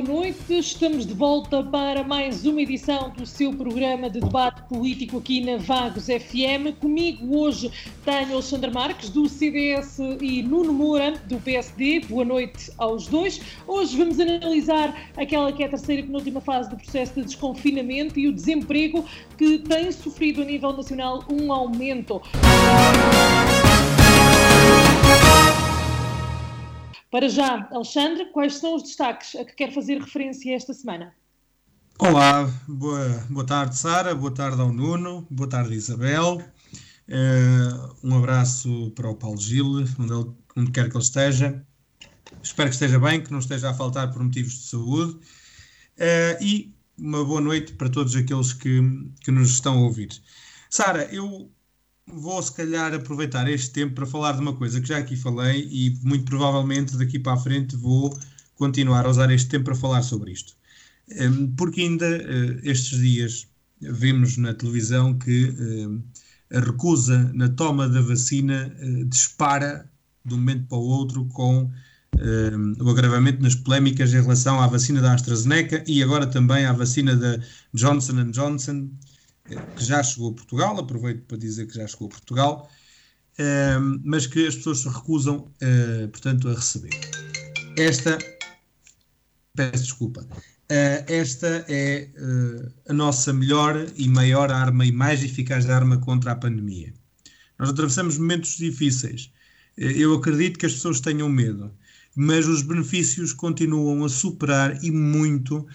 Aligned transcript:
Boa 0.00 0.20
noite. 0.20 0.58
Estamos 0.58 1.06
de 1.06 1.12
volta 1.12 1.62
para 1.62 2.02
mais 2.02 2.46
uma 2.46 2.62
edição 2.62 3.10
do 3.10 3.26
seu 3.26 3.52
programa 3.52 4.08
de 4.08 4.20
debate 4.20 4.62
político 4.62 5.18
aqui 5.18 5.44
na 5.44 5.58
Vagos 5.58 6.06
FM. 6.06 6.78
Comigo 6.80 7.38
hoje 7.38 7.70
tenho 8.04 8.32
Alexandre 8.32 8.70
Marques, 8.70 9.10
do 9.10 9.28
CDS, 9.28 9.98
e 10.20 10.42
Nuno 10.42 10.72
Moura, 10.72 11.12
do 11.26 11.36
PSD. 11.38 12.00
Boa 12.08 12.24
noite 12.24 12.72
aos 12.78 13.08
dois. 13.08 13.40
Hoje 13.66 13.96
vamos 13.96 14.18
analisar 14.18 14.96
aquela 15.16 15.52
que 15.52 15.62
é 15.62 15.66
a 15.66 15.70
terceira 15.70 16.02
e 16.02 16.06
penúltima 16.06 16.40
fase 16.40 16.70
do 16.70 16.76
processo 16.76 17.14
de 17.14 17.22
desconfinamento 17.22 18.18
e 18.18 18.28
o 18.28 18.32
desemprego 18.32 19.04
que 19.36 19.58
tem 19.58 19.92
sofrido 19.92 20.42
a 20.42 20.44
nível 20.44 20.72
nacional 20.72 21.24
um 21.30 21.52
aumento. 21.52 22.22
Para 27.10 27.28
já, 27.28 27.68
Alexandre, 27.72 28.26
quais 28.26 28.58
são 28.58 28.76
os 28.76 28.84
destaques 28.84 29.34
a 29.34 29.44
que 29.44 29.52
quer 29.56 29.74
fazer 29.74 29.98
referência 29.98 30.54
esta 30.54 30.72
semana? 30.72 31.12
Olá, 31.98 32.48
boa, 32.68 33.26
boa 33.28 33.44
tarde, 33.44 33.76
Sara, 33.76 34.14
boa 34.14 34.32
tarde 34.32 34.60
ao 34.60 34.72
Nuno, 34.72 35.26
boa 35.28 35.48
tarde, 35.48 35.74
Isabel. 35.74 36.36
Uh, 37.08 37.96
um 38.04 38.16
abraço 38.16 38.92
para 38.94 39.10
o 39.10 39.16
Paulo 39.16 39.40
Gil, 39.40 39.84
onde, 39.98 40.12
ele, 40.12 40.30
onde 40.56 40.70
quer 40.70 40.88
que 40.88 40.96
ele 40.96 41.02
esteja. 41.02 41.66
Espero 42.40 42.68
que 42.68 42.76
esteja 42.76 43.00
bem, 43.00 43.20
que 43.20 43.32
não 43.32 43.40
esteja 43.40 43.70
a 43.70 43.74
faltar 43.74 44.12
por 44.12 44.22
motivos 44.22 44.52
de 44.52 44.68
saúde. 44.68 45.14
Uh, 45.14 46.40
e 46.40 46.72
uma 46.96 47.24
boa 47.24 47.40
noite 47.40 47.72
para 47.72 47.88
todos 47.88 48.14
aqueles 48.14 48.52
que, 48.52 48.80
que 49.24 49.32
nos 49.32 49.50
estão 49.50 49.78
a 49.78 49.82
ouvir. 49.82 50.10
Sara, 50.70 51.12
eu 51.12 51.50
vou 52.12 52.42
se 52.42 52.52
calhar 52.52 52.92
aproveitar 52.94 53.48
este 53.48 53.70
tempo 53.70 53.94
para 53.94 54.06
falar 54.06 54.32
de 54.32 54.40
uma 54.40 54.54
coisa 54.54 54.80
que 54.80 54.88
já 54.88 54.98
aqui 54.98 55.16
falei 55.16 55.68
e 55.70 55.98
muito 56.02 56.24
provavelmente 56.24 56.96
daqui 56.96 57.18
para 57.18 57.34
a 57.34 57.36
frente 57.36 57.76
vou 57.76 58.16
continuar 58.56 59.06
a 59.06 59.10
usar 59.10 59.30
este 59.30 59.48
tempo 59.48 59.66
para 59.66 59.74
falar 59.74 60.02
sobre 60.02 60.32
isto. 60.32 60.54
Hum, 61.10 61.52
porque 61.56 61.80
ainda 61.80 62.06
eh, 62.06 62.60
estes 62.62 62.98
dias 62.98 63.48
vemos 63.80 64.36
na 64.36 64.54
televisão 64.54 65.18
que 65.18 65.46
hum, 65.50 66.02
a 66.52 66.60
recusa 66.60 67.30
na 67.34 67.48
toma 67.48 67.88
da 67.88 68.00
vacina 68.00 68.74
eh, 68.78 69.04
dispara 69.04 69.90
de 70.24 70.34
um 70.34 70.38
momento 70.38 70.66
para 70.68 70.78
o 70.78 70.82
outro 70.82 71.24
com 71.26 71.70
o 72.80 72.90
agravamento 72.90 73.40
nas 73.40 73.54
polémicas 73.54 74.12
em 74.12 74.20
relação 74.20 74.60
à 74.60 74.66
vacina 74.66 75.00
da 75.00 75.14
AstraZeneca 75.14 75.82
e 75.86 76.02
agora 76.02 76.26
também 76.26 76.66
à 76.66 76.72
vacina 76.72 77.16
da 77.16 77.38
Johnson 77.72 78.30
Johnson, 78.30 78.90
que 79.56 79.84
já 79.84 80.02
chegou 80.02 80.30
a 80.30 80.34
Portugal, 80.34 80.78
aproveito 80.78 81.24
para 81.26 81.38
dizer 81.38 81.66
que 81.66 81.74
já 81.74 81.86
chegou 81.86 82.06
a 82.06 82.10
Portugal, 82.10 82.70
ehm, 83.38 84.00
mas 84.04 84.26
que 84.26 84.46
as 84.46 84.56
pessoas 84.56 84.78
se 84.80 84.88
recusam, 84.88 85.52
uh, 85.62 86.08
portanto, 86.08 86.48
a 86.48 86.54
receber. 86.54 86.90
Esta, 87.76 88.18
peço 89.54 89.84
desculpa, 89.84 90.22
uh, 90.22 91.04
esta 91.06 91.64
é 91.68 92.08
uh, 92.16 92.72
a 92.88 92.92
nossa 92.92 93.32
melhor 93.32 93.86
e 93.96 94.08
maior 94.08 94.50
arma 94.50 94.84
e 94.84 94.92
mais 94.92 95.22
eficaz 95.22 95.68
arma 95.68 95.98
contra 95.98 96.32
a 96.32 96.36
pandemia. 96.36 96.92
Nós 97.58 97.70
atravessamos 97.70 98.16
momentos 98.16 98.56
difíceis. 98.56 99.30
Eu 99.76 100.14
acredito 100.14 100.58
que 100.58 100.66
as 100.66 100.74
pessoas 100.74 101.00
tenham 101.00 101.28
medo, 101.28 101.72
mas 102.16 102.46
os 102.46 102.62
benefícios 102.62 103.32
continuam 103.32 104.04
a 104.04 104.08
superar 104.08 104.82
e 104.82 104.90
muito 104.90 105.66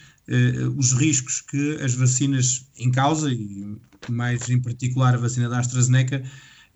os 0.76 0.92
riscos 0.94 1.42
que 1.42 1.78
as 1.82 1.94
vacinas 1.94 2.68
em 2.78 2.92
causa, 2.92 3.32
e 3.32 3.78
mais 4.10 4.50
em 4.50 4.60
particular 4.60 5.16
a 5.16 5.18
vacina 5.18 5.50
da 5.50 5.60
AstraZeneca, 5.60 6.24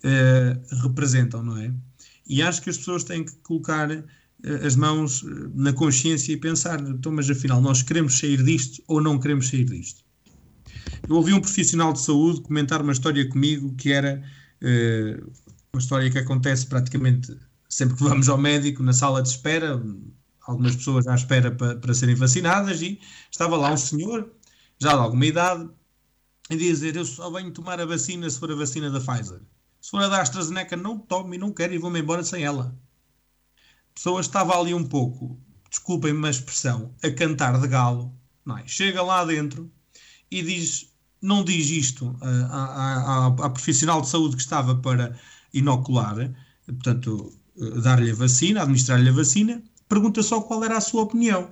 uh, 0.03 0.81
representam, 0.81 1.43
não 1.43 1.57
é? 1.57 1.71
E 2.27 2.41
acho 2.41 2.61
que 2.61 2.69
as 2.69 2.77
pessoas 2.77 3.03
têm 3.03 3.23
que 3.23 3.31
colocar 3.37 3.89
uh, 3.89 4.05
as 4.65 4.75
mãos 4.75 5.23
na 5.53 5.73
consciência 5.73 6.31
e 6.33 6.37
pensar, 6.37 6.79
então, 6.81 7.11
mas 7.11 7.29
afinal, 7.29 7.61
nós 7.61 7.81
queremos 7.81 8.17
sair 8.17 8.43
disto 8.43 8.83
ou 8.87 9.01
não 9.01 9.19
queremos 9.19 9.49
sair 9.49 9.65
disto? 9.65 10.03
Eu 11.07 11.15
ouvi 11.15 11.33
um 11.33 11.41
profissional 11.41 11.93
de 11.93 12.01
saúde 12.01 12.41
comentar 12.41 12.81
uma 12.81 12.91
história 12.91 13.27
comigo 13.27 13.73
que 13.75 13.91
era 13.91 14.21
uma 15.73 15.79
história 15.79 16.09
que 16.09 16.17
acontece 16.17 16.67
praticamente 16.67 17.35
sempre 17.69 17.95
que 17.95 18.03
vamos 18.03 18.27
ao 18.27 18.37
médico, 18.37 18.83
na 18.83 18.91
sala 18.91 19.21
de 19.21 19.29
espera, 19.29 19.81
algumas 20.49 20.75
pessoas 20.75 21.05
à 21.07 21.13
espera 21.13 21.51
para, 21.51 21.75
para 21.75 21.93
serem 21.93 22.15
vacinadas, 22.15 22.81
e 22.81 22.99
estava 23.31 23.55
lá 23.55 23.71
um 23.71 23.77
senhor, 23.77 24.33
já 24.79 24.93
de 24.93 24.99
alguma 24.99 25.25
idade, 25.25 25.69
a 26.49 26.55
dizer: 26.55 26.95
Eu 26.95 27.05
só 27.05 27.29
venho 27.29 27.51
tomar 27.51 27.79
a 27.79 27.85
vacina 27.85 28.27
se 28.27 28.39
for 28.39 28.51
a 28.51 28.55
vacina 28.55 28.89
da 28.89 28.99
Pfizer. 28.99 29.41
Se 29.79 29.91
for 29.91 30.01
a 30.01 30.07
da 30.07 30.21
AstraZeneca, 30.21 30.75
não 30.75 30.97
tomo 30.97 31.33
e 31.35 31.37
não 31.37 31.53
quero 31.53 31.73
e 31.73 31.77
vou-me 31.77 31.99
embora 31.99 32.23
sem 32.23 32.43
ela. 32.43 32.75
A 33.55 33.93
pessoa 33.93 34.21
estava 34.21 34.59
ali 34.59 34.73
um 34.73 34.83
pouco, 34.83 35.39
desculpem-me 35.69 36.27
a 36.27 36.31
expressão, 36.31 36.95
a 37.03 37.11
cantar 37.11 37.59
de 37.61 37.67
galo. 37.67 38.13
Não 38.43 38.57
é? 38.57 38.63
Chega 38.65 39.03
lá 39.03 39.23
dentro 39.23 39.71
e 40.31 40.41
diz, 40.41 40.91
não 41.21 41.43
diz 41.43 41.69
isto 41.69 42.17
à, 42.21 42.55
à, 42.55 43.27
à 43.27 43.49
profissional 43.49 44.01
de 44.01 44.09
saúde 44.09 44.35
que 44.35 44.41
estava 44.41 44.75
para 44.75 45.15
inocular, 45.53 46.33
portanto, 46.65 47.31
dar-lhe 47.83 48.11
a 48.11 48.15
vacina, 48.15 48.61
administrar-lhe 48.63 49.09
a 49.09 49.13
vacina, 49.13 49.63
pergunta 49.89 50.23
só 50.23 50.39
qual 50.39 50.63
era 50.63 50.77
a 50.77 50.81
sua 50.81 51.01
opinião. 51.01 51.51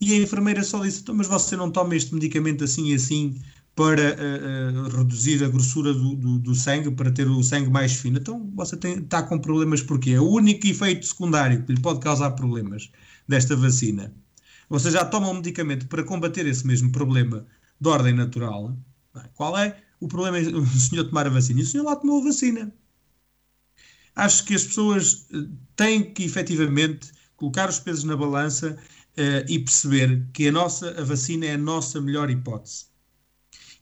E 0.00 0.14
a 0.14 0.16
enfermeira 0.16 0.64
só 0.64 0.82
disse: 0.82 1.02
então, 1.02 1.14
Mas 1.14 1.28
você 1.28 1.56
não 1.56 1.70
toma 1.70 1.94
este 1.94 2.12
medicamento 2.12 2.64
assim 2.64 2.90
e 2.90 2.94
assim 2.94 3.40
para 3.74 4.02
uh, 4.02 4.86
uh, 4.86 4.96
reduzir 4.96 5.42
a 5.44 5.48
grossura 5.48 5.94
do, 5.94 6.16
do, 6.16 6.38
do, 6.38 6.54
sangue, 6.54 6.90
para 6.90 7.10
ter 7.10 7.28
o 7.28 7.42
sangue 7.42 7.70
mais 7.70 7.92
fino? 7.92 8.18
Então 8.18 8.50
você 8.54 8.76
está 8.76 9.22
com 9.22 9.38
problemas 9.38 9.82
porquê? 9.82 10.10
É 10.12 10.20
o 10.20 10.28
único 10.28 10.66
efeito 10.66 11.06
secundário 11.06 11.64
que 11.64 11.72
lhe 11.72 11.80
pode 11.80 12.00
causar 12.00 12.32
problemas 12.32 12.90
desta 13.28 13.54
vacina. 13.54 14.12
Você 14.68 14.90
já 14.90 15.04
toma 15.04 15.28
um 15.28 15.34
medicamento 15.34 15.86
para 15.86 16.02
combater 16.02 16.46
esse 16.46 16.66
mesmo 16.66 16.90
problema 16.90 17.46
de 17.80 17.88
ordem 17.88 18.14
natural. 18.14 18.76
Qual 19.34 19.56
é 19.56 19.76
o 20.00 20.08
problema 20.08 20.38
o 20.38 20.66
senhor 20.66 21.04
tomar 21.04 21.26
a 21.26 21.30
vacina? 21.30 21.60
E 21.60 21.62
o 21.62 21.66
senhor 21.66 21.84
lá 21.84 21.94
tomou 21.94 22.20
a 22.20 22.24
vacina 22.24 22.72
acho 24.14 24.44
que 24.44 24.54
as 24.54 24.64
pessoas 24.64 25.26
eh, 25.32 25.46
têm 25.76 26.12
que 26.12 26.24
efetivamente 26.24 27.10
colocar 27.36 27.68
os 27.68 27.80
pesos 27.80 28.04
na 28.04 28.16
balança 28.16 28.78
uh, 29.16 29.44
e 29.48 29.58
perceber 29.58 30.28
que 30.32 30.46
a 30.46 30.52
nossa 30.52 30.90
a 31.00 31.04
vacina 31.04 31.46
é 31.46 31.54
a 31.54 31.58
nossa 31.58 32.00
melhor 32.00 32.30
hipótese. 32.30 32.86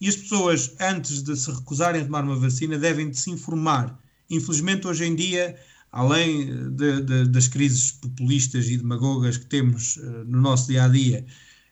E 0.01 0.09
as 0.09 0.17
pessoas, 0.17 0.75
antes 0.81 1.23
de 1.23 1.37
se 1.37 1.51
recusarem 1.51 2.01
a 2.01 2.05
tomar 2.05 2.25
uma 2.25 2.37
vacina, 2.37 2.79
devem 2.79 3.11
de 3.11 3.19
se 3.19 3.31
informar. 3.31 4.03
Infelizmente, 4.31 4.87
hoje 4.87 5.05
em 5.05 5.15
dia, 5.15 5.59
além 5.93 6.71
de, 6.71 7.03
de, 7.03 7.29
das 7.29 7.49
crises 7.49 7.93
populistas 7.93 8.69
e 8.71 8.79
demagogas 8.79 9.37
que 9.37 9.45
temos 9.45 9.97
uh, 9.97 10.25
no 10.27 10.41
nosso 10.41 10.69
dia 10.69 10.85
a 10.85 10.89
dia 10.89 11.27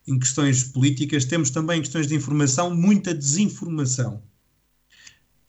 em 0.07 0.19
questões 0.19 0.65
políticas, 0.65 1.25
temos 1.25 1.51
também 1.51 1.81
questões 1.81 2.07
de 2.07 2.15
informação, 2.15 2.75
muita 2.75 3.15
desinformação. 3.15 4.23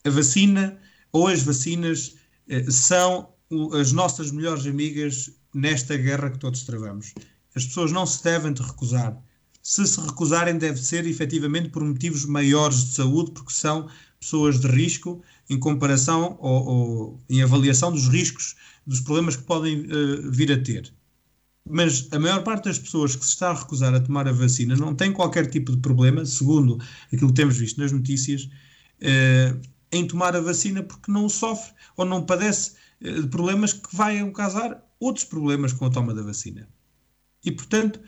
A 0.04 0.10
vacina 0.10 0.78
ou 1.10 1.26
as 1.28 1.42
vacinas 1.42 2.14
eh, 2.14 2.19
são 2.68 3.28
as 3.72 3.92
nossas 3.92 4.30
melhores 4.30 4.66
amigas 4.66 5.30
nesta 5.54 5.96
guerra 5.96 6.30
que 6.30 6.38
todos 6.38 6.62
travamos. 6.62 7.12
As 7.54 7.66
pessoas 7.66 7.90
não 7.92 8.06
se 8.06 8.22
devem 8.22 8.52
de 8.52 8.62
recusar. 8.62 9.20
Se 9.62 9.86
se 9.86 10.00
recusarem, 10.00 10.56
deve 10.56 10.80
ser 10.80 11.06
efetivamente 11.06 11.68
por 11.68 11.84
motivos 11.84 12.24
maiores 12.24 12.84
de 12.84 12.94
saúde, 12.94 13.32
porque 13.32 13.52
são 13.52 13.88
pessoas 14.18 14.60
de 14.60 14.66
risco 14.68 15.22
em 15.48 15.58
comparação 15.58 16.36
ou, 16.40 16.66
ou 16.66 17.20
em 17.28 17.42
avaliação 17.42 17.90
dos 17.90 18.08
riscos, 18.08 18.54
dos 18.86 19.00
problemas 19.00 19.36
que 19.36 19.42
podem 19.42 19.80
uh, 19.80 20.30
vir 20.30 20.52
a 20.52 20.62
ter. 20.62 20.92
Mas 21.68 22.08
a 22.12 22.18
maior 22.18 22.42
parte 22.42 22.64
das 22.64 22.78
pessoas 22.78 23.14
que 23.14 23.24
se 23.24 23.32
está 23.32 23.50
a 23.50 23.54
recusar 23.54 23.94
a 23.94 24.00
tomar 24.00 24.26
a 24.26 24.32
vacina 24.32 24.76
não 24.76 24.94
tem 24.94 25.12
qualquer 25.12 25.46
tipo 25.46 25.72
de 25.72 25.78
problema, 25.78 26.24
segundo 26.24 26.78
aquilo 27.12 27.28
que 27.28 27.34
temos 27.34 27.56
visto 27.56 27.80
nas 27.80 27.92
notícias, 27.92 28.44
uh, 28.44 29.60
em 29.92 30.06
tomar 30.06 30.36
a 30.36 30.40
vacina 30.40 30.82
porque 30.82 31.10
não 31.10 31.28
sofre 31.28 31.72
ou 31.96 32.04
não 32.04 32.24
padece 32.24 32.74
eh, 33.00 33.20
de 33.20 33.28
problemas 33.28 33.72
que 33.72 33.94
vão 33.94 34.32
causar 34.32 34.84
outros 34.98 35.24
problemas 35.24 35.72
com 35.72 35.86
a 35.86 35.90
toma 35.90 36.14
da 36.14 36.22
vacina. 36.22 36.68
E, 37.44 37.50
portanto, 37.50 38.00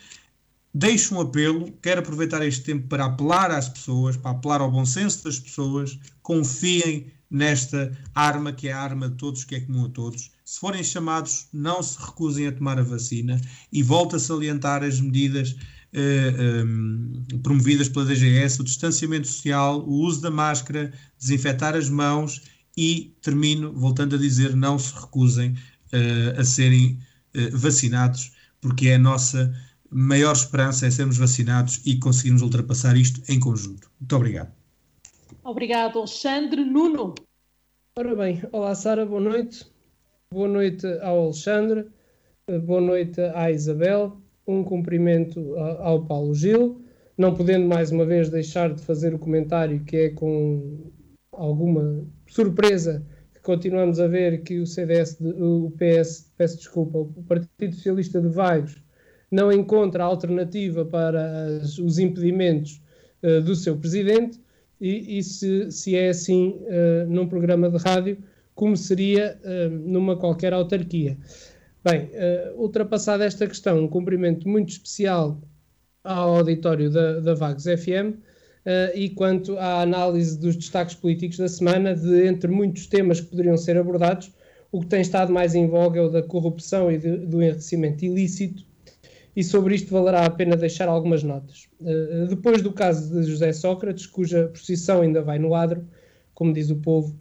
deixo 0.74 1.14
um 1.14 1.20
apelo, 1.20 1.72
quero 1.82 2.00
aproveitar 2.00 2.46
este 2.46 2.62
tempo 2.64 2.86
para 2.88 3.06
apelar 3.06 3.50
às 3.50 3.68
pessoas, 3.68 4.16
para 4.16 4.30
apelar 4.30 4.60
ao 4.60 4.70
bom 4.70 4.84
senso 4.84 5.24
das 5.24 5.38
pessoas, 5.38 5.98
confiem 6.22 7.10
nesta 7.30 7.96
arma 8.14 8.52
que 8.52 8.68
é 8.68 8.72
a 8.72 8.80
arma 8.80 9.08
de 9.08 9.16
todos, 9.16 9.44
que 9.44 9.54
é 9.54 9.60
comum 9.60 9.86
a 9.86 9.88
todos. 9.88 10.30
Se 10.44 10.60
forem 10.60 10.84
chamados, 10.84 11.46
não 11.50 11.82
se 11.82 11.98
recusem 11.98 12.46
a 12.46 12.52
tomar 12.52 12.78
a 12.78 12.82
vacina 12.82 13.40
e 13.72 13.82
volto 13.82 14.16
a 14.16 14.20
salientar 14.20 14.82
as 14.82 15.00
medidas 15.00 15.56
eh, 15.94 16.34
eh, 16.38 17.38
promovidas 17.42 17.88
pela 17.88 18.04
DGS, 18.04 18.60
o 18.60 18.64
distanciamento 18.64 19.26
social, 19.26 19.80
o 19.80 19.92
uso 20.00 20.20
da 20.20 20.30
máscara, 20.30 20.92
desinfetar 21.18 21.74
as 21.74 21.88
mãos 21.88 22.42
e 22.76 23.14
termino 23.20 23.72
voltando 23.72 24.16
a 24.16 24.18
dizer, 24.18 24.56
não 24.56 24.78
se 24.78 24.94
recusem 24.94 25.50
uh, 25.50 26.40
a 26.40 26.44
serem 26.44 26.98
vacinados, 27.52 28.32
porque 28.60 28.88
é 28.88 28.94
a 28.94 28.98
nossa 28.98 29.54
maior 29.90 30.32
esperança 30.32 30.86
é 30.86 30.90
sermos 30.90 31.18
vacinados 31.18 31.80
e 31.84 31.98
conseguirmos 31.98 32.40
ultrapassar 32.40 32.96
isto 32.96 33.20
em 33.30 33.38
conjunto. 33.38 33.90
Muito 34.00 34.16
obrigado. 34.16 34.52
Obrigado, 35.44 35.98
Alexandre. 35.98 36.64
Nuno. 36.64 37.14
Ora 37.98 38.14
bem, 38.16 38.42
olá 38.52 38.74
Sara, 38.74 39.04
boa 39.04 39.20
noite. 39.20 39.66
Boa 40.32 40.48
noite 40.48 40.86
ao 41.02 41.24
Alexandre, 41.24 41.90
eh, 42.46 42.58
boa 42.58 42.80
noite 42.80 43.20
à 43.20 43.50
Isabel, 43.50 44.18
um 44.46 44.64
cumprimento 44.64 45.56
ao 45.80 46.04
Paulo 46.04 46.34
Gil, 46.34 46.82
não 47.16 47.34
podendo 47.34 47.66
mais 47.66 47.90
uma 47.90 48.04
vez 48.04 48.28
deixar 48.28 48.74
de 48.74 48.82
fazer 48.82 49.14
o 49.14 49.18
comentário 49.18 49.84
que 49.84 49.96
é 49.96 50.08
com 50.10 50.90
alguma 51.32 52.04
surpresa 52.26 53.04
que 53.34 53.40
continuamos 53.40 54.00
a 54.00 54.06
ver 54.06 54.42
que 54.42 54.58
o 54.58 54.66
CDS, 54.66 55.18
o 55.20 55.72
PS, 55.76 56.32
peço 56.36 56.56
desculpa, 56.56 56.98
o 56.98 57.24
Partido 57.26 57.74
Socialista 57.74 58.20
de 58.20 58.28
Vagos 58.28 58.82
não 59.30 59.50
encontra 59.50 60.04
alternativa 60.04 60.84
para 60.84 61.46
as, 61.56 61.78
os 61.78 61.98
impedimentos 61.98 62.82
uh, 63.22 63.40
do 63.40 63.56
seu 63.56 63.76
presidente 63.76 64.38
e, 64.80 65.18
e 65.18 65.22
se, 65.22 65.70
se, 65.70 65.96
é 65.96 66.10
assim 66.10 66.60
uh, 66.62 67.08
num 67.08 67.26
programa 67.26 67.70
de 67.70 67.78
rádio, 67.78 68.18
como 68.54 68.76
seria 68.76 69.38
uh, 69.42 69.70
numa 69.70 70.16
qualquer 70.16 70.52
autarquia. 70.52 71.16
Bem, 71.84 72.10
ultrapassada 72.56 73.24
esta 73.24 73.46
questão, 73.46 73.80
um 73.80 73.88
cumprimento 73.88 74.48
muito 74.48 74.70
especial 74.70 75.40
ao 76.04 76.36
auditório 76.36 76.90
da, 76.90 77.20
da 77.20 77.34
Vagos 77.34 77.64
FM 77.64 78.20
e 78.94 79.10
quanto 79.10 79.58
à 79.58 79.82
análise 79.82 80.38
dos 80.38 80.54
destaques 80.54 80.94
políticos 80.94 81.38
da 81.38 81.48
semana, 81.48 81.94
de 81.94 82.26
entre 82.26 82.48
muitos 82.48 82.86
temas 82.86 83.20
que 83.20 83.26
poderiam 83.26 83.56
ser 83.56 83.76
abordados, 83.76 84.30
o 84.72 84.80
que 84.80 84.86
tem 84.86 85.02
estado 85.02 85.30
mais 85.30 85.54
em 85.54 85.66
voga 85.66 86.00
é 86.00 86.02
o 86.02 86.08
da 86.08 86.22
corrupção 86.22 86.90
e 86.90 86.96
de, 86.96 87.18
do 87.18 87.42
enriquecimento 87.42 88.04
ilícito, 88.04 88.64
e 89.36 89.44
sobre 89.44 89.74
isto 89.74 89.92
valerá 89.92 90.24
a 90.24 90.30
pena 90.30 90.56
deixar 90.56 90.88
algumas 90.88 91.22
notas. 91.22 91.68
Uh, 91.80 92.26
depois 92.26 92.62
do 92.62 92.72
caso 92.72 93.12
de 93.12 93.22
José 93.30 93.52
Sócrates, 93.52 94.06
cuja 94.06 94.48
posição 94.48 95.02
ainda 95.02 95.22
vai 95.22 95.38
no 95.38 95.54
adro, 95.54 95.86
como 96.34 96.54
diz 96.54 96.70
o 96.70 96.76
povo, 96.76 97.14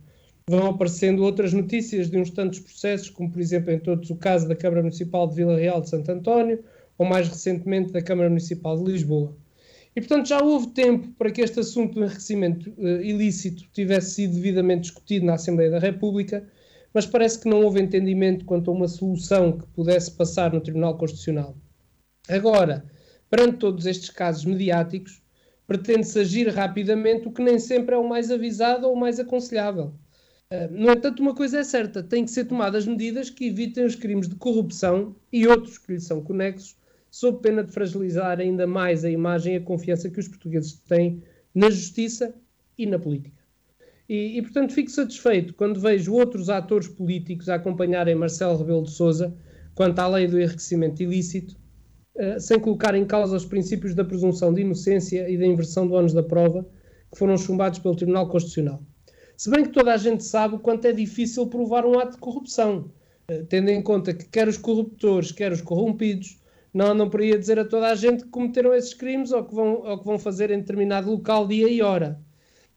vão 0.52 0.68
aparecendo 0.68 1.24
outras 1.24 1.54
notícias 1.54 2.10
de 2.10 2.18
uns 2.18 2.30
tantos 2.30 2.60
processos, 2.60 3.10
como 3.10 3.32
por 3.32 3.40
exemplo 3.40 3.72
em 3.72 3.80
todos 3.80 4.10
o 4.10 4.18
caso 4.18 4.50
da 4.50 4.56
Câmara 4.56 4.82
Municipal 4.82 5.26
de 5.26 5.36
Vila 5.36 5.58
Real 5.58 5.80
de 5.80 5.90
Santo 5.90 6.12
António, 6.12 6.62
ou 6.98 7.06
mais 7.06 7.30
recentemente 7.30 7.94
da 7.94 8.02
Câmara 8.02 8.28
Municipal 8.28 8.78
de 8.78 8.92
Lisboa. 8.92 9.34
E 9.96 10.02
portanto 10.02 10.28
já 10.28 10.44
houve 10.44 10.68
tempo 10.72 11.08
para 11.18 11.32
que 11.32 11.40
este 11.40 11.62
assunto 11.62 11.94
do 11.94 12.04
enriquecimento 12.04 12.70
uh, 12.78 13.02
ilícito 13.02 13.64
tivesse 13.72 14.16
sido 14.16 14.34
devidamente 14.34 14.82
discutido 14.82 15.26
na 15.26 15.36
Assembleia 15.36 15.72
da 15.72 15.80
República, 15.80 16.46
mas 16.94 17.06
parece 17.06 17.40
que 17.40 17.50
não 17.50 17.62
houve 17.62 17.82
entendimento 17.82 18.44
quanto 18.44 18.70
a 18.70 18.74
uma 18.74 18.90
solução 18.90 19.54
que 19.54 19.66
pudesse 19.68 20.12
passar 20.12 20.52
no 20.52 20.60
Tribunal 20.60 20.98
Constitucional. 20.98 21.56
Agora, 22.28 22.84
perante 23.30 23.58
todos 23.58 23.86
estes 23.86 24.10
casos 24.10 24.44
mediáticos, 24.44 25.22
pretende-se 25.66 26.20
agir 26.20 26.50
rapidamente, 26.50 27.30
o 27.30 27.32
que 27.32 27.42
nem 27.42 27.58
sempre 27.58 27.96
é 27.96 27.98
o 27.98 28.08
mais 28.08 28.30
avisado 28.30 28.86
ou 28.86 28.94
o 28.94 29.00
mais 29.00 29.18
aconselhável. 29.18 29.94
Uh, 30.52 30.70
no 30.70 30.92
entanto, 30.92 31.22
uma 31.22 31.34
coisa 31.34 31.60
é 31.60 31.64
certa: 31.64 32.04
têm 32.04 32.26
que 32.26 32.32
ser 32.32 32.46
tomadas 32.46 32.86
medidas 32.86 33.30
que 33.30 33.48
evitem 33.48 33.86
os 33.86 33.96
crimes 33.96 34.28
de 34.28 34.36
corrupção 34.36 35.16
e 35.32 35.48
outros 35.48 35.78
que 35.78 35.94
lhe 35.94 36.00
são 36.00 36.22
conexos, 36.22 36.76
sob 37.10 37.42
pena 37.42 37.64
de 37.64 37.72
fragilizar 37.72 38.40
ainda 38.40 38.68
mais 38.68 39.06
a 39.06 39.10
imagem 39.10 39.54
e 39.54 39.58
a 39.58 39.62
confiança 39.62 40.10
que 40.10 40.20
os 40.20 40.28
portugueses 40.28 40.74
têm 40.88 41.24
na 41.56 41.70
justiça 41.70 42.34
e 42.78 42.86
na 42.86 43.00
política. 43.00 43.42
E, 44.10 44.38
e 44.38 44.42
portanto, 44.42 44.74
fico 44.74 44.92
satisfeito 44.92 45.54
quando 45.54 45.80
vejo 45.80 46.14
outros 46.14 46.50
atores 46.50 46.88
políticos 46.88 47.48
a 47.48 47.56
acompanharem 47.56 48.14
Marcelo 48.14 48.58
Rebelo 48.58 48.84
de 48.84 48.92
Souza 48.92 49.34
quanto 49.74 50.00
à 50.00 50.08
lei 50.08 50.28
do 50.28 50.40
enriquecimento 50.40 51.02
ilícito 51.02 51.56
eh, 52.16 52.40
sem 52.40 52.60
colocar 52.60 52.94
em 52.94 53.06
causa 53.06 53.38
os 53.38 53.46
princípios 53.46 53.96
da 53.96 54.04
presunção 54.04 54.54
de 54.54 54.62
inocência 54.62 55.30
e 55.30 55.38
da 55.38 55.46
inversão 55.46 55.88
do 55.88 55.94
ônus 55.94 56.14
da 56.14 56.22
prova, 56.22 56.68
que 57.10 57.18
foram 57.18 57.38
chumbados 57.38 57.80
pelo 57.80 57.96
Tribunal 57.96 58.28
Constitucional. 58.28 58.84
Se 59.42 59.50
bem 59.50 59.64
que 59.64 59.72
toda 59.72 59.92
a 59.92 59.98
gente 59.98 60.24
sabe 60.24 60.54
o 60.54 60.60
quanto 60.60 60.86
é 60.86 60.92
difícil 60.92 61.48
provar 61.48 61.84
um 61.84 61.98
ato 61.98 62.12
de 62.12 62.20
corrupção, 62.20 62.92
uh, 63.28 63.44
tendo 63.50 63.70
em 63.70 63.82
conta 63.82 64.14
que 64.14 64.26
quer 64.26 64.48
os 64.48 64.56
corruptores, 64.56 65.32
quer 65.32 65.52
os 65.52 65.62
corrompidos, 65.62 66.40
não 66.72 66.92
andam 66.92 67.10
por 67.10 67.22
aí 67.22 67.34
a 67.34 67.40
dizer 67.40 67.58
a 67.58 67.66
toda 67.66 67.88
a 67.88 67.96
gente 67.96 68.24
que 68.24 68.30
cometeram 68.30 68.72
esses 68.72 68.94
crimes 68.94 69.32
ou 69.32 69.44
que 69.44 69.56
vão, 69.56 69.82
ou 69.82 69.98
que 69.98 70.06
vão 70.06 70.20
fazer 70.20 70.52
em 70.52 70.60
determinado 70.60 71.10
local, 71.10 71.48
dia 71.48 71.68
e 71.68 71.82
hora. 71.82 72.22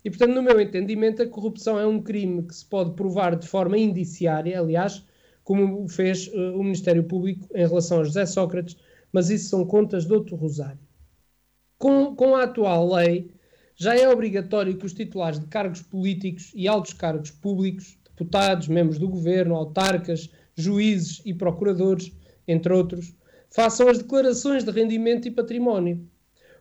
E, 0.02 0.08
portanto, 0.08 0.32
no 0.32 0.42
meu 0.42 0.58
entendimento, 0.58 1.20
a 1.20 1.28
corrupção 1.28 1.78
é 1.78 1.86
um 1.86 2.00
crime 2.00 2.42
que 2.44 2.54
se 2.54 2.64
pode 2.64 2.94
provar 2.94 3.36
de 3.36 3.46
forma 3.46 3.76
indiciária, 3.76 4.58
aliás, 4.58 5.04
como 5.42 5.86
fez 5.86 6.28
uh, 6.28 6.58
o 6.58 6.64
Ministério 6.64 7.04
Público 7.04 7.46
em 7.54 7.66
relação 7.66 8.00
a 8.00 8.04
José 8.04 8.24
Sócrates, 8.24 8.78
mas 9.12 9.28
isso 9.28 9.50
são 9.50 9.66
contas 9.66 10.06
de 10.06 10.14
outro 10.14 10.34
rosário. 10.34 10.80
Com, 11.76 12.16
com 12.16 12.34
a 12.34 12.44
atual 12.44 12.90
lei, 12.90 13.33
já 13.76 13.96
é 13.96 14.08
obrigatório 14.08 14.76
que 14.76 14.86
os 14.86 14.92
titulares 14.92 15.38
de 15.40 15.46
cargos 15.46 15.82
políticos 15.82 16.52
e 16.54 16.68
altos 16.68 16.92
cargos 16.92 17.30
públicos, 17.30 17.98
deputados, 18.08 18.68
membros 18.68 18.98
do 18.98 19.08
governo, 19.08 19.56
autarcas, 19.56 20.30
juízes 20.54 21.20
e 21.24 21.34
procuradores, 21.34 22.12
entre 22.46 22.72
outros, 22.72 23.14
façam 23.50 23.88
as 23.88 23.98
declarações 23.98 24.64
de 24.64 24.70
rendimento 24.70 25.26
e 25.26 25.30
património. 25.30 26.08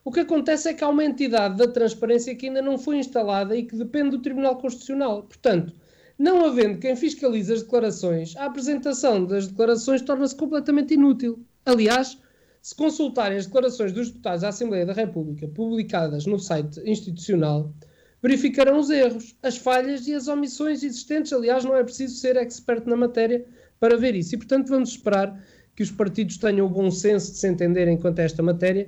O 0.06 0.12
que 0.12 0.20
acontece 0.20 0.68
é 0.68 0.74
que 0.74 0.84
há 0.84 0.90
uma 0.90 1.06
entidade 1.06 1.58
da 1.58 1.68
transparência 1.68 2.36
que 2.36 2.48
ainda 2.48 2.62
não 2.62 2.78
foi 2.78 2.98
instalada 2.98 3.56
e 3.56 3.64
que 3.64 3.76
depende 3.76 4.12
do 4.12 4.22
Tribunal 4.22 4.58
Constitucional. 4.58 5.24
Portanto, 5.24 5.74
não 6.18 6.46
havendo 6.46 6.80
quem 6.80 6.96
fiscalize 6.96 7.52
as 7.54 7.64
declarações, 7.64 8.36
a 8.36 8.46
apresentação 8.46 9.26
das 9.26 9.48
declarações 9.48 10.02
torna-se 10.02 10.36
completamente 10.36 10.94
inútil. 10.94 11.40
Aliás, 11.66 12.18
se 12.64 12.74
consultarem 12.74 13.38
as 13.38 13.46
declarações 13.46 13.92
dos 13.92 14.08
deputados 14.08 14.42
da 14.42 14.48
Assembleia 14.48 14.86
da 14.86 14.94
República 14.94 15.46
publicadas 15.50 16.26
no 16.26 16.40
site 16.40 16.80
institucional, 16.90 17.70
verificarão 18.22 18.80
os 18.80 18.90
erros, 18.90 19.36
as 19.44 19.58
falhas 19.58 20.08
e 20.08 20.16
as 20.16 20.30
omissões 20.30 20.82
existentes. 20.82 21.34
Aliás, 21.34 21.66
não 21.66 21.76
é 21.76 21.84
preciso 21.84 22.16
ser 22.16 22.38
expert 22.38 22.88
na 22.88 22.96
matéria 22.96 23.46
para 23.82 23.98
ver 23.98 24.16
isso. 24.16 24.34
E, 24.34 24.38
portanto, 24.38 24.70
vamos 24.70 24.92
esperar 24.92 25.44
que 25.76 25.84
os 25.84 25.92
partidos 25.92 26.38
tenham 26.38 26.66
o 26.66 26.70
bom 26.70 26.90
senso 26.90 27.34
de 27.34 27.38
se 27.38 27.50
entenderem 27.50 27.98
quanto 27.98 28.20
a 28.20 28.24
esta 28.24 28.42
matéria 28.42 28.88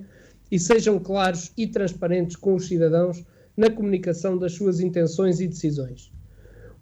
e 0.49 0.57
sejam 0.57 0.97
claros 0.97 1.51
e 1.57 1.67
transparentes 1.67 2.37
com 2.37 2.55
os 2.55 2.67
cidadãos 2.67 3.25
na 3.57 3.69
comunicação 3.69 4.37
das 4.37 4.53
suas 4.53 4.79
intenções 4.79 5.41
e 5.41 5.47
decisões. 5.49 6.13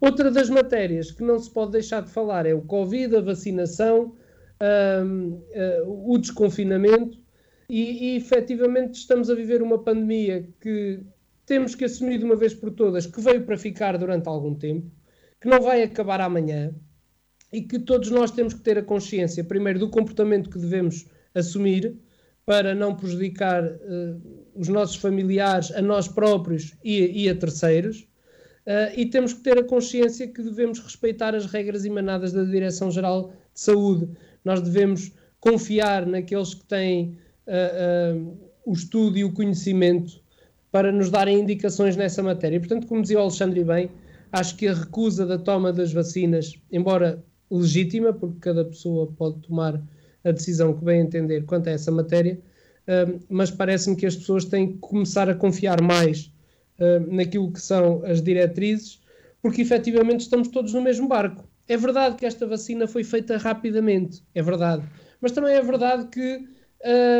Outra 0.00 0.30
das 0.30 0.48
matérias 0.48 1.10
que 1.10 1.24
não 1.24 1.40
se 1.40 1.50
pode 1.50 1.72
deixar 1.72 2.02
de 2.02 2.10
falar 2.10 2.46
é 2.46 2.54
o 2.54 2.62
Covid, 2.62 3.16
a 3.16 3.20
vacinação 3.20 4.14
uh, 4.64 6.12
o 6.12 6.18
desconfinamento 6.18 7.18
e, 7.68 8.12
e 8.12 8.16
efetivamente 8.16 8.94
estamos 8.94 9.30
a 9.30 9.34
viver 9.34 9.62
uma 9.62 9.82
pandemia 9.82 10.48
que 10.60 11.00
temos 11.46 11.74
que 11.74 11.84
assumir 11.84 12.18
de 12.18 12.24
uma 12.24 12.36
vez 12.36 12.54
por 12.54 12.70
todas 12.70 13.06
que 13.06 13.20
veio 13.20 13.44
para 13.44 13.56
ficar 13.56 13.98
durante 13.98 14.28
algum 14.28 14.54
tempo, 14.54 14.90
que 15.40 15.48
não 15.48 15.60
vai 15.60 15.82
acabar 15.82 16.20
amanhã 16.20 16.74
e 17.52 17.62
que 17.62 17.78
todos 17.78 18.10
nós 18.10 18.30
temos 18.30 18.54
que 18.54 18.60
ter 18.60 18.78
a 18.78 18.82
consciência, 18.82 19.44
primeiro, 19.44 19.78
do 19.78 19.90
comportamento 19.90 20.50
que 20.50 20.58
devemos 20.58 21.06
assumir 21.34 21.96
para 22.44 22.74
não 22.74 22.94
prejudicar 22.94 23.64
uh, 23.64 24.50
os 24.54 24.68
nossos 24.68 24.96
familiares, 24.96 25.70
a 25.70 25.80
nós 25.80 26.08
próprios 26.08 26.74
e, 26.82 27.24
e 27.24 27.28
a 27.28 27.34
terceiros. 27.34 28.06
Uh, 28.66 28.92
e 28.96 29.06
temos 29.06 29.32
que 29.32 29.40
ter 29.40 29.58
a 29.58 29.64
consciência 29.64 30.26
que 30.26 30.42
devemos 30.42 30.78
respeitar 30.78 31.34
as 31.34 31.46
regras 31.46 31.84
emanadas 31.84 32.32
da 32.32 32.42
Direção-Geral 32.44 33.32
de 33.52 33.60
Saúde 33.60 34.10
nós 34.44 34.60
devemos 34.60 35.12
confiar 35.40 36.06
naqueles 36.06 36.54
que 36.54 36.64
têm 36.64 37.18
uh, 37.46 38.16
uh, 38.16 38.50
o 38.64 38.72
estudo 38.72 39.18
e 39.18 39.24
o 39.24 39.32
conhecimento 39.32 40.22
para 40.70 40.90
nos 40.90 41.10
darem 41.10 41.40
indicações 41.40 41.96
nessa 41.96 42.22
matéria. 42.22 42.58
portanto, 42.58 42.86
como 42.86 43.02
dizia 43.02 43.18
o 43.18 43.22
Alexandre 43.22 43.62
bem, 43.62 43.90
acho 44.32 44.56
que 44.56 44.66
a 44.66 44.74
recusa 44.74 45.24
da 45.26 45.38
toma 45.38 45.72
das 45.72 45.92
vacinas, 45.92 46.54
embora 46.72 47.22
legítima, 47.50 48.12
porque 48.12 48.38
cada 48.40 48.64
pessoa 48.64 49.06
pode 49.16 49.38
tomar 49.40 49.80
a 50.24 50.30
decisão 50.30 50.72
que 50.72 50.84
bem 50.84 51.02
entender 51.02 51.44
quanto 51.44 51.68
a 51.68 51.72
essa 51.72 51.92
matéria, 51.92 52.40
uh, 52.88 53.20
mas 53.28 53.50
parece-me 53.50 53.96
que 53.96 54.06
as 54.06 54.16
pessoas 54.16 54.44
têm 54.44 54.72
que 54.72 54.78
começar 54.78 55.28
a 55.28 55.34
confiar 55.34 55.80
mais 55.82 56.32
naquilo 57.08 57.52
que 57.52 57.60
são 57.60 58.04
as 58.04 58.20
diretrizes, 58.20 59.00
porque 59.40 59.62
efetivamente 59.62 60.22
estamos 60.22 60.48
todos 60.48 60.72
no 60.72 60.82
mesmo 60.82 61.06
barco. 61.06 61.44
É 61.66 61.76
verdade 61.76 62.16
que 62.16 62.26
esta 62.26 62.46
vacina 62.46 62.86
foi 62.86 63.02
feita 63.02 63.38
rapidamente, 63.38 64.22
é 64.34 64.42
verdade. 64.42 64.84
Mas 65.20 65.32
também 65.32 65.54
é 65.54 65.62
verdade 65.62 66.08
que 66.08 66.46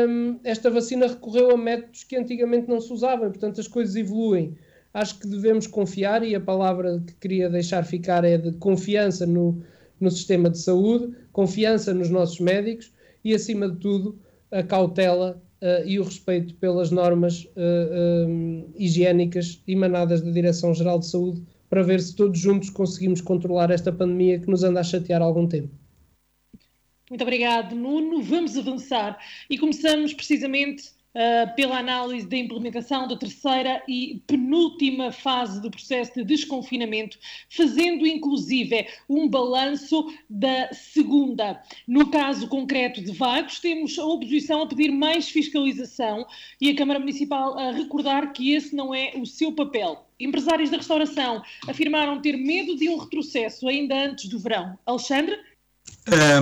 um, 0.07 0.39
esta 0.43 0.69
vacina 0.69 1.07
recorreu 1.07 1.51
a 1.51 1.57
métodos 1.57 2.03
que 2.03 2.15
antigamente 2.15 2.69
não 2.69 2.79
se 2.79 2.93
usavam, 2.93 3.29
portanto 3.31 3.59
as 3.59 3.67
coisas 3.67 3.95
evoluem. 3.95 4.55
Acho 4.93 5.19
que 5.19 5.27
devemos 5.27 5.67
confiar, 5.67 6.23
e 6.23 6.35
a 6.35 6.39
palavra 6.39 7.03
que 7.05 7.13
queria 7.15 7.49
deixar 7.49 7.83
ficar 7.83 8.23
é 8.23 8.37
de 8.37 8.53
confiança 8.53 9.25
no, 9.25 9.61
no 9.99 10.11
sistema 10.11 10.49
de 10.49 10.59
saúde, 10.59 11.13
confiança 11.31 11.93
nos 11.93 12.09
nossos 12.09 12.39
médicos 12.39 12.93
e, 13.23 13.33
acima 13.33 13.67
de 13.67 13.77
tudo, 13.77 14.19
a 14.51 14.61
cautela 14.61 15.41
uh, 15.61 15.87
e 15.87 15.99
o 15.99 16.03
respeito 16.03 16.53
pelas 16.55 16.91
normas 16.91 17.45
uh, 17.57 18.27
um, 18.27 18.69
higiênicas 18.75 19.61
emanadas 19.67 20.21
da 20.21 20.31
Direção-Geral 20.31 20.99
de 20.99 21.07
Saúde 21.07 21.41
para 21.69 21.83
ver 21.83 22.01
se 22.01 22.15
todos 22.15 22.39
juntos 22.39 22.69
conseguimos 22.69 23.21
controlar 23.21 23.71
esta 23.71 23.91
pandemia 23.91 24.39
que 24.39 24.49
nos 24.49 24.63
anda 24.63 24.79
a 24.79 24.83
chatear 24.83 25.21
há 25.21 25.25
algum 25.25 25.47
tempo. 25.47 25.69
Muito 27.09 27.21
obrigado, 27.21 27.75
Nuno. 27.75 28.21
Vamos 28.21 28.57
avançar 28.57 29.19
e 29.49 29.57
começamos 29.57 30.13
precisamente 30.13 30.91
uh, 31.15 31.55
pela 31.55 31.79
análise 31.79 32.27
da 32.27 32.37
implementação 32.37 33.07
da 33.07 33.15
terceira 33.15 33.81
e 33.87 34.21
penúltima 34.27 35.11
fase 35.11 35.61
do 35.61 35.71
processo 35.71 36.13
de 36.15 36.23
desconfinamento, 36.23 37.17
fazendo 37.49 38.05
inclusive 38.05 38.87
um 39.09 39.27
balanço 39.27 40.13
da 40.29 40.71
segunda. 40.73 41.61
No 41.87 42.11
caso 42.11 42.47
concreto 42.47 43.01
de 43.01 43.11
Vagos, 43.13 43.59
temos 43.59 43.97
a 43.97 44.05
oposição 44.05 44.61
a 44.61 44.67
pedir 44.67 44.91
mais 44.91 45.29
fiscalização 45.29 46.25
e 46.59 46.69
a 46.69 46.75
Câmara 46.75 46.99
Municipal 46.99 47.57
a 47.57 47.71
recordar 47.71 48.33
que 48.33 48.53
esse 48.53 48.75
não 48.75 48.93
é 48.93 49.13
o 49.15 49.25
seu 49.25 49.51
papel. 49.53 50.05
Empresários 50.19 50.69
da 50.69 50.77
restauração 50.77 51.41
afirmaram 51.67 52.21
ter 52.21 52.37
medo 52.37 52.75
de 52.75 52.87
um 52.89 52.97
retrocesso 52.97 53.67
ainda 53.67 53.95
antes 53.95 54.29
do 54.29 54.39
verão. 54.39 54.77
Alexandre? 54.85 55.37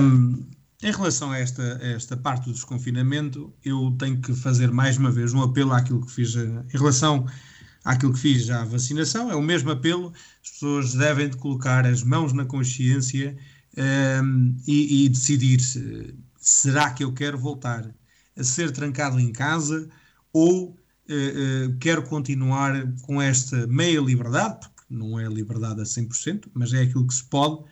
Um, 0.00 0.53
em 0.84 0.92
relação 0.92 1.30
a 1.30 1.38
esta, 1.38 1.78
a 1.80 1.86
esta 1.86 2.14
parte 2.14 2.44
do 2.44 2.52
desconfinamento, 2.52 3.50
eu 3.64 3.96
tenho 3.98 4.20
que 4.20 4.34
fazer 4.34 4.70
mais 4.70 4.98
uma 4.98 5.10
vez 5.10 5.32
um 5.32 5.42
apelo 5.42 5.72
àquilo 5.72 6.04
que 6.04 6.12
fiz 6.12 6.36
em 6.36 6.62
relação 6.76 7.26
àquilo 7.82 8.12
que 8.12 8.18
fiz 8.18 8.50
a 8.50 8.66
vacinação, 8.66 9.30
é 9.30 9.34
o 9.34 9.40
mesmo 9.40 9.70
apelo, 9.70 10.12
as 10.42 10.50
pessoas 10.50 10.92
devem 10.92 11.30
de 11.30 11.38
colocar 11.38 11.86
as 11.86 12.02
mãos 12.02 12.34
na 12.34 12.44
consciência 12.44 13.34
um, 14.22 14.54
e, 14.66 15.06
e, 15.06 15.08
decidir 15.08 15.58
se, 15.58 16.14
será 16.36 16.90
que 16.90 17.02
eu 17.02 17.14
quero 17.14 17.38
voltar 17.38 17.90
a 18.36 18.44
ser 18.44 18.70
trancado 18.70 19.18
em 19.18 19.32
casa 19.32 19.88
ou 20.34 20.68
uh, 20.68 20.74
uh, 20.74 21.76
quero 21.78 22.02
continuar 22.02 22.92
com 23.02 23.22
esta 23.22 23.66
meia 23.66 24.00
liberdade, 24.00 24.68
porque 24.74 24.94
não 24.94 25.18
é 25.18 25.26
liberdade 25.28 25.80
a 25.80 25.84
100%, 25.84 26.50
mas 26.52 26.74
é 26.74 26.82
aquilo 26.82 27.06
que 27.06 27.14
se 27.14 27.24
pode, 27.24 27.64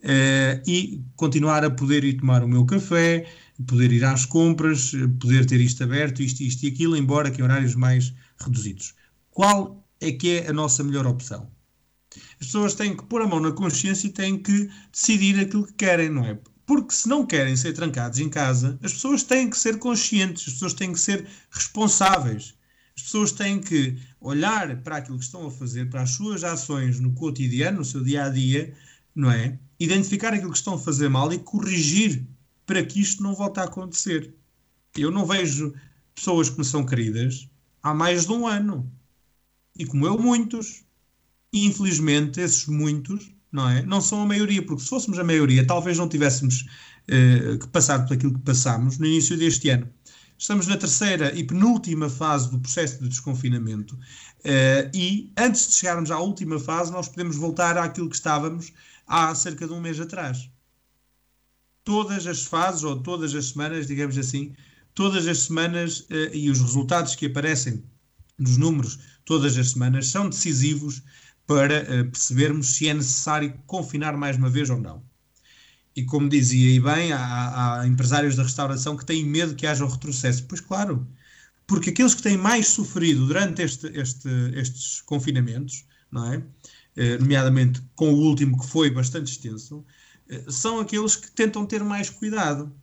Uh, 0.00 0.62
e 0.64 1.02
continuar 1.16 1.64
a 1.64 1.70
poder 1.70 2.04
ir 2.04 2.14
tomar 2.14 2.44
o 2.44 2.48
meu 2.48 2.64
café, 2.64 3.26
poder 3.66 3.90
ir 3.92 4.04
às 4.04 4.24
compras, 4.24 4.92
poder 5.20 5.44
ter 5.44 5.60
isto 5.60 5.82
aberto, 5.82 6.22
isto, 6.22 6.40
isto 6.40 6.64
e 6.64 6.68
aquilo, 6.68 6.96
embora 6.96 7.30
que 7.30 7.40
em 7.40 7.44
horários 7.44 7.74
mais 7.74 8.14
reduzidos. 8.38 8.94
Qual 9.30 9.84
é 10.00 10.12
que 10.12 10.38
é 10.38 10.48
a 10.48 10.52
nossa 10.52 10.84
melhor 10.84 11.06
opção? 11.06 11.50
As 12.40 12.46
pessoas 12.46 12.74
têm 12.74 12.96
que 12.96 13.04
pôr 13.04 13.22
a 13.22 13.26
mão 13.26 13.40
na 13.40 13.52
consciência 13.52 14.06
e 14.06 14.12
têm 14.12 14.38
que 14.38 14.70
decidir 14.92 15.40
aquilo 15.40 15.66
que 15.66 15.74
querem, 15.74 16.08
não 16.08 16.24
é? 16.24 16.38
Porque 16.64 16.92
se 16.92 17.08
não 17.08 17.26
querem 17.26 17.56
ser 17.56 17.72
trancados 17.72 18.18
em 18.18 18.28
casa, 18.28 18.78
as 18.82 18.92
pessoas 18.92 19.22
têm 19.22 19.48
que 19.48 19.58
ser 19.58 19.78
conscientes, 19.78 20.46
as 20.46 20.52
pessoas 20.54 20.74
têm 20.74 20.92
que 20.92 21.00
ser 21.00 21.26
responsáveis. 21.50 22.54
As 22.96 23.02
pessoas 23.02 23.32
têm 23.32 23.60
que 23.60 23.96
olhar 24.20 24.76
para 24.82 24.96
aquilo 24.96 25.18
que 25.18 25.24
estão 25.24 25.46
a 25.46 25.50
fazer, 25.50 25.88
para 25.88 26.02
as 26.02 26.10
suas 26.10 26.44
ações 26.44 26.98
no 27.00 27.12
cotidiano, 27.12 27.78
no 27.78 27.84
seu 27.84 28.02
dia 28.02 28.24
a 28.24 28.28
dia, 28.28 28.74
não 29.18 29.32
é? 29.32 29.58
Identificar 29.80 30.32
aquilo 30.32 30.52
que 30.52 30.56
estão 30.56 30.74
a 30.74 30.78
fazer 30.78 31.08
mal 31.08 31.32
e 31.32 31.38
corrigir 31.38 32.24
para 32.64 32.84
que 32.84 33.00
isto 33.00 33.20
não 33.20 33.34
volte 33.34 33.58
a 33.58 33.64
acontecer. 33.64 34.32
Eu 34.96 35.10
não 35.10 35.26
vejo 35.26 35.74
pessoas 36.14 36.48
que 36.48 36.58
me 36.58 36.64
são 36.64 36.86
queridas 36.86 37.48
há 37.82 37.92
mais 37.92 38.26
de 38.26 38.32
um 38.32 38.46
ano. 38.46 38.90
E 39.76 39.84
como 39.84 40.06
eu, 40.06 40.16
muitos. 40.16 40.84
E 41.52 41.66
infelizmente, 41.66 42.40
esses 42.40 42.66
muitos, 42.66 43.32
não 43.50 43.68
é? 43.68 43.82
Não 43.82 44.00
são 44.00 44.22
a 44.22 44.26
maioria, 44.26 44.64
porque 44.64 44.82
se 44.82 44.88
fôssemos 44.88 45.18
a 45.18 45.24
maioria, 45.24 45.66
talvez 45.66 45.98
não 45.98 46.08
tivéssemos 46.08 46.66
uh, 47.08 47.58
que 47.58 47.66
passar 47.68 48.06
por 48.06 48.14
aquilo 48.14 48.34
que 48.34 48.44
passámos 48.44 48.98
no 48.98 49.06
início 49.06 49.36
deste 49.36 49.68
ano. 49.70 49.88
Estamos 50.38 50.68
na 50.68 50.76
terceira 50.76 51.36
e 51.36 51.42
penúltima 51.42 52.08
fase 52.08 52.50
do 52.50 52.60
processo 52.60 53.02
de 53.02 53.08
desconfinamento. 53.08 53.96
Uh, 53.96 54.94
e 54.94 55.32
antes 55.36 55.68
de 55.68 55.74
chegarmos 55.74 56.12
à 56.12 56.18
última 56.20 56.60
fase, 56.60 56.92
nós 56.92 57.08
podemos 57.08 57.36
voltar 57.36 57.76
àquilo 57.76 58.08
que 58.08 58.14
estávamos 58.14 58.72
há 59.08 59.34
cerca 59.34 59.66
de 59.66 59.72
um 59.72 59.80
mês 59.80 59.98
atrás. 59.98 60.50
Todas 61.82 62.26
as 62.26 62.44
fases, 62.44 62.84
ou 62.84 63.02
todas 63.02 63.34
as 63.34 63.46
semanas, 63.46 63.86
digamos 63.86 64.18
assim, 64.18 64.54
todas 64.94 65.26
as 65.26 65.40
semanas 65.44 66.00
uh, 66.00 66.34
e 66.34 66.50
os 66.50 66.60
resultados 66.60 67.14
que 67.14 67.26
aparecem 67.26 67.82
nos 68.38 68.56
números 68.56 68.98
todas 69.24 69.56
as 69.58 69.70
semanas 69.70 70.08
são 70.08 70.28
decisivos 70.28 71.02
para 71.46 71.82
uh, 71.82 72.10
percebermos 72.10 72.74
se 72.74 72.88
é 72.88 72.94
necessário 72.94 73.54
confinar 73.66 74.16
mais 74.16 74.36
uma 74.36 74.50
vez 74.50 74.68
ou 74.70 74.78
não. 74.78 75.02
E 75.96 76.04
como 76.04 76.28
dizia 76.28 76.70
e 76.70 76.78
bem, 76.78 77.12
há, 77.12 77.80
há 77.80 77.86
empresários 77.86 78.36
da 78.36 78.42
restauração 78.42 78.96
que 78.96 79.04
têm 79.04 79.24
medo 79.24 79.54
que 79.54 79.66
haja 79.66 79.84
um 79.84 79.88
retrocesso. 79.88 80.44
Pois 80.46 80.60
claro, 80.60 81.08
porque 81.66 81.90
aqueles 81.90 82.14
que 82.14 82.22
têm 82.22 82.36
mais 82.36 82.68
sofrido 82.68 83.26
durante 83.26 83.62
este, 83.62 83.88
este, 83.88 84.28
estes 84.54 85.00
confinamentos, 85.02 85.84
não 86.10 86.32
é? 86.32 86.42
Eh, 87.00 87.16
nomeadamente 87.16 87.80
com 87.94 88.12
o 88.12 88.16
último 88.16 88.58
que 88.58 88.66
foi 88.66 88.90
bastante 88.90 89.30
extenso, 89.30 89.84
eh, 90.28 90.42
são 90.48 90.80
aqueles 90.80 91.14
que 91.14 91.30
tentam 91.30 91.64
ter 91.64 91.84
mais 91.84 92.10
cuidado. 92.10 92.74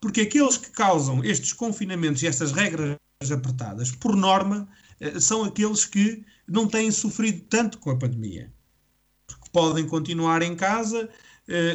Porque 0.00 0.22
aqueles 0.22 0.56
que 0.56 0.70
causam 0.70 1.22
estes 1.22 1.52
confinamentos 1.52 2.22
e 2.22 2.26
estas 2.26 2.52
regras 2.52 2.96
apertadas, 3.30 3.90
por 3.90 4.16
norma, 4.16 4.66
eh, 4.98 5.20
são 5.20 5.44
aqueles 5.44 5.84
que 5.84 6.24
não 6.48 6.66
têm 6.66 6.90
sofrido 6.90 7.42
tanto 7.42 7.76
com 7.78 7.90
a 7.90 7.98
pandemia. 7.98 8.50
Porque 9.26 9.50
podem 9.52 9.86
continuar 9.86 10.40
em 10.40 10.56
casa 10.56 11.10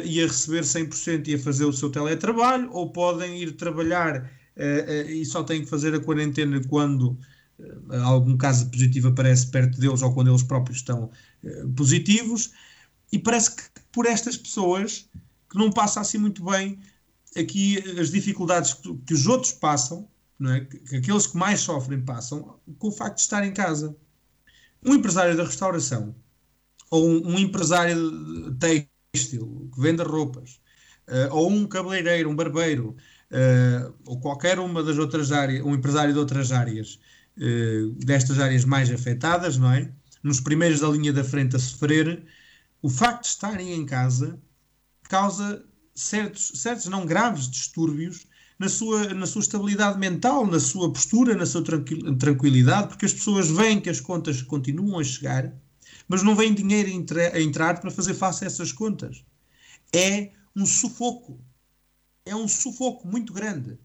e 0.04 0.20
a 0.20 0.26
receber 0.26 0.64
100% 0.64 1.28
e 1.28 1.34
a 1.34 1.38
fazer 1.38 1.64
o 1.64 1.72
seu 1.72 1.90
teletrabalho, 1.90 2.68
ou 2.72 2.90
podem 2.90 3.40
ir 3.40 3.52
trabalhar 3.52 4.28
e 5.08 5.24
só 5.24 5.44
têm 5.44 5.62
que 5.62 5.70
fazer 5.70 5.94
a 5.94 6.00
quarentena 6.00 6.60
quando 6.68 7.16
algum 8.02 8.36
caso 8.36 8.70
positivo 8.70 9.08
aparece 9.08 9.48
perto 9.48 9.78
deles 9.78 10.02
ou 10.02 10.12
quando 10.12 10.28
eles 10.28 10.42
próprios 10.42 10.78
estão 10.78 11.10
eh, 11.44 11.64
positivos, 11.76 12.52
e 13.12 13.18
parece 13.18 13.56
que 13.56 13.62
por 13.92 14.06
estas 14.06 14.36
pessoas 14.36 15.08
que 15.50 15.58
não 15.58 15.70
passa 15.70 16.00
assim 16.00 16.18
muito 16.18 16.44
bem 16.44 16.78
aqui 17.36 17.78
as 17.98 18.10
dificuldades 18.10 18.74
que, 18.74 18.94
que 19.06 19.14
os 19.14 19.26
outros 19.26 19.52
passam, 19.52 20.08
não 20.38 20.52
é? 20.52 20.60
que, 20.60 20.78
que 20.78 20.96
aqueles 20.96 21.26
que 21.26 21.36
mais 21.36 21.60
sofrem 21.60 22.00
passam, 22.00 22.58
com 22.78 22.88
o 22.88 22.92
facto 22.92 23.16
de 23.16 23.22
estar 23.22 23.44
em 23.44 23.52
casa. 23.52 23.96
Um 24.84 24.94
empresário 24.94 25.36
da 25.36 25.44
restauração 25.44 26.14
ou 26.90 27.08
um, 27.08 27.34
um 27.34 27.38
empresário 27.38 28.56
têxtil 28.58 29.70
que 29.72 29.80
venda 29.80 30.02
roupas, 30.02 30.60
uh, 31.08 31.32
ou 31.34 31.50
um 31.50 31.66
cabeleireiro, 31.66 32.28
um 32.28 32.34
barbeiro, 32.34 32.96
uh, 33.30 33.94
ou 34.04 34.20
qualquer 34.20 34.58
uma 34.58 34.82
das 34.82 34.98
outras 34.98 35.30
áreas, 35.30 35.64
um 35.64 35.74
empresário 35.74 36.12
de 36.12 36.18
outras 36.18 36.50
áreas, 36.50 36.98
destas 37.96 38.38
áreas 38.38 38.64
mais 38.64 38.90
afetadas, 38.90 39.56
não 39.56 39.72
é? 39.72 39.90
nos 40.22 40.40
primeiros 40.40 40.80
da 40.80 40.88
linha 40.88 41.12
da 41.12 41.24
frente 41.24 41.56
a 41.56 41.58
sofrer, 41.58 42.24
o 42.82 42.88
facto 42.88 43.22
de 43.22 43.28
estarem 43.28 43.72
em 43.72 43.86
casa 43.86 44.38
causa 45.04 45.64
certos, 45.94 46.52
certos 46.54 46.86
não 46.86 47.06
graves 47.06 47.48
distúrbios 47.48 48.26
na 48.58 48.68
sua, 48.68 49.14
na 49.14 49.26
sua 49.26 49.40
estabilidade 49.40 49.98
mental, 49.98 50.46
na 50.46 50.60
sua 50.60 50.92
postura, 50.92 51.34
na 51.34 51.46
sua 51.46 51.62
tranquilidade, 52.18 52.88
porque 52.88 53.06
as 53.06 53.12
pessoas 53.12 53.50
veem 53.50 53.80
que 53.80 53.88
as 53.88 54.00
contas 54.00 54.42
continuam 54.42 54.98
a 54.98 55.04
chegar, 55.04 55.52
mas 56.06 56.22
não 56.22 56.36
vem 56.36 56.52
dinheiro 56.52 56.90
a 57.32 57.40
entrar 57.40 57.80
para 57.80 57.90
fazer 57.90 58.14
face 58.14 58.44
a 58.44 58.46
essas 58.46 58.72
contas. 58.72 59.24
É 59.92 60.30
um 60.54 60.66
sufoco. 60.66 61.40
É 62.24 62.36
um 62.36 62.46
sufoco 62.46 63.08
muito 63.08 63.32
grande 63.32 63.78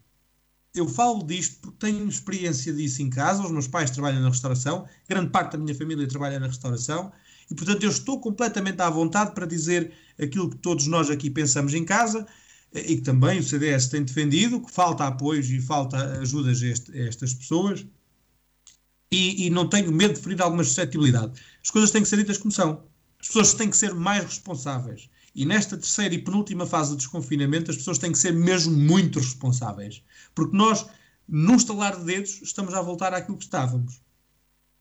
eu 0.76 0.88
falo 0.88 1.24
disto 1.24 1.58
porque 1.60 1.78
tenho 1.78 2.06
experiência 2.08 2.72
disso 2.72 3.02
em 3.02 3.10
casa. 3.10 3.42
Os 3.42 3.50
meus 3.50 3.66
pais 3.66 3.90
trabalham 3.90 4.20
na 4.20 4.28
restauração, 4.28 4.86
grande 5.08 5.30
parte 5.30 5.52
da 5.52 5.58
minha 5.58 5.74
família 5.74 6.06
trabalha 6.06 6.38
na 6.38 6.46
restauração, 6.46 7.12
e 7.50 7.54
portanto 7.54 7.82
eu 7.82 7.90
estou 7.90 8.20
completamente 8.20 8.80
à 8.80 8.90
vontade 8.90 9.32
para 9.34 9.46
dizer 9.46 9.92
aquilo 10.20 10.50
que 10.50 10.56
todos 10.58 10.86
nós 10.86 11.10
aqui 11.10 11.30
pensamos 11.30 11.74
em 11.74 11.84
casa 11.84 12.26
e 12.74 12.96
que 12.96 13.02
também 13.02 13.38
o 13.38 13.42
CDS 13.42 13.88
tem 13.88 14.02
defendido, 14.02 14.60
que 14.60 14.70
falta 14.70 15.06
apoios 15.06 15.48
e 15.50 15.60
falta 15.60 15.96
ajudas 16.20 16.62
a, 16.62 16.66
este, 16.66 16.92
a 16.92 17.06
estas 17.06 17.32
pessoas. 17.32 17.86
E, 19.10 19.46
e, 19.46 19.50
não 19.50 19.68
tenho 19.68 19.92
medo 19.92 20.14
de 20.14 20.20
ferir 20.20 20.42
alguma 20.42 20.64
suscetibilidade. 20.64 21.40
As 21.62 21.70
coisas 21.70 21.92
têm 21.92 22.02
que 22.02 22.08
ser 22.08 22.16
ditas 22.16 22.38
como 22.38 22.50
são. 22.50 22.84
As 23.20 23.28
pessoas 23.28 23.54
têm 23.54 23.70
que 23.70 23.76
ser 23.76 23.94
mais 23.94 24.24
responsáveis. 24.24 25.08
E 25.36 25.44
nesta 25.44 25.76
terceira 25.76 26.14
e 26.14 26.18
penúltima 26.18 26.64
fase 26.64 26.92
de 26.92 26.96
desconfinamento, 26.96 27.70
as 27.70 27.76
pessoas 27.76 27.98
têm 27.98 28.10
que 28.10 28.18
ser 28.18 28.32
mesmo 28.32 28.74
muito 28.74 29.18
responsáveis. 29.18 30.02
Porque 30.34 30.56
nós, 30.56 30.86
num 31.28 31.56
estalar 31.56 31.94
de 31.98 32.06
dedos, 32.06 32.40
estamos 32.42 32.72
a 32.72 32.80
voltar 32.80 33.12
àquilo 33.12 33.36
que 33.36 33.44
estávamos. 33.44 34.00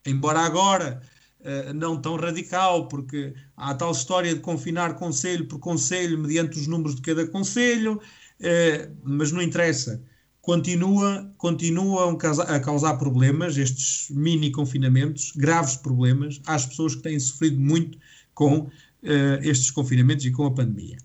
Embora 0.05 0.39
agora 0.39 1.01
uh, 1.41 1.73
não 1.73 2.01
tão 2.01 2.15
radical, 2.15 2.87
porque 2.87 3.33
há 3.57 3.71
a 3.71 3.75
tal 3.75 3.91
história 3.91 4.33
de 4.33 4.39
confinar 4.39 4.95
conselho 4.95 5.45
por 5.45 5.59
conselho, 5.59 6.17
mediante 6.17 6.57
os 6.57 6.67
números 6.67 6.95
de 6.95 7.01
cada 7.01 7.27
conselho, 7.27 7.99
uh, 8.39 8.95
mas 9.03 9.33
não 9.33 9.41
interessa. 9.41 10.01
continua, 10.39 11.29
continuam 11.37 12.17
a 12.47 12.59
causar 12.61 12.97
problemas, 12.97 13.57
estes 13.57 14.07
mini 14.09 14.51
confinamentos, 14.51 15.33
graves 15.35 15.75
problemas, 15.75 16.39
às 16.45 16.65
pessoas 16.65 16.95
que 16.95 17.01
têm 17.01 17.19
sofrido 17.19 17.59
muito 17.59 17.97
com 18.33 18.69
uh, 19.05 19.39
estes 19.41 19.71
confinamentos 19.71 20.25
e 20.25 20.31
com 20.31 20.45
a 20.45 20.51
pandemia. 20.51 20.97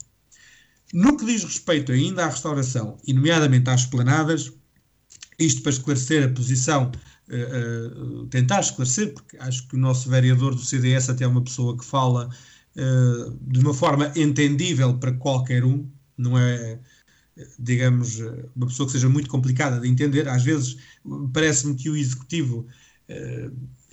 No 0.92 1.16
que 1.16 1.24
diz 1.24 1.44
respeito 1.44 1.92
ainda 1.92 2.24
à 2.24 2.28
restauração, 2.28 2.98
e 3.06 3.12
nomeadamente 3.12 3.70
às 3.70 3.82
esplanadas, 3.82 4.52
isto 5.38 5.62
para 5.62 5.70
esclarecer 5.70 6.24
a 6.24 6.32
posição, 6.32 6.90
uh, 7.28 8.22
uh, 8.22 8.26
tentar 8.26 8.60
esclarecer, 8.60 9.12
porque 9.14 9.36
acho 9.38 9.68
que 9.68 9.76
o 9.76 9.78
nosso 9.78 10.08
vereador 10.10 10.54
do 10.54 10.64
CDS 10.64 11.08
até 11.08 11.24
é 11.24 11.28
uma 11.28 11.42
pessoa 11.42 11.76
que 11.76 11.84
fala 11.84 12.28
de 13.42 13.58
uma 13.58 13.74
forma 13.74 14.12
entendível 14.16 14.96
para 14.96 15.12
qualquer 15.12 15.64
um, 15.64 15.86
não 16.16 16.38
é 16.38 16.78
digamos, 17.58 18.20
uma 18.54 18.68
pessoa 18.68 18.86
que 18.86 18.92
seja 18.92 19.08
muito 19.08 19.28
complicada 19.28 19.80
de 19.80 19.88
entender. 19.88 20.28
Às 20.28 20.44
vezes 20.44 20.76
parece-me 21.32 21.74
que 21.74 21.90
o 21.90 21.96
executivo 21.96 22.66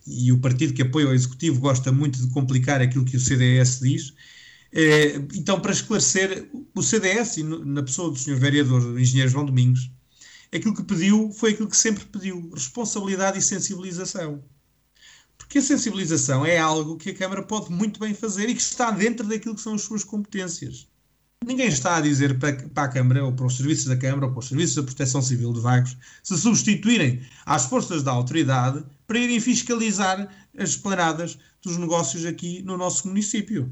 e 0.08 0.32
o 0.32 0.40
partido 0.40 0.74
que 0.74 0.82
apoia 0.82 1.10
o 1.10 1.14
executivo 1.14 1.60
gosta 1.60 1.92
muito 1.92 2.20
de 2.20 2.32
complicar 2.32 2.82
aquilo 2.82 3.06
que 3.06 3.18
o 3.18 3.20
CDS 3.20 3.80
diz. 3.82 4.10
Uh, 4.10 5.28
então, 5.36 5.60
para 5.60 5.72
esclarecer, 5.72 6.50
o 6.74 6.82
CDS, 6.82 7.38
na 7.38 7.84
pessoa 7.84 8.10
do 8.10 8.18
Sr. 8.18 8.36
Vereador 8.36 9.00
Engenheiro 9.00 9.30
João 9.30 9.46
Domingos, 9.46 9.92
aquilo 10.54 10.76
que 10.76 10.84
pediu 10.84 11.32
foi 11.32 11.52
aquilo 11.52 11.70
que 11.70 11.78
sempre 11.78 12.06
pediu: 12.06 12.50
responsabilidade 12.54 13.38
e 13.38 13.42
sensibilização. 13.42 14.44
Porque 15.38 15.60
a 15.60 15.62
sensibilização 15.62 16.46
é 16.46 16.58
algo 16.58 16.98
que 16.98 17.12
a 17.12 17.16
Câmara 17.16 17.44
pode 17.44 17.72
muito 17.72 18.00
bem 18.00 18.14
fazer 18.14 18.50
e 18.50 18.56
que 18.56 18.62
está 18.62 18.92
dentro 18.92 19.28
daquilo 19.28 19.56
que 19.56 19.62
são 19.62 19.76
as 19.76 19.82
suas 19.82 20.04
competências. 20.04 20.88
Ninguém 21.46 21.68
está 21.68 21.98
a 21.98 22.02
dizer 22.02 22.40
para, 22.40 22.56
para, 22.70 22.84
a 22.84 22.92
Câmara 22.92 23.24
ou 23.24 23.32
para 23.32 23.46
os 23.46 23.58
serviços 23.58 23.86
da 23.86 23.96
Câmara 23.96 24.26
ou 24.26 24.32
para 24.32 24.40
os 24.40 24.48
serviços 24.48 24.76
da 24.76 24.84
Proteção 24.84 25.22
Civil 25.22 25.54
de 25.54 25.60
Vagos 25.60 25.96
se 26.24 26.38
substituírem 26.38 27.22
às 27.46 27.66
forças 27.66 28.04
da 28.04 28.12
autoridade 28.12 28.84
para 29.06 29.20
irem 29.20 29.40
fiscalizar 29.40 30.28
as 30.58 30.72
esplanadas 30.72 31.38
dos 31.62 31.78
negócios 31.78 32.26
aqui 32.26 32.62
no 32.64 32.76
nosso 32.76 33.08
município. 33.08 33.72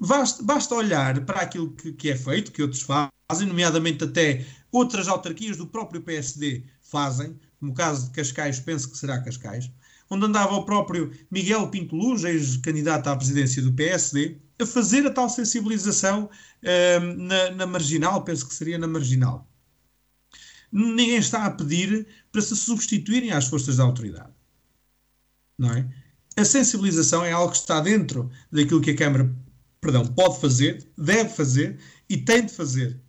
Basta, 0.00 0.42
basta 0.42 0.74
olhar 0.74 1.24
para 1.24 1.40
aquilo 1.40 1.70
que, 1.72 1.92
que, 1.92 2.10
é 2.10 2.16
feito, 2.16 2.52
que 2.52 2.62
outros 2.62 2.82
fazem, 2.82 3.46
nomeadamente 3.46 4.04
até 4.04 4.44
outras 4.70 5.08
autarquias 5.08 5.56
do 5.56 5.66
próprio 5.66 6.02
PSD 6.02 6.64
fazem, 6.80 7.38
como 7.58 7.72
o 7.72 7.74
caso 7.74 8.06
de 8.06 8.12
Cascais, 8.12 8.60
penso 8.60 8.90
que 8.90 8.98
será 8.98 9.22
Cascais, 9.22 9.70
onde 10.10 10.26
andava 10.26 10.54
o 10.54 10.64
próprio 10.64 11.10
Miguel 11.30 11.68
Pinto 11.68 11.96
Luz, 11.96 12.24
ex-candidato 12.24 13.08
à 13.08 13.16
presidência 13.16 13.62
do 13.62 13.72
PSD, 13.72 14.38
a 14.62 14.66
fazer 14.66 15.06
a 15.06 15.10
tal 15.10 15.28
sensibilização 15.28 16.24
uh, 16.62 17.00
na, 17.16 17.50
na, 17.50 17.66
marginal, 17.66 18.24
penso 18.24 18.46
que 18.46 18.54
seria 18.54 18.78
na 18.78 18.86
marginal. 18.86 19.48
Ninguém 20.70 21.16
está 21.16 21.44
a 21.44 21.50
pedir 21.50 22.06
para 22.30 22.40
se 22.40 22.56
substituírem 22.56 23.32
às 23.32 23.46
forças 23.46 23.76
da 23.76 23.84
autoridade. 23.84 24.32
Não 25.58 25.70
é? 25.70 25.88
A 26.36 26.44
sensibilização 26.44 27.24
é 27.24 27.32
algo 27.32 27.52
que 27.52 27.58
está 27.58 27.80
dentro 27.80 28.30
daquilo 28.50 28.80
que 28.80 28.92
a 28.92 28.96
Câmara 28.96 29.34
perdão, 29.80 30.06
pode 30.06 30.40
fazer, 30.40 30.88
deve 30.96 31.28
fazer 31.28 31.78
e 32.08 32.16
tem 32.16 32.46
de 32.46 32.52
fazer 32.52 33.02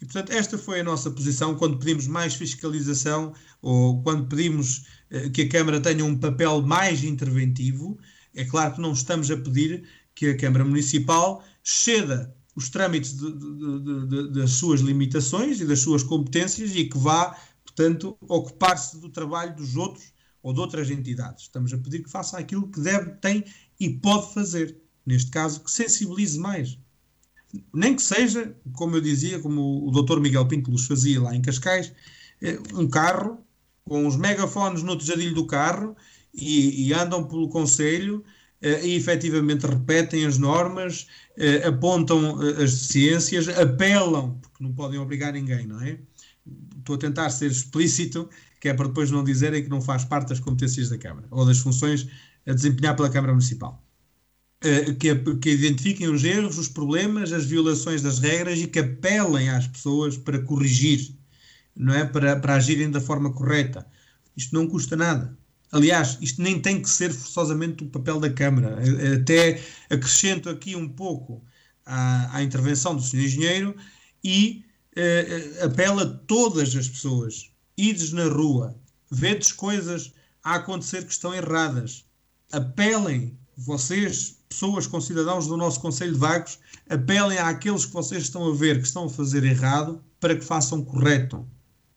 e, 0.00 0.06
portanto, 0.06 0.32
esta 0.32 0.56
foi 0.56 0.80
a 0.80 0.84
nossa 0.84 1.10
posição 1.10 1.54
quando 1.54 1.78
pedimos 1.78 2.06
mais 2.06 2.34
fiscalização 2.34 3.34
ou 3.60 4.02
quando 4.02 4.26
pedimos 4.26 4.86
eh, 5.10 5.28
que 5.28 5.42
a 5.42 5.48
Câmara 5.48 5.80
tenha 5.80 6.04
um 6.04 6.18
papel 6.18 6.62
mais 6.62 7.04
interventivo. 7.04 7.98
É 8.34 8.44
claro 8.44 8.74
que 8.74 8.80
não 8.80 8.92
estamos 8.92 9.30
a 9.30 9.36
pedir 9.36 9.86
que 10.14 10.28
a 10.28 10.36
Câmara 10.36 10.64
Municipal 10.64 11.42
ceda 11.62 12.34
os 12.56 12.68
trâmites 12.68 13.16
de, 13.16 13.32
de, 13.32 14.06
de, 14.06 14.32
das 14.32 14.52
suas 14.52 14.80
limitações 14.80 15.60
e 15.60 15.64
das 15.64 15.80
suas 15.80 16.02
competências 16.02 16.74
e 16.74 16.84
que 16.84 16.98
vá, 16.98 17.36
portanto, 17.64 18.16
ocupar-se 18.20 18.98
do 18.98 19.08
trabalho 19.08 19.54
dos 19.56 19.76
outros 19.76 20.12
ou 20.42 20.52
de 20.52 20.60
outras 20.60 20.90
entidades. 20.90 21.44
Estamos 21.44 21.72
a 21.72 21.78
pedir 21.78 22.02
que 22.02 22.10
faça 22.10 22.38
aquilo 22.38 22.68
que 22.68 22.80
deve, 22.80 23.12
tem 23.12 23.44
e 23.78 23.88
pode 23.88 24.34
fazer. 24.34 24.76
Neste 25.06 25.30
caso, 25.30 25.60
que 25.60 25.70
sensibilize 25.70 26.38
mais 26.38 26.78
nem 27.72 27.96
que 27.96 28.02
seja, 28.02 28.54
como 28.74 28.96
eu 28.96 29.00
dizia, 29.00 29.40
como 29.40 29.86
o 29.86 29.90
Dr. 29.90 30.20
Miguel 30.20 30.46
Pinto 30.46 30.70
Luz 30.70 30.86
fazia 30.86 31.20
lá 31.20 31.34
em 31.34 31.42
Cascais, 31.42 31.92
eh, 32.40 32.58
um 32.74 32.88
carro 32.88 33.38
com 33.84 34.06
os 34.06 34.16
megafones 34.16 34.82
no 34.82 34.96
tejadilho 34.96 35.34
do 35.34 35.46
carro 35.46 35.96
e, 36.32 36.86
e 36.86 36.94
andam 36.94 37.26
pelo 37.26 37.48
Conselho 37.48 38.24
e 38.62 38.94
efetivamente 38.94 39.66
repetem 39.66 40.26
as 40.26 40.36
normas, 40.36 41.06
eh, 41.36 41.66
apontam 41.66 42.38
as 42.40 42.72
deficiências, 42.72 43.48
apelam, 43.48 44.38
porque 44.40 44.62
não 44.62 44.72
podem 44.72 44.98
obrigar 44.98 45.32
ninguém, 45.32 45.66
não 45.66 45.80
é? 45.80 45.98
Estou 46.78 46.96
a 46.96 46.98
tentar 46.98 47.30
ser 47.30 47.50
explícito, 47.50 48.28
que 48.60 48.68
é 48.68 48.74
para 48.74 48.88
depois 48.88 49.10
não 49.10 49.24
dizerem 49.24 49.62
que 49.62 49.70
não 49.70 49.80
faz 49.80 50.04
parte 50.04 50.28
das 50.28 50.40
competências 50.40 50.90
da 50.90 50.98
Câmara 50.98 51.26
ou 51.30 51.46
das 51.46 51.58
funções 51.58 52.06
a 52.46 52.52
desempenhar 52.52 52.94
pela 52.96 53.08
Câmara 53.10 53.32
Municipal. 53.32 53.82
Eh, 54.62 54.92
que, 54.94 55.14
que, 55.36 55.50
identifiquem 55.50 56.08
os 56.08 56.22
erros, 56.22 56.58
os 56.58 56.68
problemas, 56.68 57.32
as 57.32 57.46
violações 57.46 58.02
das 58.02 58.18
regras 58.18 58.58
e 58.58 58.66
que 58.66 58.78
apelem 58.80 59.48
às 59.48 59.66
pessoas 59.66 60.18
para 60.18 60.42
corrigir, 60.42 61.16
não 61.74 61.94
é? 61.94 62.04
Para, 62.04 62.36
para 62.38 62.56
agirem 62.56 62.90
da 62.90 63.00
forma 63.00 63.32
correta. 63.32 63.86
Isto 64.36 64.54
não 64.54 64.66
custa 64.66 64.96
nada. 64.96 65.38
Aliás, 65.72 66.18
isto 66.20 66.42
nem 66.42 66.60
tem 66.60 66.82
que 66.82 66.90
ser 66.90 67.12
forçosamente 67.12 67.84
o 67.84 67.88
papel 67.88 68.18
da 68.18 68.30
Câmara. 68.30 68.78
Até 69.14 69.62
acrescento 69.88 70.48
aqui 70.48 70.74
um 70.74 70.88
pouco 70.88 71.44
à, 71.86 72.36
à 72.36 72.42
intervenção 72.42 72.96
do 72.96 73.02
Sr. 73.02 73.20
Engenheiro 73.20 73.76
e 74.22 74.64
eh, 74.96 75.60
apela 75.62 76.02
a 76.02 76.06
todas 76.06 76.74
as 76.74 76.88
pessoas. 76.88 77.50
Ides 77.76 78.12
na 78.12 78.24
rua, 78.24 78.76
vedes 79.10 79.52
coisas 79.52 80.12
a 80.42 80.56
acontecer 80.56 81.04
que 81.04 81.12
estão 81.12 81.32
erradas. 81.32 82.04
Apelem, 82.52 83.38
vocês, 83.56 84.38
pessoas, 84.48 84.86
com 84.86 85.00
cidadãos 85.00 85.46
do 85.46 85.56
nosso 85.56 85.80
Conselho 85.80 86.12
de 86.12 86.18
Vagos, 86.18 86.58
apelem 86.88 87.38
àqueles 87.38 87.84
que 87.84 87.92
vocês 87.92 88.24
estão 88.24 88.50
a 88.50 88.54
ver 88.54 88.80
que 88.80 88.86
estão 88.86 89.04
a 89.04 89.10
fazer 89.10 89.44
errado 89.44 90.02
para 90.18 90.34
que 90.34 90.44
façam 90.44 90.84
correto. 90.84 91.46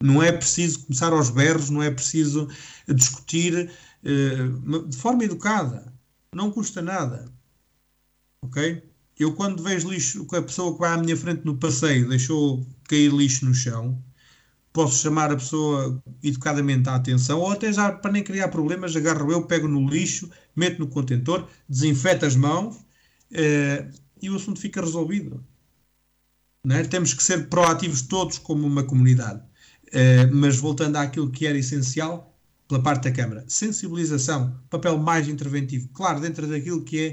Não 0.02 0.22
é 0.22 0.32
preciso 0.32 0.84
começar 0.84 1.12
aos 1.12 1.30
berros, 1.30 1.70
não 1.70 1.82
é 1.82 1.90
preciso 1.90 2.48
discutir 2.88 3.70
uh, 4.02 4.88
de 4.88 4.96
forma 4.96 5.24
educada. 5.24 5.92
Não 6.34 6.50
custa 6.50 6.82
nada. 6.82 7.24
Ok? 8.42 8.82
Eu, 9.18 9.34
quando 9.34 9.62
vejo 9.62 9.88
lixo, 9.88 10.26
a 10.32 10.42
pessoa 10.42 10.74
que 10.74 10.80
vai 10.80 10.92
à 10.92 10.98
minha 10.98 11.16
frente 11.16 11.44
no 11.44 11.56
passeio 11.56 12.08
deixou 12.08 12.66
cair 12.88 13.12
lixo 13.12 13.46
no 13.46 13.54
chão, 13.54 14.02
posso 14.72 15.00
chamar 15.00 15.30
a 15.30 15.36
pessoa 15.36 16.02
educadamente 16.22 16.88
à 16.88 16.96
atenção, 16.96 17.38
ou 17.38 17.52
até 17.52 17.72
já 17.72 17.92
para 17.92 18.10
nem 18.10 18.24
criar 18.24 18.48
problemas, 18.48 18.94
agarro 18.96 19.30
eu, 19.30 19.46
pego 19.46 19.68
no 19.68 19.88
lixo, 19.88 20.28
meto 20.54 20.80
no 20.80 20.88
contentor, 20.88 21.48
desinfeto 21.68 22.26
as 22.26 22.34
mãos 22.34 22.84
eh, 23.30 23.88
e 24.20 24.28
o 24.28 24.34
assunto 24.36 24.58
fica 24.58 24.80
resolvido. 24.80 25.44
É? 26.68 26.82
Temos 26.82 27.14
que 27.14 27.22
ser 27.22 27.48
proativos 27.48 28.02
todos 28.02 28.38
como 28.38 28.66
uma 28.66 28.82
comunidade. 28.82 29.42
Eh, 29.94 30.26
mas 30.26 30.56
voltando 30.56 30.96
àquilo 30.96 31.30
que 31.30 31.46
era 31.46 31.56
essencial 31.56 32.36
pela 32.66 32.82
parte 32.82 33.04
da 33.04 33.12
Câmara, 33.12 33.44
sensibilização, 33.46 34.58
papel 34.68 34.98
mais 34.98 35.28
interventivo, 35.28 35.88
claro, 35.92 36.20
dentro 36.20 36.48
daquilo 36.48 36.82
que, 36.82 37.00
é, 37.00 37.10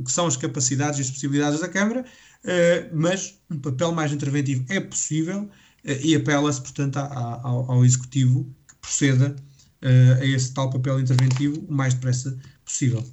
que 0.00 0.10
são 0.10 0.26
as 0.26 0.34
capacidades 0.36 0.98
e 0.98 1.02
as 1.02 1.10
possibilidades 1.10 1.60
da 1.60 1.68
Câmara, 1.68 2.04
eh, 2.44 2.88
mas 2.94 3.38
um 3.50 3.58
papel 3.58 3.92
mais 3.92 4.10
interventivo 4.10 4.64
é 4.70 4.80
possível 4.80 5.50
e 5.84 6.14
apela-se, 6.14 6.62
portanto, 6.62 6.96
ao, 6.96 7.70
ao, 7.70 7.84
Executivo 7.84 8.44
que 8.66 8.74
proceda 8.80 9.36
uh, 9.82 10.22
a 10.22 10.24
esse 10.24 10.54
tal 10.54 10.70
papel 10.70 10.98
interventivo 10.98 11.60
o 11.68 11.72
mais 11.72 11.92
depressa 11.92 12.38
possível. 12.64 13.04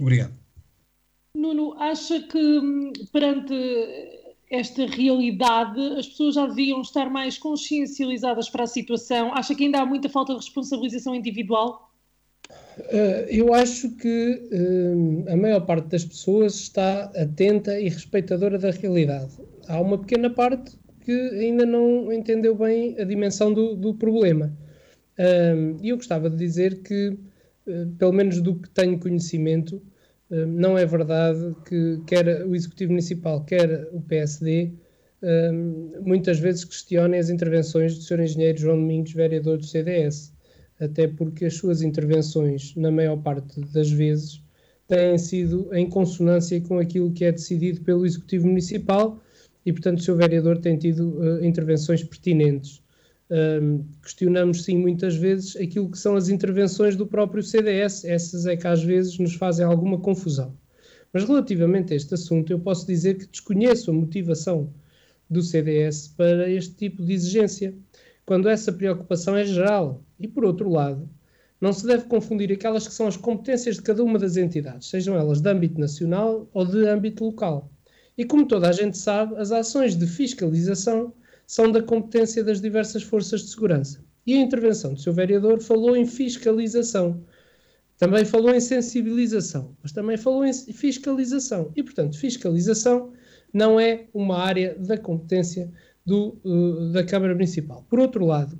Obrigado. 0.00 0.34
Nuno, 1.36 1.74
acha 1.74 2.20
que 2.22 2.36
hum, 2.36 2.92
perante 3.12 3.54
esta 4.50 4.86
realidade 4.86 5.80
as 5.98 6.08
pessoas 6.08 6.34
já 6.34 6.46
deviam 6.46 6.80
estar 6.80 7.10
mais 7.10 7.36
consciencializadas 7.38 8.48
para 8.48 8.64
a 8.64 8.66
situação? 8.66 9.32
Acha 9.34 9.54
que 9.54 9.64
ainda 9.64 9.80
há 9.80 9.86
muita 9.86 10.08
falta 10.08 10.32
de 10.32 10.38
responsabilização 10.38 11.14
individual? 11.14 11.88
Uh, 12.78 13.28
eu 13.28 13.52
acho 13.52 13.90
que 13.96 14.48
uh, 14.52 15.32
a 15.32 15.36
maior 15.36 15.60
parte 15.66 15.88
das 15.88 16.04
pessoas 16.04 16.54
está 16.54 17.04
atenta 17.14 17.78
e 17.78 17.88
respeitadora 17.88 18.58
da 18.58 18.70
realidade. 18.70 19.32
Há 19.66 19.80
uma 19.80 19.98
pequena 19.98 20.30
parte 20.30 20.78
que 21.04 21.12
ainda 21.12 21.66
não 21.66 22.12
entendeu 22.12 22.54
bem 22.54 22.98
a 22.98 23.04
dimensão 23.04 23.52
do, 23.52 23.74
do 23.74 23.94
problema. 23.94 24.52
E 25.18 25.54
um, 25.54 25.78
eu 25.82 25.96
gostava 25.96 26.30
de 26.30 26.36
dizer 26.36 26.82
que, 26.82 27.18
pelo 27.98 28.12
menos 28.12 28.40
do 28.40 28.54
que 28.54 28.70
tenho 28.70 29.00
conhecimento, 29.00 29.82
não 30.30 30.76
é 30.76 30.84
verdade 30.84 31.56
que 31.66 32.02
quer 32.06 32.46
o 32.46 32.54
Executivo 32.54 32.92
Municipal, 32.92 33.44
quer 33.44 33.88
o 33.92 34.00
PSD, 34.02 34.72
muitas 36.02 36.38
vezes 36.38 36.64
questionem 36.64 37.18
as 37.18 37.30
intervenções 37.30 37.96
do 37.96 38.02
Sr. 38.02 38.20
Engenheiro 38.20 38.58
João 38.58 38.76
Domingos, 38.76 39.12
vereador 39.12 39.58
do 39.58 39.66
CDS. 39.66 40.32
Até 40.80 41.08
porque 41.08 41.46
as 41.46 41.54
suas 41.54 41.82
intervenções, 41.82 42.74
na 42.76 42.90
maior 42.90 43.16
parte 43.16 43.60
das 43.72 43.90
vezes, 43.90 44.40
têm 44.86 45.18
sido 45.18 45.68
em 45.74 45.88
consonância 45.88 46.60
com 46.62 46.78
aquilo 46.78 47.12
que 47.12 47.24
é 47.24 47.32
decidido 47.32 47.80
pelo 47.82 48.06
Executivo 48.06 48.46
Municipal 48.46 49.20
e, 49.66 49.72
portanto, 49.72 49.98
o 49.98 50.02
seu 50.02 50.16
vereador 50.16 50.58
tem 50.58 50.78
tido 50.78 51.18
uh, 51.18 51.44
intervenções 51.44 52.02
pertinentes. 52.02 52.80
Um, 53.30 53.84
questionamos, 54.02 54.64
sim, 54.64 54.78
muitas 54.78 55.14
vezes 55.14 55.54
aquilo 55.56 55.90
que 55.90 55.98
são 55.98 56.16
as 56.16 56.28
intervenções 56.28 56.96
do 56.96 57.06
próprio 57.06 57.42
CDS, 57.42 58.04
essas 58.04 58.46
é 58.46 58.56
que 58.56 58.66
às 58.66 58.82
vezes 58.82 59.18
nos 59.18 59.34
fazem 59.34 59.66
alguma 59.66 59.98
confusão. 59.98 60.56
Mas 61.12 61.24
relativamente 61.24 61.92
a 61.92 61.96
este 61.96 62.14
assunto, 62.14 62.50
eu 62.50 62.58
posso 62.58 62.86
dizer 62.86 63.18
que 63.18 63.26
desconheço 63.26 63.90
a 63.90 63.94
motivação 63.94 64.72
do 65.28 65.42
CDS 65.42 66.08
para 66.08 66.48
este 66.48 66.74
tipo 66.74 67.02
de 67.02 67.12
exigência, 67.12 67.74
quando 68.24 68.48
essa 68.48 68.72
preocupação 68.72 69.36
é 69.36 69.44
geral. 69.44 70.02
E, 70.18 70.26
por 70.26 70.44
outro 70.44 70.68
lado, 70.70 71.08
não 71.60 71.72
se 71.72 71.86
deve 71.86 72.04
confundir 72.04 72.52
aquelas 72.52 72.86
que 72.86 72.94
são 72.94 73.06
as 73.06 73.16
competências 73.16 73.76
de 73.76 73.82
cada 73.82 74.02
uma 74.02 74.18
das 74.18 74.36
entidades, 74.36 74.88
sejam 74.88 75.16
elas 75.16 75.40
de 75.40 75.50
âmbito 75.50 75.80
nacional 75.80 76.48
ou 76.52 76.64
de 76.64 76.86
âmbito 76.86 77.24
local. 77.24 77.70
E 78.16 78.24
como 78.24 78.46
toda 78.46 78.68
a 78.68 78.72
gente 78.72 78.98
sabe, 78.98 79.36
as 79.36 79.52
ações 79.52 79.96
de 79.96 80.06
fiscalização 80.06 81.12
são 81.48 81.72
da 81.72 81.82
competência 81.82 82.44
das 82.44 82.60
diversas 82.60 83.02
forças 83.02 83.40
de 83.40 83.48
segurança. 83.48 84.04
E 84.26 84.34
a 84.34 84.40
intervenção 84.40 84.92
do 84.92 85.00
seu 85.00 85.14
vereador 85.14 85.62
falou 85.62 85.96
em 85.96 86.04
fiscalização, 86.04 87.24
também 87.96 88.26
falou 88.26 88.54
em 88.54 88.60
sensibilização, 88.60 89.74
mas 89.82 89.90
também 89.90 90.18
falou 90.18 90.44
em 90.44 90.52
fiscalização. 90.52 91.72
E, 91.74 91.82
portanto, 91.82 92.18
fiscalização 92.18 93.14
não 93.50 93.80
é 93.80 94.08
uma 94.12 94.38
área 94.38 94.76
da 94.78 94.98
competência 94.98 95.72
do, 96.04 96.38
uh, 96.44 96.92
da 96.92 97.02
Câmara 97.02 97.32
Municipal. 97.32 97.82
Por 97.88 97.98
outro 97.98 98.26
lado, 98.26 98.58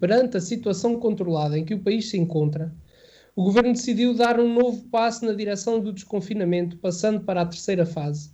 perante 0.00 0.38
a 0.38 0.40
situação 0.40 0.98
controlada 0.98 1.58
em 1.58 1.64
que 1.64 1.74
o 1.74 1.82
país 1.82 2.08
se 2.08 2.16
encontra, 2.16 2.74
o 3.36 3.44
Governo 3.44 3.74
decidiu 3.74 4.14
dar 4.14 4.40
um 4.40 4.52
novo 4.52 4.88
passo 4.88 5.26
na 5.26 5.34
direção 5.34 5.78
do 5.78 5.92
desconfinamento, 5.92 6.78
passando 6.78 7.20
para 7.20 7.42
a 7.42 7.46
terceira 7.46 7.84
fase, 7.84 8.32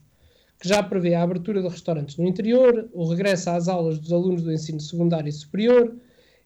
que 0.65 0.69
já 0.71 0.83
prevê 0.83 1.15
a 1.15 1.23
abertura 1.23 1.61
de 1.61 1.69
restaurantes 1.69 2.17
no 2.17 2.27
interior, 2.27 2.89
o 2.95 3.07
regresso 3.07 3.51
às 3.51 3.69
aulas 3.69 3.99
dos 3.99 4.11
alunos 4.15 4.43
do 4.43 4.51
ensino 4.51 4.81
secundário 4.81 5.29
e 5.29 5.33
superior, 5.33 5.95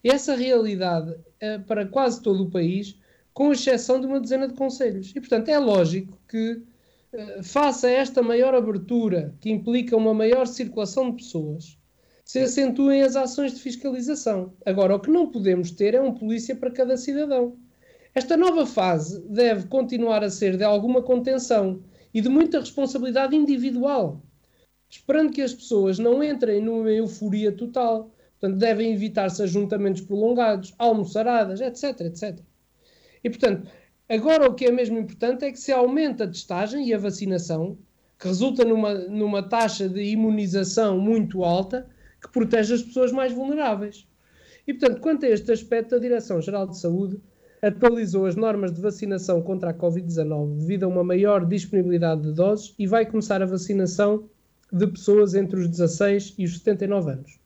essa 0.02 0.34
realidade 0.34 1.12
uh, 1.12 1.62
para 1.68 1.86
quase 1.86 2.20
todo 2.20 2.42
o 2.42 2.50
país 2.50 2.98
com 3.32 3.52
exceção 3.52 4.00
de 4.00 4.08
uma 4.08 4.18
dezena 4.18 4.48
de 4.48 4.54
conselhos. 4.54 5.12
E, 5.14 5.20
portanto, 5.20 5.48
é 5.50 5.58
lógico 5.60 6.18
que, 6.28 6.60
eh, 7.12 7.40
faça 7.44 7.88
esta 7.88 8.20
maior 8.20 8.52
abertura, 8.52 9.32
que 9.40 9.48
implica 9.48 9.96
uma 9.96 10.12
maior 10.12 10.48
circulação 10.48 11.10
de 11.10 11.18
pessoas, 11.18 11.78
se 12.24 12.40
acentuem 12.40 13.02
as 13.02 13.14
ações 13.14 13.54
de 13.54 13.60
fiscalização. 13.60 14.52
Agora, 14.66 14.96
o 14.96 14.98
que 14.98 15.12
não 15.12 15.30
podemos 15.30 15.70
ter 15.70 15.94
é 15.94 16.00
um 16.00 16.12
polícia 16.12 16.56
para 16.56 16.72
cada 16.72 16.96
cidadão. 16.96 17.56
Esta 18.12 18.36
nova 18.36 18.66
fase 18.66 19.22
deve 19.28 19.68
continuar 19.68 20.24
a 20.24 20.30
ser 20.30 20.56
de 20.56 20.64
alguma 20.64 21.02
contenção 21.02 21.80
e 22.12 22.20
de 22.20 22.28
muita 22.28 22.60
responsabilidade 22.60 23.36
individual, 23.36 24.22
esperando 24.88 25.32
que 25.32 25.42
as 25.42 25.52
pessoas 25.52 25.98
não 25.98 26.22
entrem 26.22 26.60
numa 26.62 26.90
euforia 26.90 27.52
total. 27.52 28.10
Portanto, 28.40 28.58
devem 28.58 28.92
evitar-se 28.92 29.42
ajuntamentos 29.42 30.00
prolongados, 30.00 30.72
almoçaradas, 30.78 31.60
etc, 31.60 32.00
etc. 32.02 32.38
E, 33.22 33.28
portanto, 33.28 33.68
agora 34.08 34.48
o 34.48 34.54
que 34.54 34.66
é 34.66 34.70
mesmo 34.70 34.98
importante 34.98 35.44
é 35.44 35.50
que 35.50 35.58
se 35.58 35.72
aumente 35.72 36.22
a 36.22 36.28
testagem 36.28 36.86
e 36.86 36.94
a 36.94 36.98
vacinação, 36.98 37.76
que 38.18 38.28
resulta 38.28 38.64
numa, 38.64 38.94
numa 38.94 39.42
taxa 39.42 39.88
de 39.88 40.02
imunização 40.02 40.98
muito 40.98 41.42
alta, 41.44 41.88
que 42.22 42.30
protege 42.30 42.74
as 42.74 42.82
pessoas 42.82 43.12
mais 43.12 43.32
vulneráveis. 43.32 44.06
E, 44.66 44.74
portanto, 44.74 45.00
quanto 45.00 45.26
a 45.26 45.28
este 45.28 45.50
aspecto, 45.50 45.94
a 45.94 45.98
Direção-Geral 45.98 46.68
de 46.68 46.78
Saúde 46.78 47.20
atualizou 47.62 48.26
as 48.26 48.36
normas 48.36 48.72
de 48.72 48.80
vacinação 48.80 49.42
contra 49.42 49.70
a 49.70 49.74
Covid-19 49.74 50.58
devido 50.58 50.84
a 50.84 50.88
uma 50.88 51.04
maior 51.04 51.44
disponibilidade 51.44 52.22
de 52.22 52.32
doses 52.32 52.74
e 52.78 52.86
vai 52.86 53.04
começar 53.06 53.42
a 53.42 53.46
vacinação 53.46 54.28
de 54.72 54.86
pessoas 54.86 55.34
entre 55.34 55.58
os 55.58 55.68
16 55.68 56.34
e 56.38 56.44
os 56.44 56.58
79 56.58 57.10
anos. 57.12 57.38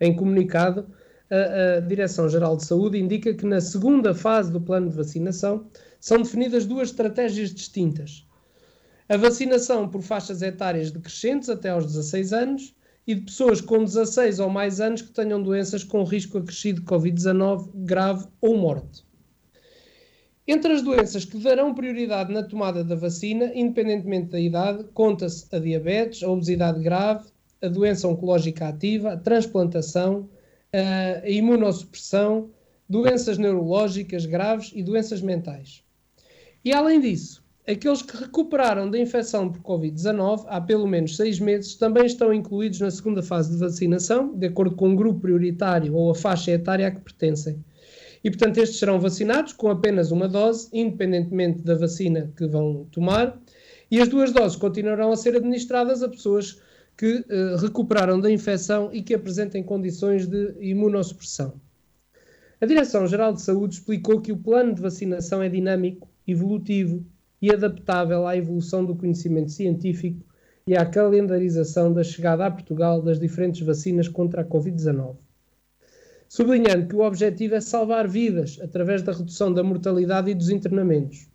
Em 0.00 0.14
comunicado, 0.14 0.86
a, 1.30 1.76
a 1.76 1.80
Direção-Geral 1.80 2.56
de 2.56 2.64
Saúde 2.64 2.98
indica 2.98 3.32
que 3.34 3.46
na 3.46 3.60
segunda 3.60 4.14
fase 4.14 4.50
do 4.50 4.60
plano 4.60 4.88
de 4.90 4.96
vacinação 4.96 5.66
são 6.00 6.18
definidas 6.18 6.66
duas 6.66 6.88
estratégias 6.88 7.50
distintas. 7.50 8.26
A 9.08 9.16
vacinação 9.16 9.88
por 9.88 10.02
faixas 10.02 10.42
etárias 10.42 10.90
decrescentes 10.90 11.48
até 11.48 11.70
aos 11.70 11.86
16 11.86 12.32
anos 12.32 12.74
e 13.06 13.14
de 13.14 13.22
pessoas 13.22 13.60
com 13.60 13.84
16 13.84 14.40
ou 14.40 14.48
mais 14.48 14.80
anos 14.80 15.02
que 15.02 15.12
tenham 15.12 15.42
doenças 15.42 15.84
com 15.84 16.04
risco 16.04 16.38
acrescido 16.38 16.80
de 16.80 16.86
Covid-19 16.86 17.70
grave 17.74 18.26
ou 18.40 18.56
morte. 18.56 19.04
Entre 20.46 20.72
as 20.72 20.82
doenças 20.82 21.24
que 21.24 21.38
darão 21.38 21.74
prioridade 21.74 22.32
na 22.32 22.42
tomada 22.42 22.84
da 22.84 22.94
vacina, 22.94 23.50
independentemente 23.54 24.30
da 24.30 24.40
idade, 24.40 24.84
conta-se 24.92 25.46
a 25.54 25.58
diabetes, 25.58 26.22
a 26.22 26.30
obesidade 26.30 26.82
grave, 26.82 27.28
a 27.62 27.68
doença 27.68 28.08
oncológica 28.08 28.68
ativa, 28.68 29.12
a 29.12 29.16
transplantação, 29.16 30.28
a 30.72 31.28
imunossupressão, 31.28 32.50
doenças 32.88 33.38
neurológicas 33.38 34.26
graves 34.26 34.70
e 34.74 34.82
doenças 34.82 35.20
mentais. 35.22 35.82
E 36.64 36.72
além 36.72 37.00
disso, 37.00 37.43
aqueles 37.66 38.02
que 38.02 38.16
recuperaram 38.16 38.90
da 38.90 38.98
infecção 38.98 39.50
por 39.50 39.62
Covid-19 39.62 40.44
há 40.48 40.60
pelo 40.60 40.86
menos 40.86 41.16
seis 41.16 41.40
meses 41.40 41.74
também 41.74 42.04
estão 42.04 42.32
incluídos 42.32 42.80
na 42.80 42.90
segunda 42.90 43.22
fase 43.22 43.52
de 43.52 43.56
vacinação, 43.56 44.34
de 44.34 44.46
acordo 44.46 44.76
com 44.76 44.92
o 44.92 44.96
grupo 44.96 45.20
prioritário 45.20 45.94
ou 45.94 46.10
a 46.10 46.14
faixa 46.14 46.50
etária 46.50 46.86
a 46.86 46.90
que 46.90 47.00
pertencem. 47.00 47.64
E, 48.22 48.30
portanto, 48.30 48.58
estes 48.58 48.78
serão 48.78 48.98
vacinados 48.98 49.52
com 49.52 49.68
apenas 49.68 50.10
uma 50.10 50.28
dose, 50.28 50.68
independentemente 50.72 51.60
da 51.60 51.74
vacina 51.74 52.32
que 52.36 52.46
vão 52.46 52.86
tomar, 52.90 53.38
e 53.90 54.00
as 54.00 54.08
duas 54.08 54.32
doses 54.32 54.56
continuarão 54.56 55.12
a 55.12 55.16
ser 55.16 55.36
administradas 55.36 56.02
a 56.02 56.08
pessoas 56.08 56.58
que 56.96 57.16
uh, 57.16 57.56
recuperaram 57.60 58.20
da 58.20 58.30
infecção 58.30 58.88
e 58.92 59.02
que 59.02 59.14
apresentem 59.14 59.62
condições 59.62 60.26
de 60.26 60.54
imunossupressão. 60.60 61.60
A 62.60 62.66
Direção-Geral 62.66 63.32
de 63.34 63.42
Saúde 63.42 63.74
explicou 63.74 64.20
que 64.20 64.32
o 64.32 64.38
plano 64.38 64.74
de 64.74 64.80
vacinação 64.80 65.42
é 65.42 65.48
dinâmico, 65.48 66.08
evolutivo 66.26 67.04
e 67.44 67.52
adaptável 67.52 68.26
à 68.26 68.34
evolução 68.34 68.82
do 68.82 68.96
conhecimento 68.96 69.52
científico 69.52 70.24
e 70.66 70.74
à 70.74 70.86
calendarização 70.86 71.92
da 71.92 72.02
chegada 72.02 72.46
a 72.46 72.50
Portugal 72.50 73.02
das 73.02 73.20
diferentes 73.20 73.60
vacinas 73.60 74.08
contra 74.08 74.40
a 74.40 74.44
Covid-19. 74.46 75.16
Sublinhando 76.26 76.88
que 76.88 76.96
o 76.96 77.02
objetivo 77.02 77.54
é 77.54 77.60
salvar 77.60 78.08
vidas 78.08 78.58
através 78.62 79.02
da 79.02 79.12
redução 79.12 79.52
da 79.52 79.62
mortalidade 79.62 80.30
e 80.30 80.34
dos 80.34 80.48
internamentos 80.48 81.28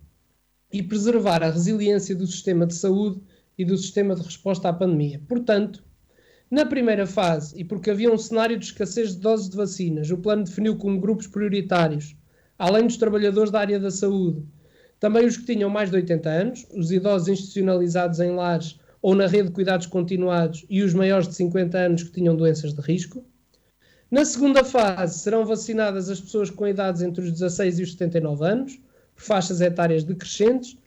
e 0.74 0.82
preservar 0.82 1.44
a 1.44 1.52
resiliência 1.52 2.16
do 2.16 2.26
sistema 2.26 2.66
de 2.66 2.74
saúde 2.74 3.22
e 3.56 3.64
do 3.64 3.78
sistema 3.78 4.16
de 4.16 4.24
resposta 4.24 4.68
à 4.68 4.74
pandemia. 4.74 5.22
Portanto, 5.28 5.84
na 6.50 6.66
primeira 6.66 7.06
fase, 7.06 7.56
e 7.56 7.64
porque 7.64 7.92
havia 7.92 8.12
um 8.12 8.18
cenário 8.18 8.58
de 8.58 8.66
escassez 8.66 9.12
de 9.12 9.22
doses 9.22 9.48
de 9.48 9.56
vacinas, 9.56 10.10
o 10.10 10.18
plano 10.18 10.44
definiu 10.44 10.76
como 10.76 11.00
grupos 11.00 11.28
prioritários, 11.28 12.16
além 12.58 12.88
dos 12.88 12.98
trabalhadores 12.98 13.52
da 13.52 13.60
área 13.60 13.80
da 13.80 13.92
saúde, 13.92 14.44
também 15.00 15.26
os 15.26 15.38
que 15.38 15.46
tinham 15.46 15.70
mais 15.70 15.90
de 15.90 15.96
80 15.96 16.30
anos, 16.30 16.68
os 16.76 16.92
idosos 16.92 17.28
institucionalizados 17.28 18.20
em 18.20 18.32
lares 18.32 18.80
ou 19.02 19.16
na 19.16 19.28
rede 19.28 19.48
de 19.48 19.54
cuidados 19.54 19.86
continuados 19.86 20.66
e 20.70 20.84
os 20.84 20.94
maiores 20.94 21.28
de 21.28 21.36
50 21.36 21.78
anos 21.78 22.04
que 22.04 22.12
tinham 22.12 22.36
doenças 22.36 22.74
de 22.74 22.82
risco. 22.82 23.24
Na 24.12 24.26
segunda 24.26 24.64
fase, 24.64 25.20
serão 25.20 25.46
vacinadas 25.46 26.10
as 26.10 26.20
pessoas 26.20 26.50
com 26.50 26.68
idades 26.68 27.02
entre 27.02 27.24
os 27.24 27.32
16 27.32 27.80
e 27.80 27.84
os 27.84 27.92
79 27.94 28.46
anos, 28.46 28.80
por 29.16 29.24
faixas 29.24 29.62
etárias 29.62 30.04
decrescentes, 30.04 30.78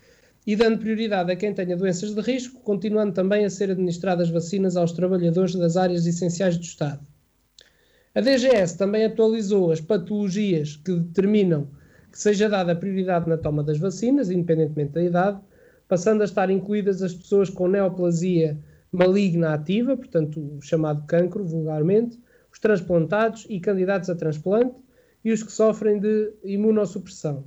e 0.47 0.57
dando 0.57 0.79
prioridade 0.79 1.31
a 1.31 1.37
quem 1.37 1.55
tenha 1.55 1.77
doenças 1.77 2.15
de 2.15 2.21
risco, 2.21 2.61
continuando 2.61 3.13
também 3.13 3.45
a 3.45 3.51
ser 3.51 3.71
administradas 3.71 4.29
vacinas 4.29 4.77
aos 4.77 4.93
trabalhadores 4.93 5.55
das 5.55 5.77
áreas 5.77 6.05
essenciais 6.05 6.57
do 6.57 6.65
Estado. 6.65 7.01
A 8.15 8.21
DGS 8.21 8.77
também 8.77 9.05
atualizou 9.05 9.71
as 9.71 9.81
patologias 9.81 10.77
que 10.77 10.93
determinam 10.93 11.69
que 12.13 12.19
seja 12.19 12.49
dada 12.49 12.77
prioridade 12.77 13.29
na 13.29 13.39
toma 13.39 13.65
das 13.65 13.79
vacinas, 13.79 14.31
independentemente 14.31 14.93
da 14.93 15.03
idade, 15.03 15.41
passando 15.89 16.21
a 16.21 16.25
estar 16.25 16.51
incluídas 16.51 17.03
as 17.03 17.15
pessoas 17.15 17.49
com 17.49 17.67
neoplasia 17.67 18.59
maligna 18.93 19.55
ativa, 19.55 19.97
portanto, 19.97 20.59
chamado 20.61 21.07
cancro, 21.07 21.43
vulgarmente, 21.43 22.21
os 22.53 22.59
transplantados 22.59 23.47
e 23.49 23.59
candidatos 23.59 24.11
a 24.11 24.15
transplante, 24.15 24.77
e 25.25 25.33
os 25.33 25.43
que 25.43 25.53
sofrem 25.53 25.99
de 25.99 26.33
imunossupressão. 26.45 27.45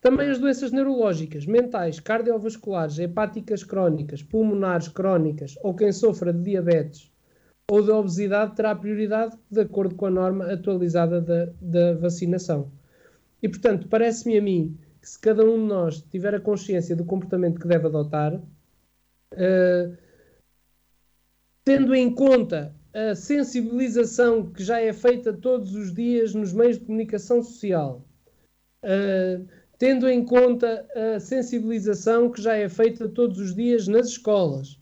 Também 0.00 0.30
as 0.30 0.38
doenças 0.38 0.70
neurológicas, 0.70 1.46
mentais, 1.46 1.98
cardiovasculares, 1.98 2.98
hepáticas 2.98 3.64
crónicas, 3.64 4.22
pulmonares 4.22 4.88
crónicas 4.88 5.58
ou 5.62 5.74
quem 5.74 5.90
sofra 5.92 6.32
de 6.32 6.42
diabetes 6.42 7.10
ou 7.68 7.82
de 7.82 7.90
obesidade 7.90 8.54
terá 8.54 8.74
prioridade 8.74 9.36
de 9.50 9.60
acordo 9.60 9.96
com 9.96 10.06
a 10.06 10.10
norma 10.10 10.44
atualizada 10.52 11.20
da, 11.20 11.48
da 11.60 11.94
vacinação. 11.94 12.70
E, 13.46 13.48
portanto, 13.48 13.86
parece-me 13.86 14.36
a 14.36 14.42
mim 14.42 14.76
que 15.00 15.08
se 15.08 15.20
cada 15.20 15.44
um 15.44 15.56
de 15.56 15.68
nós 15.68 16.02
tiver 16.02 16.34
a 16.34 16.40
consciência 16.40 16.96
do 16.96 17.04
comportamento 17.04 17.60
que 17.60 17.68
deve 17.68 17.86
adotar, 17.86 18.34
uh, 18.34 19.96
tendo 21.64 21.94
em 21.94 22.12
conta 22.12 22.74
a 22.92 23.14
sensibilização 23.14 24.50
que 24.50 24.64
já 24.64 24.80
é 24.80 24.92
feita 24.92 25.32
todos 25.32 25.76
os 25.76 25.94
dias 25.94 26.34
nos 26.34 26.52
meios 26.52 26.76
de 26.76 26.86
comunicação 26.86 27.40
social, 27.40 28.04
uh, 28.82 29.46
tendo 29.78 30.10
em 30.10 30.24
conta 30.24 30.84
a 31.14 31.20
sensibilização 31.20 32.28
que 32.32 32.42
já 32.42 32.56
é 32.56 32.68
feita 32.68 33.08
todos 33.08 33.38
os 33.38 33.54
dias 33.54 33.86
nas 33.86 34.08
escolas 34.08 34.76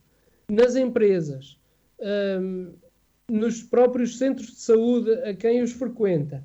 nas 0.50 0.74
empresas, 0.74 1.58
um, 2.40 2.72
nos 3.30 3.62
próprios 3.62 4.16
centros 4.16 4.48
de 4.48 4.60
saúde 4.60 5.12
a 5.22 5.34
quem 5.34 5.62
os 5.62 5.72
frequenta. 5.72 6.42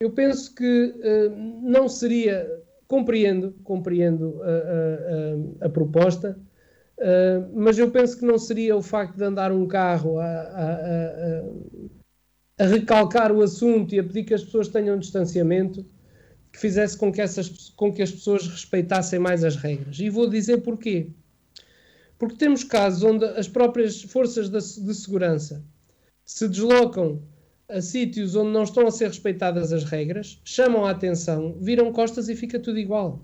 Eu 0.00 0.12
penso 0.12 0.54
que 0.54 0.94
uh, 0.94 1.36
não 1.60 1.88
seria, 1.88 2.48
compreendo, 2.86 3.52
compreendo 3.64 4.40
a, 4.42 4.46
a, 4.46 4.52
a, 4.52 5.66
a 5.66 5.68
proposta, 5.68 6.38
uh, 6.98 7.50
mas 7.52 7.76
eu 7.78 7.90
penso 7.90 8.16
que 8.16 8.24
não 8.24 8.38
seria 8.38 8.76
o 8.76 8.82
facto 8.82 9.16
de 9.16 9.24
andar 9.24 9.50
um 9.50 9.66
carro 9.66 10.20
a, 10.20 10.30
a, 12.60 12.64
recalcar 12.64 13.32
o 13.32 13.42
assunto 13.42 13.92
e 13.92 13.98
a 13.98 14.04
pedir 14.04 14.22
que 14.22 14.34
as 14.34 14.44
pessoas 14.44 14.68
tenham 14.68 14.96
distanciamento 14.96 15.84
que 16.52 16.60
fizesse 16.60 16.96
com 16.96 17.12
que, 17.12 17.20
essas, 17.20 17.70
com 17.70 17.92
que 17.92 18.00
as 18.00 18.12
pessoas 18.12 18.46
respeitassem 18.46 19.18
mais 19.18 19.42
as 19.42 19.56
regras. 19.56 19.98
E 19.98 20.08
vou 20.08 20.30
dizer 20.30 20.58
porquê. 20.58 21.10
Porque 22.16 22.36
temos 22.36 22.62
casos 22.62 23.02
onde 23.02 23.24
as 23.24 23.48
próprias 23.48 24.02
forças 24.02 24.48
de 24.48 24.94
segurança 24.94 25.64
se 26.24 26.48
deslocam 26.48 27.20
a 27.68 27.80
sítios 27.80 28.34
onde 28.34 28.50
não 28.50 28.62
estão 28.62 28.86
a 28.86 28.90
ser 28.90 29.08
respeitadas 29.08 29.72
as 29.72 29.84
regras, 29.84 30.40
chamam 30.44 30.86
a 30.86 30.90
atenção, 30.90 31.56
viram 31.60 31.92
costas 31.92 32.28
e 32.28 32.34
fica 32.34 32.58
tudo 32.58 32.78
igual. 32.78 33.22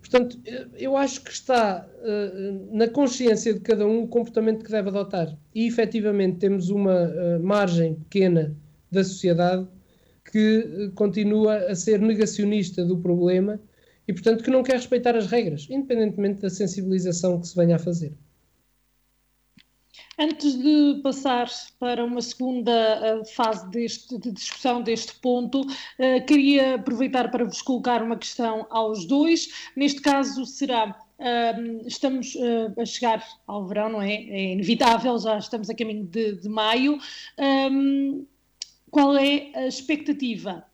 Portanto, 0.00 0.38
eu 0.74 0.96
acho 0.96 1.22
que 1.22 1.30
está 1.30 1.88
uh, 1.88 2.76
na 2.76 2.86
consciência 2.88 3.54
de 3.54 3.60
cada 3.60 3.86
um 3.86 4.02
o 4.02 4.08
comportamento 4.08 4.62
que 4.62 4.70
deve 4.70 4.90
adotar. 4.90 5.34
E 5.54 5.66
efetivamente 5.66 6.38
temos 6.38 6.68
uma 6.68 7.06
uh, 7.06 7.42
margem 7.42 7.94
pequena 7.94 8.54
da 8.90 9.02
sociedade 9.02 9.66
que 10.30 10.58
uh, 10.58 10.92
continua 10.92 11.56
a 11.56 11.74
ser 11.74 12.00
negacionista 12.00 12.84
do 12.84 12.98
problema 12.98 13.58
e, 14.06 14.12
portanto, 14.12 14.44
que 14.44 14.50
não 14.50 14.62
quer 14.62 14.74
respeitar 14.74 15.16
as 15.16 15.26
regras, 15.26 15.66
independentemente 15.70 16.42
da 16.42 16.50
sensibilização 16.50 17.40
que 17.40 17.48
se 17.48 17.56
venha 17.56 17.76
a 17.76 17.78
fazer. 17.78 18.14
Antes 20.18 20.56
de 20.56 21.00
passar 21.02 21.48
para 21.78 22.04
uma 22.04 22.22
segunda 22.22 22.70
eh, 22.70 23.24
fase 23.34 23.68
deste, 23.70 24.16
de 24.18 24.30
discussão 24.30 24.80
deste 24.82 25.14
ponto, 25.16 25.62
uh, 25.62 26.26
queria 26.26 26.76
aproveitar 26.76 27.30
para 27.30 27.44
vos 27.44 27.60
colocar 27.62 28.02
uma 28.02 28.16
questão 28.16 28.66
aos 28.70 29.06
dois. 29.06 29.48
Neste 29.76 30.00
caso, 30.00 30.44
será. 30.46 30.96
Uh, 31.16 31.86
estamos 31.86 32.34
uh, 32.34 32.80
a 32.80 32.84
chegar 32.84 33.24
ao 33.46 33.66
verão, 33.66 33.88
não 33.88 34.02
é? 34.02 34.14
É 34.14 34.52
inevitável, 34.52 35.16
já 35.18 35.38
estamos 35.38 35.70
a 35.70 35.74
caminho 35.74 36.04
de, 36.04 36.34
de 36.40 36.48
maio. 36.48 36.98
Um, 37.38 38.26
qual 38.90 39.16
é 39.16 39.50
a 39.54 39.66
expectativa 39.66 40.64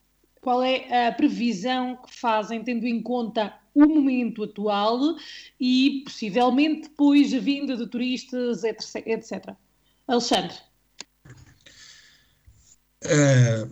qual 0.40 0.62
é 0.62 1.06
a 1.08 1.12
previsão 1.12 1.96
que 1.96 2.14
fazem, 2.18 2.64
tendo 2.64 2.86
em 2.86 3.02
conta 3.02 3.54
o 3.74 3.86
momento 3.86 4.44
atual 4.44 5.16
e 5.58 6.02
possivelmente 6.04 6.88
depois 6.88 7.32
a 7.32 7.38
vinda 7.38 7.76
de 7.76 7.86
turistas, 7.86 8.64
etc. 8.64 9.54
Alexandre. 10.06 10.56
É, 13.02 13.66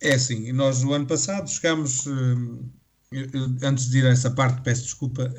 é 0.00 0.14
assim, 0.14 0.52
nós 0.52 0.82
no 0.82 0.92
ano 0.92 1.06
passado 1.06 1.48
chegámos, 1.50 2.06
eh, 2.06 3.62
antes 3.62 3.90
de 3.90 3.98
ir 3.98 4.06
a 4.06 4.10
essa 4.10 4.30
parte, 4.30 4.62
peço 4.62 4.84
desculpa, 4.84 5.34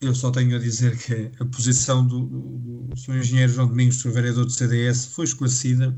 eu 0.00 0.14
só 0.14 0.30
tenho 0.30 0.56
a 0.56 0.58
dizer 0.58 0.98
que 0.98 1.30
a 1.40 1.44
posição 1.44 2.06
do, 2.06 2.26
do, 2.26 2.96
Sr. 2.98 3.18
Engenheiro 3.18 3.52
João 3.52 3.68
Domingos. 3.68 4.02
Vereador 4.02 4.46
do 4.46 4.50
CDS, 4.50 5.06
foi 5.06 5.26
esclarecida, 5.26 5.96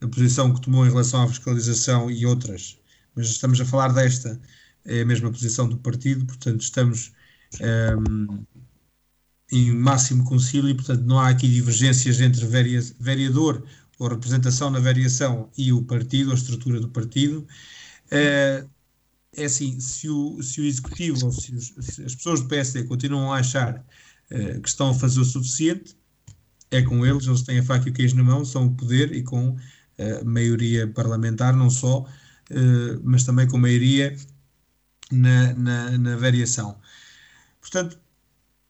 a 0.00 0.08
posição 0.08 0.52
que 0.52 0.60
tomou 0.60 0.84
em 0.86 0.90
relação 0.90 1.22
à 1.22 1.28
fiscalização 1.28 2.10
e 2.10 2.26
outras 2.26 2.78
mas 3.16 3.30
estamos 3.30 3.58
a 3.60 3.64
falar 3.64 3.92
desta, 3.94 4.38
é 4.86 5.02
a 5.02 5.04
mesma 5.04 5.30
posição 5.30 5.68
do 5.68 5.76
partido, 5.78 6.24
portanto 6.26 6.60
estamos 6.60 7.12
um, 7.60 7.64
ehm, 7.64 8.46
em 9.50 9.72
máximo 9.72 10.24
concílio 10.24 10.70
e, 10.70 10.74
portanto, 10.74 11.02
não 11.02 11.18
há 11.18 11.28
aqui 11.28 11.48
divergências 11.48 12.20
entre 12.20 12.44
vereador 12.98 13.64
ou 13.98 14.08
representação 14.08 14.70
na 14.70 14.80
variação 14.80 15.50
e 15.56 15.72
o 15.72 15.82
partido, 15.82 16.32
a 16.32 16.34
estrutura 16.34 16.80
do 16.80 16.88
partido. 16.88 17.46
Uh, 18.06 18.68
é 19.36 19.44
assim, 19.44 19.78
se 19.80 20.08
o, 20.08 20.42
se 20.42 20.60
o 20.60 20.64
executivo 20.64 21.26
ou 21.26 21.32
se, 21.32 21.54
os, 21.54 21.74
se, 21.80 22.04
as 22.04 22.14
pessoas 22.14 22.40
do 22.40 22.48
PSD 22.48 22.84
continuam 22.84 23.32
a 23.32 23.38
achar 23.38 23.84
uh, 24.30 24.60
que 24.60 24.68
estão 24.68 24.90
a 24.90 24.94
fazer 24.94 25.20
o 25.20 25.24
suficiente, 25.24 25.96
é 26.70 26.82
com 26.82 27.06
eles, 27.06 27.26
eles 27.26 27.42
têm 27.42 27.58
a 27.58 27.62
faca 27.62 27.88
e 27.88 27.90
o 27.90 27.94
queijo 27.94 28.16
na 28.16 28.24
mão, 28.24 28.44
são 28.44 28.66
o 28.66 28.74
poder 28.74 29.14
e 29.14 29.22
com 29.22 29.50
uh, 29.50 30.24
maioria 30.24 30.86
parlamentar, 30.88 31.54
não 31.54 31.70
só 31.70 32.06
mas 33.02 33.24
também 33.24 33.48
com 33.48 33.58
maioria 33.58 34.16
na, 35.10 35.54
na, 35.54 35.98
na, 35.98 36.16
variação. 36.16 36.78
Portanto, 37.60 37.98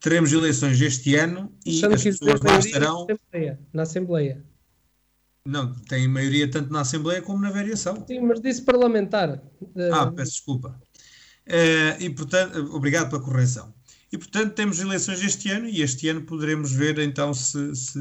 teremos 0.00 0.32
eleições 0.32 0.80
este 0.80 1.14
ano 1.16 1.52
e 1.64 1.84
as 1.84 2.02
pessoas 2.02 2.40
lá 2.40 2.58
estarão. 2.58 3.06
Na 3.06 3.14
Assembleia. 3.14 3.60
na 3.72 3.82
Assembleia. 3.82 4.44
Não, 5.46 5.72
tem 5.72 6.08
maioria 6.08 6.50
tanto 6.50 6.72
na 6.72 6.80
Assembleia 6.80 7.22
como 7.22 7.40
na 7.40 7.50
variação. 7.50 8.04
Sim, 8.06 8.20
mas 8.20 8.40
disse 8.40 8.62
parlamentar. 8.62 9.40
Ah, 9.92 10.10
peço 10.10 10.32
desculpa. 10.32 10.80
Uh, 11.46 12.02
e 12.02 12.10
portanto, 12.10 12.58
obrigado 12.74 13.10
pela 13.10 13.22
correção. 13.22 13.72
E 14.10 14.18
portanto 14.18 14.54
temos 14.54 14.80
eleições 14.80 15.22
este 15.22 15.50
ano 15.50 15.68
e 15.68 15.82
este 15.82 16.08
ano 16.08 16.22
poderemos 16.22 16.72
ver 16.72 16.98
então 16.98 17.34
se, 17.34 17.74
se, 17.74 18.00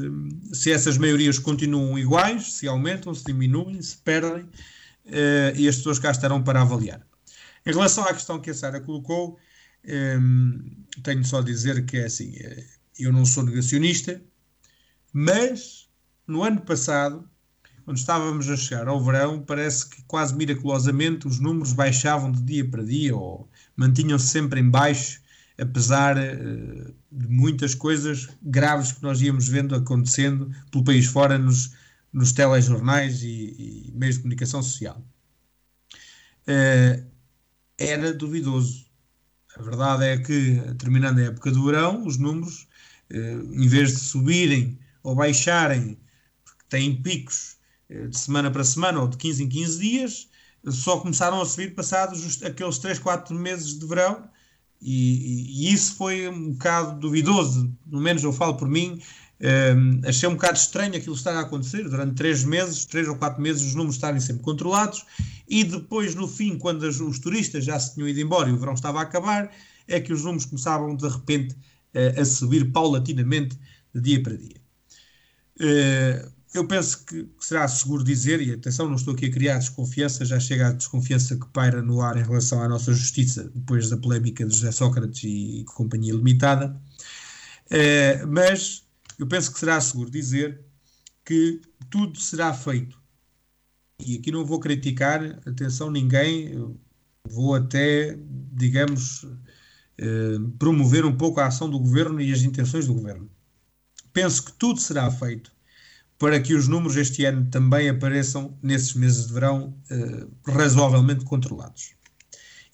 se 0.52 0.72
essas 0.72 0.96
maiorias 0.98 1.38
continuam 1.38 1.98
iguais, 1.98 2.54
se 2.54 2.66
aumentam, 2.66 3.14
se 3.14 3.24
diminuem, 3.24 3.80
se 3.82 3.96
perdem 3.98 4.44
uh, 4.44 5.56
e 5.56 5.68
as 5.68 5.76
pessoas 5.76 5.98
cá 5.98 6.10
estarão 6.10 6.42
para 6.42 6.62
avaliar. 6.62 7.06
Em 7.66 7.72
relação 7.72 8.04
à 8.04 8.14
questão 8.14 8.40
que 8.40 8.50
a 8.50 8.54
Sara 8.54 8.80
colocou, 8.80 9.38
ehm, 9.84 10.60
tenho 11.02 11.24
só 11.24 11.40
a 11.40 11.42
dizer 11.42 11.84
que 11.84 11.96
é 11.96 12.04
assim: 12.04 12.32
eh, 12.36 12.64
eu 12.98 13.12
não 13.12 13.26
sou 13.26 13.42
negacionista, 13.42 14.22
mas 15.12 15.88
no 16.26 16.44
ano 16.44 16.60
passado, 16.60 17.28
quando 17.84 17.98
estávamos 17.98 18.48
a 18.48 18.56
chegar 18.56 18.86
ao 18.88 19.02
verão, 19.04 19.42
parece 19.42 19.88
que 19.88 20.02
quase 20.04 20.34
miraculosamente 20.36 21.26
os 21.26 21.40
números 21.40 21.72
baixavam 21.72 22.30
de 22.30 22.42
dia 22.42 22.68
para 22.68 22.84
dia 22.84 23.16
ou 23.16 23.50
mantinham-se 23.76 24.28
sempre 24.28 24.60
em 24.60 24.70
baixo, 24.70 25.20
apesar 25.58 26.16
uh, 26.16 26.94
de 27.12 27.28
muitas 27.28 27.74
coisas 27.74 28.28
graves 28.42 28.92
que 28.92 29.02
nós 29.02 29.20
íamos 29.20 29.48
vendo 29.48 29.74
acontecendo 29.74 30.50
pelo 30.70 30.84
país 30.84 31.06
fora 31.06 31.36
nos 31.38 31.74
nos 32.12 32.32
telejornais 32.32 33.22
e, 33.22 33.88
e 33.88 33.92
meios 33.94 34.16
de 34.16 34.22
comunicação 34.22 34.62
social. 34.62 35.04
Uh, 36.48 37.15
era 37.78 38.12
duvidoso. 38.12 38.86
A 39.56 39.62
verdade 39.62 40.04
é 40.04 40.18
que, 40.18 40.60
terminando 40.78 41.18
a 41.18 41.24
época 41.24 41.50
do 41.50 41.64
verão, 41.64 42.06
os 42.06 42.18
números, 42.18 42.68
uh, 43.10 43.54
em 43.54 43.68
vez 43.68 43.92
de 43.92 44.00
subirem 44.00 44.78
ou 45.02 45.14
baixarem, 45.14 45.98
porque 46.44 46.64
têm 46.68 47.00
picos 47.02 47.56
uh, 47.90 48.08
de 48.08 48.18
semana 48.18 48.50
para 48.50 48.64
semana 48.64 49.00
ou 49.00 49.08
de 49.08 49.16
15 49.16 49.44
em 49.44 49.48
15 49.48 49.78
dias, 49.78 50.28
só 50.68 50.98
começaram 50.98 51.40
a 51.40 51.46
subir 51.46 51.74
passados 51.74 52.42
aqueles 52.42 52.78
3, 52.78 52.98
4 52.98 53.34
meses 53.34 53.78
de 53.78 53.86
verão, 53.86 54.28
e, 54.80 55.68
e, 55.68 55.72
isso 55.72 55.94
foi 55.94 56.28
um 56.28 56.52
bocado 56.52 57.00
duvidoso, 57.00 57.72
pelo 57.88 58.02
menos 58.02 58.22
eu 58.22 58.32
falo 58.32 58.56
por 58.56 58.68
mim, 58.68 59.00
um, 59.38 60.00
achei 60.08 60.28
um 60.28 60.32
bocado 60.32 60.56
estranho 60.56 60.96
aquilo 60.96 61.14
estar 61.14 61.36
a 61.36 61.40
acontecer 61.40 61.88
durante 61.88 62.14
três 62.14 62.42
meses, 62.44 62.86
três 62.86 63.06
ou 63.06 63.16
quatro 63.16 63.40
meses, 63.40 63.62
os 63.62 63.74
números 63.74 63.96
estarem 63.96 64.20
sempre 64.20 64.42
controlados 64.42 65.04
e 65.48 65.62
depois, 65.62 66.14
no 66.14 66.26
fim, 66.26 66.58
quando 66.58 66.86
as, 66.86 67.00
os 67.00 67.18
turistas 67.18 67.64
já 67.64 67.78
se 67.78 67.94
tinham 67.94 68.08
ido 68.08 68.20
embora 68.20 68.48
e 68.48 68.52
o 68.52 68.58
verão 68.58 68.72
estava 68.72 69.00
a 69.00 69.02
acabar, 69.02 69.50
é 69.86 70.00
que 70.00 70.12
os 70.12 70.24
números 70.24 70.46
começavam 70.46 70.96
de 70.96 71.06
repente 71.06 71.54
uh, 71.54 72.20
a 72.20 72.24
subir 72.24 72.72
paulatinamente 72.72 73.58
de 73.94 74.00
dia 74.00 74.22
para 74.22 74.36
dia. 74.36 74.56
Uh, 75.60 76.32
eu 76.54 76.66
penso 76.66 77.04
que 77.04 77.28
será 77.38 77.68
seguro 77.68 78.02
dizer, 78.02 78.40
e 78.40 78.52
atenção, 78.52 78.88
não 78.88 78.96
estou 78.96 79.12
aqui 79.12 79.26
a 79.26 79.30
criar 79.30 79.58
desconfiança, 79.58 80.24
já 80.24 80.40
chega 80.40 80.68
a 80.68 80.72
desconfiança 80.72 81.36
que 81.36 81.46
paira 81.48 81.82
no 81.82 82.00
ar 82.00 82.16
em 82.16 82.22
relação 82.22 82.62
à 82.62 82.68
nossa 82.68 82.94
justiça 82.94 83.50
depois 83.54 83.90
da 83.90 83.98
polémica 83.98 84.46
de 84.46 84.54
José 84.54 84.72
Sócrates 84.72 85.22
e 85.24 85.64
Companhia 85.74 86.14
Limitada, 86.14 86.74
uh, 87.66 88.26
mas 88.26 88.85
eu 89.18 89.26
penso 89.26 89.52
que 89.52 89.58
será 89.58 89.80
seguro 89.80 90.10
dizer 90.10 90.64
que 91.24 91.60
tudo 91.90 92.18
será 92.20 92.52
feito. 92.54 93.00
E 94.04 94.16
aqui 94.16 94.30
não 94.30 94.44
vou 94.44 94.60
criticar, 94.60 95.22
atenção, 95.46 95.90
ninguém, 95.90 96.52
vou 97.28 97.54
até, 97.54 98.16
digamos, 98.52 99.26
eh, 99.98 100.38
promover 100.58 101.04
um 101.06 101.16
pouco 101.16 101.40
a 101.40 101.46
ação 101.46 101.70
do 101.70 101.78
governo 101.78 102.20
e 102.20 102.32
as 102.32 102.42
intenções 102.42 102.86
do 102.86 102.94
governo. 102.94 103.30
Penso 104.12 104.44
que 104.44 104.52
tudo 104.52 104.80
será 104.80 105.10
feito 105.10 105.52
para 106.18 106.40
que 106.40 106.54
os 106.54 106.68
números 106.68 106.96
este 106.96 107.24
ano 107.24 107.46
também 107.50 107.88
apareçam 107.88 108.58
nesses 108.62 108.94
meses 108.94 109.26
de 109.26 109.32
verão 109.32 109.74
eh, 109.90 110.26
razoavelmente 110.46 111.24
controlados. 111.24 111.94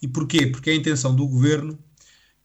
E 0.01 0.09
porquê? 0.09 0.47
Porque 0.47 0.71
a 0.71 0.75
intenção 0.75 1.15
do 1.15 1.27
governo 1.27 1.79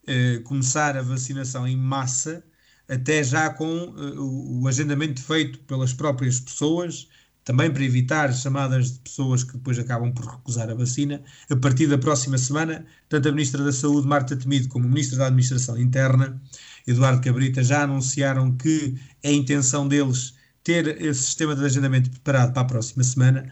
eh, 0.06 0.38
começar 0.44 0.96
a 0.96 1.02
vacinação 1.02 1.66
em 1.66 1.76
massa 1.76 2.44
até 2.88 3.22
já 3.22 3.50
com 3.50 3.66
uh, 3.66 4.62
o 4.62 4.66
agendamento 4.66 5.22
feito 5.22 5.58
pelas 5.60 5.92
próprias 5.92 6.40
pessoas, 6.40 7.08
também 7.44 7.70
para 7.70 7.82
evitar 7.82 8.32
chamadas 8.34 8.92
de 8.92 8.98
pessoas 9.00 9.42
que 9.42 9.54
depois 9.54 9.78
acabam 9.78 10.12
por 10.12 10.26
recusar 10.26 10.68
a 10.68 10.74
vacina. 10.74 11.22
A 11.48 11.56
partir 11.56 11.86
da 11.86 11.96
próxima 11.96 12.36
semana, 12.36 12.84
tanto 13.08 13.28
a 13.28 13.32
Ministra 13.32 13.64
da 13.64 13.72
Saúde, 13.72 14.06
Marta 14.06 14.36
Temido, 14.36 14.68
como 14.68 14.86
o 14.86 14.88
Ministro 14.88 15.18
da 15.18 15.26
Administração 15.26 15.78
Interna, 15.78 16.40
Eduardo 16.86 17.22
Cabrita 17.22 17.62
já 17.62 17.84
anunciaram 17.84 18.56
que 18.56 18.98
é 19.22 19.30
a 19.30 19.32
intenção 19.32 19.88
deles 19.88 20.34
ter 20.62 21.00
esse 21.00 21.22
sistema 21.22 21.56
de 21.56 21.64
agendamento 21.64 22.10
preparado 22.10 22.52
para 22.52 22.62
a 22.62 22.66
próxima 22.66 23.02
semana. 23.02 23.50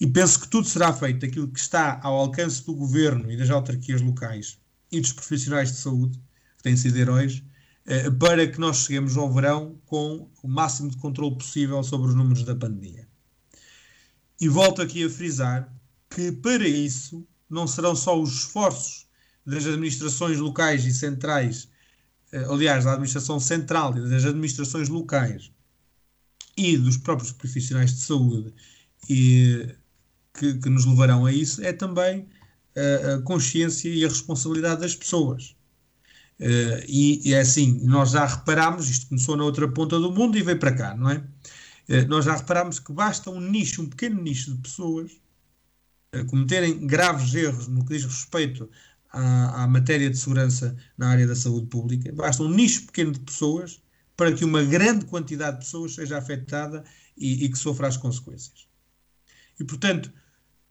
E 0.00 0.06
penso 0.06 0.40
que 0.40 0.48
tudo 0.48 0.68
será 0.68 0.92
feito 0.92 1.26
aquilo 1.26 1.48
que 1.48 1.58
está 1.58 1.98
ao 2.02 2.14
alcance 2.14 2.64
do 2.64 2.74
governo 2.74 3.30
e 3.30 3.36
das 3.36 3.50
autarquias 3.50 4.00
locais 4.00 4.58
e 4.92 5.00
dos 5.00 5.12
profissionais 5.12 5.72
de 5.72 5.78
saúde, 5.78 6.16
que 6.58 6.62
têm 6.62 6.76
sido 6.76 6.96
heróis, 6.96 7.42
eh, 7.42 7.51
para 8.18 8.46
que 8.46 8.60
nós 8.60 8.78
cheguemos 8.78 9.16
ao 9.16 9.32
verão 9.32 9.76
com 9.86 10.30
o 10.42 10.48
máximo 10.48 10.90
de 10.90 10.96
controle 10.96 11.36
possível 11.36 11.82
sobre 11.82 12.08
os 12.08 12.14
números 12.14 12.44
da 12.44 12.54
pandemia. 12.54 13.06
E 14.40 14.48
volto 14.48 14.82
aqui 14.82 15.04
a 15.04 15.10
frisar 15.10 15.72
que 16.10 16.30
para 16.32 16.66
isso 16.66 17.26
não 17.48 17.66
serão 17.66 17.94
só 17.94 18.20
os 18.20 18.32
esforços 18.32 19.06
das 19.44 19.66
administrações 19.66 20.38
locais 20.38 20.84
e 20.84 20.92
centrais, 20.92 21.68
eh, 22.32 22.44
aliás, 22.48 22.84
da 22.84 22.92
administração 22.92 23.40
central 23.40 23.96
e 23.96 24.08
das 24.08 24.24
administrações 24.24 24.88
locais 24.88 25.50
e 26.56 26.76
dos 26.76 26.96
próprios 26.96 27.32
profissionais 27.32 27.94
de 27.94 28.00
saúde 28.00 28.54
e, 29.08 29.74
que, 30.34 30.54
que 30.54 30.68
nos 30.68 30.84
levarão 30.84 31.26
a 31.26 31.32
isso, 31.32 31.62
é 31.62 31.72
também 31.72 32.28
a, 32.76 33.14
a 33.14 33.22
consciência 33.22 33.88
e 33.88 34.04
a 34.04 34.08
responsabilidade 34.08 34.80
das 34.80 34.94
pessoas. 34.94 35.56
Uh, 36.42 36.82
e, 36.88 37.28
e, 37.28 37.34
é 37.34 37.40
assim, 37.40 37.78
nós 37.84 38.10
já 38.10 38.26
reparámos, 38.26 38.90
isto 38.90 39.06
começou 39.06 39.36
na 39.36 39.44
outra 39.44 39.68
ponta 39.68 40.00
do 40.00 40.10
mundo 40.10 40.36
e 40.36 40.42
veio 40.42 40.58
para 40.58 40.74
cá, 40.74 40.96
não 40.96 41.08
é? 41.08 41.18
Uh, 41.88 42.08
nós 42.08 42.24
já 42.24 42.34
reparámos 42.34 42.80
que 42.80 42.92
basta 42.92 43.30
um 43.30 43.40
nicho, 43.40 43.80
um 43.80 43.88
pequeno 43.88 44.20
nicho 44.20 44.52
de 44.52 44.58
pessoas 44.58 45.12
uh, 46.12 46.26
cometerem 46.26 46.84
graves 46.84 47.32
erros 47.32 47.68
no 47.68 47.84
que 47.84 47.94
diz 47.94 48.04
respeito 48.04 48.68
à, 49.12 49.62
à, 49.62 49.68
matéria 49.68 50.10
de 50.10 50.18
segurança 50.18 50.76
na 50.98 51.10
área 51.10 51.28
da 51.28 51.36
saúde 51.36 51.68
pública, 51.68 52.12
basta 52.12 52.42
um 52.42 52.50
nicho 52.50 52.86
pequeno 52.86 53.12
de 53.12 53.20
pessoas 53.20 53.80
para 54.16 54.32
que 54.32 54.44
uma 54.44 54.64
grande 54.64 55.04
quantidade 55.04 55.58
de 55.58 55.64
pessoas 55.64 55.94
seja 55.94 56.18
afetada 56.18 56.82
e, 57.16 57.44
e 57.44 57.48
que 57.50 57.58
sofra 57.58 57.86
as 57.86 57.96
consequências. 57.96 58.66
E, 59.60 59.64
portanto, 59.64 60.12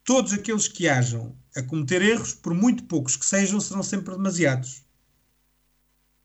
todos 0.04 0.34
aqueles 0.34 0.68
que 0.68 0.90
hajam 0.90 1.34
a 1.56 1.64
cometer 1.64 2.02
erros, 2.02 2.34
por 2.34 2.54
muito 2.54 2.84
poucos 2.84 3.16
que 3.16 3.26
sejam, 3.26 3.62
serão 3.62 3.82
sempre 3.82 4.14
demasiados. 4.14 4.84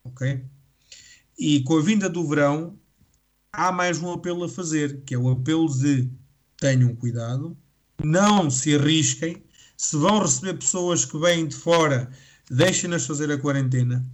Ok? 0.07 0.45
E 1.39 1.63
com 1.63 1.79
a 1.79 1.83
vinda 1.83 2.09
do 2.09 2.27
verão, 2.27 2.79
há 3.53 3.71
mais 3.71 4.01
um 4.01 4.13
apelo 4.13 4.45
a 4.45 4.49
fazer, 4.49 5.03
que 5.03 5.15
é 5.15 5.19
o 5.19 5.31
apelo 5.31 5.69
de 5.69 6.11
tenham 6.59 6.95
cuidado, 6.95 7.57
não 8.03 8.51
se 8.51 8.75
arrisquem, 8.75 9.43
se 9.77 9.97
vão 9.97 10.21
receber 10.21 10.55
pessoas 10.55 11.05
que 11.05 11.19
vêm 11.19 11.47
de 11.47 11.55
fora, 11.55 12.11
deixem-nas 12.51 13.07
fazer 13.07 13.31
a 13.31 13.39
quarentena, 13.39 14.05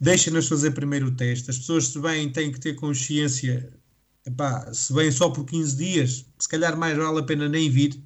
deixem-nas 0.00 0.48
fazer 0.48 0.72
primeiro 0.72 1.08
o 1.08 1.14
teste. 1.14 1.50
As 1.50 1.58
pessoas, 1.58 1.88
se 1.88 1.98
vêm, 2.00 2.30
têm 2.30 2.50
que 2.50 2.58
ter 2.58 2.74
consciência, 2.74 3.72
epá, 4.26 4.72
se 4.72 4.92
vêm 4.92 5.10
só 5.12 5.30
por 5.30 5.44
15 5.44 5.76
dias, 5.76 6.26
se 6.38 6.48
calhar 6.48 6.76
mais 6.76 6.96
vale 6.96 7.20
a 7.20 7.24
pena 7.24 7.48
nem 7.48 7.70
vir, 7.70 8.02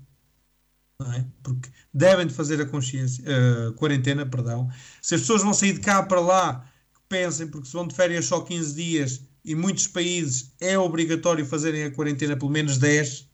é? 1.14 1.24
porque 1.42 1.68
devem 1.92 2.26
de 2.26 2.34
fazer 2.34 2.60
a 2.60 2.66
consciência, 2.66 3.24
uh, 3.24 3.72
quarentena, 3.74 4.24
perdão. 4.24 4.70
Se 5.02 5.14
as 5.14 5.22
pessoas 5.22 5.42
vão 5.42 5.52
sair 5.52 5.74
de 5.74 5.80
cá 5.80 6.02
para 6.02 6.20
lá, 6.20 6.70
pensem, 7.08 7.48
porque 7.48 7.66
se 7.66 7.72
vão 7.72 7.86
de 7.86 7.94
férias 7.94 8.26
só 8.26 8.40
15 8.40 8.74
dias, 8.74 9.20
e 9.44 9.54
muitos 9.54 9.86
países 9.86 10.52
é 10.60 10.78
obrigatório 10.78 11.46
fazerem 11.46 11.84
a 11.84 11.90
quarentena 11.90 12.36
pelo 12.36 12.50
menos 12.50 12.78
10, 12.78 13.28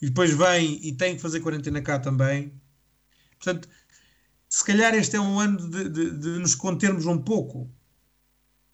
e 0.00 0.06
depois 0.06 0.30
vêm 0.30 0.78
e 0.82 0.92
têm 0.92 1.16
que 1.16 1.22
fazer 1.22 1.40
quarentena 1.40 1.82
cá 1.82 1.98
também. 1.98 2.52
Portanto, 3.36 3.68
se 4.48 4.64
calhar 4.64 4.94
este 4.94 5.16
é 5.16 5.20
um 5.20 5.38
ano 5.38 5.68
de, 5.68 5.88
de, 5.88 6.10
de, 6.18 6.28
nos 6.38 6.54
contermos 6.54 7.04
um 7.06 7.18
pouco. 7.18 7.70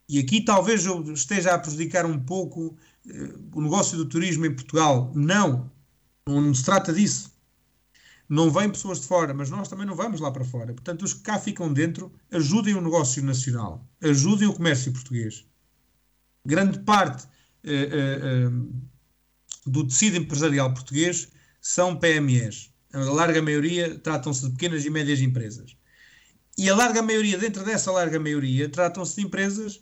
E 0.09 0.19
aqui 0.19 0.43
talvez 0.43 0.85
eu 0.85 1.03
esteja 1.13 1.55
a 1.55 1.59
prejudicar 1.59 2.05
um 2.05 2.21
pouco 2.21 2.77
uh, 3.07 3.59
o 3.59 3.63
negócio 3.63 3.97
do 3.97 4.05
turismo 4.05 4.45
em 4.47 4.55
Portugal. 4.55 5.13
Não, 5.15 5.71
não 6.29 6.55
se 6.55 6.63
trata 6.63 6.93
disso. 6.93 7.34
Não 8.29 8.51
vêm 8.51 8.71
pessoas 8.71 9.01
de 9.01 9.07
fora, 9.07 9.35
mas 9.35 9.51
nós 9.51 9.69
também 9.69 9.87
não 9.87 9.95
vamos 9.95 10.21
lá 10.21 10.31
para 10.31 10.45
fora. 10.45 10.73
Portanto, 10.73 11.03
os 11.03 11.13
que 11.13 11.21
cá 11.21 11.39
ficam 11.39 11.73
dentro 11.73 12.13
ajudem 12.31 12.75
o 12.75 12.81
negócio 12.81 13.23
nacional, 13.23 13.87
ajudem 14.03 14.49
o 14.49 14.55
comércio 14.55 14.93
português. 14.93 15.45
Grande 16.47 16.79
parte 16.81 17.25
uh, 17.25 18.49
uh, 18.49 18.83
do 19.67 19.87
tecido 19.87 20.17
empresarial 20.17 20.73
português 20.73 21.29
são 21.61 21.97
PMEs 21.97 22.75
a 22.95 23.13
larga 23.13 23.43
maioria 23.43 23.99
tratam-se 23.99 24.45
de 24.45 24.53
pequenas 24.53 24.85
e 24.85 24.91
médias 24.91 25.21
empresas. 25.21 25.77
E 26.57 26.71
a 26.71 26.77
larga 26.77 27.03
maioria, 27.03 27.37
dentro 27.37 27.65
dessa 27.65 27.91
larga 27.91 28.21
maioria, 28.21 28.69
tratam-se 28.69 29.17
de 29.17 29.27
empresas 29.27 29.79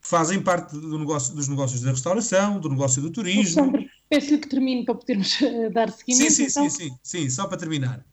que 0.00 0.08
fazem 0.08 0.40
parte 0.40 0.78
do 0.78 0.96
negócio, 0.96 1.34
dos 1.34 1.48
negócios 1.48 1.80
da 1.80 1.90
restauração, 1.90 2.60
do 2.60 2.68
negócio 2.68 3.02
do 3.02 3.10
turismo. 3.10 3.72
Peço-lhe 4.08 4.38
que 4.38 4.48
termine 4.48 4.84
para 4.84 4.94
podermos 4.94 5.40
eh, 5.42 5.70
dar 5.70 5.90
seguimento. 5.90 6.32
Sim, 6.32 6.48
sim, 6.48 6.50
então. 6.50 6.70
sim, 6.70 6.88
sim, 6.88 6.98
sim, 7.02 7.30
só 7.30 7.46
para 7.46 7.58
terminar. 7.58 8.04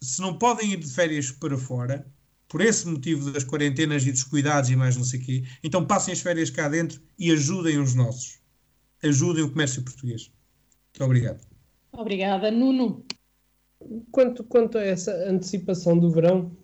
Se 0.00 0.20
não 0.20 0.38
podem 0.38 0.72
ir 0.72 0.78
de 0.78 0.90
férias 0.92 1.30
para 1.30 1.56
fora, 1.56 2.06
por 2.48 2.60
esse 2.60 2.86
motivo 2.86 3.32
das 3.32 3.42
quarentenas 3.42 4.06
e 4.06 4.12
dos 4.12 4.22
cuidados 4.22 4.70
e 4.70 4.76
mais 4.76 4.96
não 4.96 5.04
sei 5.04 5.20
o 5.20 5.22
quê, 5.24 5.44
então 5.62 5.84
passem 5.84 6.12
as 6.12 6.20
férias 6.20 6.50
cá 6.50 6.68
dentro 6.68 7.00
e 7.18 7.32
ajudem 7.32 7.78
os 7.78 7.94
nossos. 7.94 8.38
Ajudem 9.02 9.42
o 9.42 9.50
comércio 9.50 9.82
português. 9.82 10.30
Muito 10.92 11.04
obrigado. 11.04 11.44
Obrigada. 11.92 12.50
Nuno. 12.50 13.04
Quanto, 14.10 14.44
quanto 14.44 14.78
a 14.78 14.82
essa 14.82 15.12
antecipação 15.28 15.98
do 15.98 16.10
verão, 16.10 16.56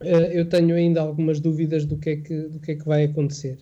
uh, 0.00 0.06
eu 0.06 0.48
tenho 0.48 0.74
ainda 0.74 1.00
algumas 1.00 1.40
dúvidas 1.40 1.84
do 1.84 1.98
que 1.98 2.10
é 2.10 2.16
que, 2.16 2.42
do 2.48 2.60
que, 2.60 2.72
é 2.72 2.76
que 2.76 2.86
vai 2.86 3.04
acontecer. 3.04 3.58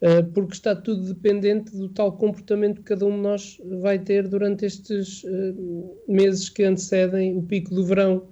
Uh, 0.00 0.24
porque 0.32 0.54
está 0.54 0.76
tudo 0.76 1.12
dependente 1.12 1.76
do 1.76 1.88
tal 1.88 2.12
comportamento 2.12 2.76
que 2.76 2.84
cada 2.84 3.04
um 3.04 3.10
de 3.10 3.20
nós 3.20 3.60
vai 3.80 3.98
ter 3.98 4.28
durante 4.28 4.64
estes 4.64 5.24
uh, 5.24 5.96
meses 6.06 6.48
que 6.48 6.62
antecedem 6.62 7.36
o 7.36 7.42
pico 7.42 7.74
do 7.74 7.84
verão, 7.84 8.28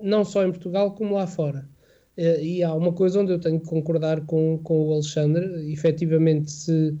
não 0.00 0.24
só 0.24 0.42
em 0.42 0.50
Portugal 0.50 0.94
como 0.94 1.16
lá 1.16 1.26
fora. 1.26 1.68
e 2.16 2.62
há 2.62 2.72
uma 2.72 2.94
coisa 2.94 3.20
onde 3.20 3.30
eu 3.30 3.38
tenho 3.38 3.60
que 3.60 3.66
concordar 3.66 4.24
com, 4.24 4.58
com 4.62 4.88
o 4.88 4.92
Alexandre, 4.94 5.70
efetivamente, 5.70 6.50
se 6.50 6.96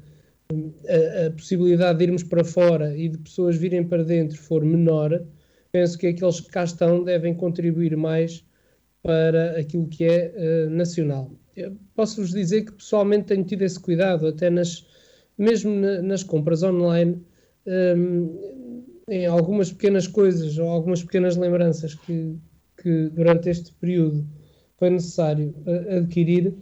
a, 0.50 1.26
a, 1.26 1.30
possibilidade 1.30 1.98
de 1.98 2.04
irmos 2.04 2.22
para 2.22 2.42
fora 2.42 2.96
e 2.96 3.08
de 3.08 3.18
pessoas 3.18 3.56
virem 3.56 3.84
para 3.84 4.02
dentro 4.02 4.38
for 4.38 4.64
menor, 4.64 5.22
penso 5.70 5.98
que 5.98 6.06
aqueles 6.06 6.40
que 6.40 6.48
cá 6.50 6.64
estão 6.64 7.04
devem 7.04 7.34
contribuir 7.34 7.96
mais 7.96 8.44
para 9.02 9.58
aquilo 9.58 9.86
que 9.88 10.04
é 10.04 10.32
uh, 10.36 10.70
nacional. 10.70 11.30
Posso-vos 11.94 12.30
dizer 12.30 12.64
que 12.64 12.72
pessoalmente 12.72 13.26
tenho 13.26 13.44
tido 13.44 13.62
esse 13.62 13.78
cuidado, 13.78 14.26
até 14.26 14.50
nas, 14.50 14.86
mesmo 15.36 15.74
na, 15.74 16.02
nas 16.02 16.22
compras 16.22 16.62
online, 16.62 17.22
um, 17.66 18.84
em 19.08 19.26
algumas 19.26 19.72
pequenas 19.72 20.06
coisas 20.06 20.58
ou 20.58 20.68
algumas 20.68 21.02
pequenas 21.02 21.36
lembranças 21.36 21.94
que, 21.94 22.36
que 22.82 23.08
durante 23.10 23.48
este 23.48 23.72
período 23.74 24.26
foi 24.76 24.90
necessário 24.90 25.54
uh, 25.66 25.98
adquirir, 25.98 26.54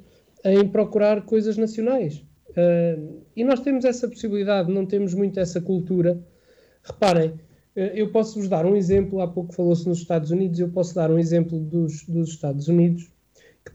em 0.45 0.67
procurar 0.69 1.23
coisas 1.23 1.57
nacionais. 1.57 2.25
Uh, 2.51 3.21
e 3.35 3.45
nós 3.45 3.61
temos 3.61 3.85
essa 3.85 4.09
possibilidade, 4.09 4.73
não 4.73 4.87
temos 4.87 5.13
muito 5.13 5.39
essa 5.39 5.61
cultura. 5.61 6.19
Reparem, 6.83 7.35
eh, 7.77 7.93
eu 7.95 8.11
posso 8.11 8.39
vos 8.39 8.49
dar 8.49 8.65
um 8.65 8.75
exemplo, 8.75 9.21
há 9.21 9.29
pouco 9.29 9.53
falou-se 9.53 9.87
nos 9.87 9.99
Estados 9.99 10.31
Unidos, 10.31 10.59
eu 10.59 10.71
posso 10.71 10.95
dar 10.95 11.11
um 11.11 11.19
exemplo 11.19 11.61
dos, 11.61 12.05
dos 12.05 12.31
Estados 12.31 12.69
Unidos, 12.69 13.11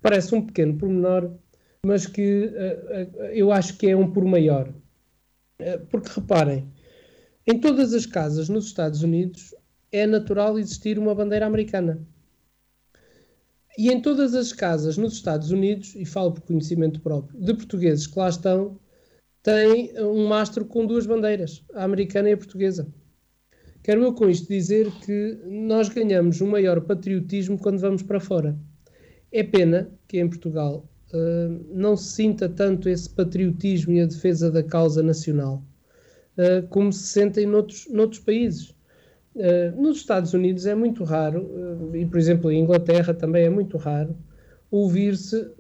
parece 0.02 0.34
um 0.36 0.46
pequeno 0.46 0.78
pormenor, 0.78 1.32
mas 1.86 2.06
que 2.06 2.46
uh, 2.46 3.22
uh, 3.22 3.26
eu 3.28 3.52
acho 3.52 3.78
que 3.78 3.88
é 3.88 3.96
um 3.96 4.12
por 4.12 4.26
maior. 4.26 4.70
Uh, 5.62 5.86
porque 5.90 6.10
reparem, 6.20 6.68
em 7.48 7.60
todas 7.60 7.94
as 7.94 8.06
casas 8.06 8.50
nos 8.50 8.66
Estados 8.66 9.04
Unidos 9.04 9.56
é 9.92 10.06
natural 10.06 10.58
existir 10.58 10.98
uma 10.98 11.14
bandeira 11.14 11.46
americana. 11.46 12.02
E 13.78 13.90
em 13.90 14.02
todas 14.02 14.36
as 14.36 14.52
casas 14.52 14.98
nos 14.98 15.14
Estados 15.14 15.52
Unidos, 15.52 15.96
e 15.96 16.06
falo 16.06 16.34
por 16.34 16.42
conhecimento 16.42 17.00
próprio, 17.02 17.40
de 17.40 17.54
portugueses 17.54 18.06
que 18.06 18.20
lá 18.20 18.30
estão, 18.30 18.80
tem 19.42 19.98
um 20.00 20.28
mastro 20.28 20.66
com 20.66 20.86
duas 20.86 21.06
bandeiras, 21.06 21.64
a 21.74 21.84
americana 21.84 22.30
e 22.30 22.34
a 22.34 22.38
portuguesa. 22.38 22.88
Quero 23.82 24.04
eu 24.04 24.14
com 24.14 24.30
isto 24.30 24.48
dizer 24.48 24.92
que 25.04 25.40
nós 25.46 25.90
ganhamos 25.90 26.42
um 26.42 26.48
maior 26.48 26.82
patriotismo 26.82 27.58
quando 27.58 27.80
vamos 27.80 28.04
para 28.04 28.20
fora. 28.20 28.56
É 29.32 29.44
pena 29.44 29.90
que 30.08 30.20
em 30.20 30.28
Portugal 30.28 30.86
uh, 31.14 31.66
não 31.74 31.96
se 31.96 32.14
sinta 32.14 32.50
tanto 32.50 32.90
esse 32.90 33.10
patriotismo 33.10 33.94
e 33.94 34.02
a 34.02 34.06
defesa 34.06 34.52
da 34.52 34.62
causa 34.62 35.02
nacional 35.02 35.64
uh, 36.38 36.68
como 36.68 36.92
se 36.92 37.04
sentem 37.04 37.46
noutros, 37.46 37.88
noutros 37.90 38.20
países. 38.20 38.76
Uh, 39.34 39.82
nos 39.82 39.98
Estados 39.98 40.34
Unidos 40.34 40.66
é 40.66 40.76
muito 40.76 41.06
raro, 41.06 41.50
e 41.94 42.06
por 42.06 42.20
exemplo 42.20 42.52
em 42.52 42.62
Inglaterra 42.62 43.14
também 43.14 43.46
é 43.46 43.50
muito 43.50 43.78
raro, 43.78 44.16
ouvir-se 44.70 45.52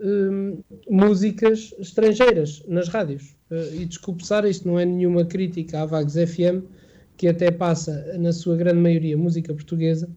músicas 0.89 1.73
estrangeiras 1.79 2.63
nas 2.65 2.87
rádios. 2.87 3.35
e 3.73 3.85
desculpe, 3.85 4.25
Sara, 4.25 4.49
isto 4.49 4.65
não 4.65 4.79
é 4.79 4.85
nenhuma 4.85 5.25
crítica 5.25 5.81
à 5.81 5.85
Vagos 5.85 6.13
FM, 6.13 6.63
que 7.17 7.27
até 7.27 7.51
passa, 7.51 8.17
na 8.17 8.31
sua 8.31 8.55
grande 8.55 8.79
maioria, 8.79 9.17
música 9.17 9.53
portuguesa, 9.53 10.09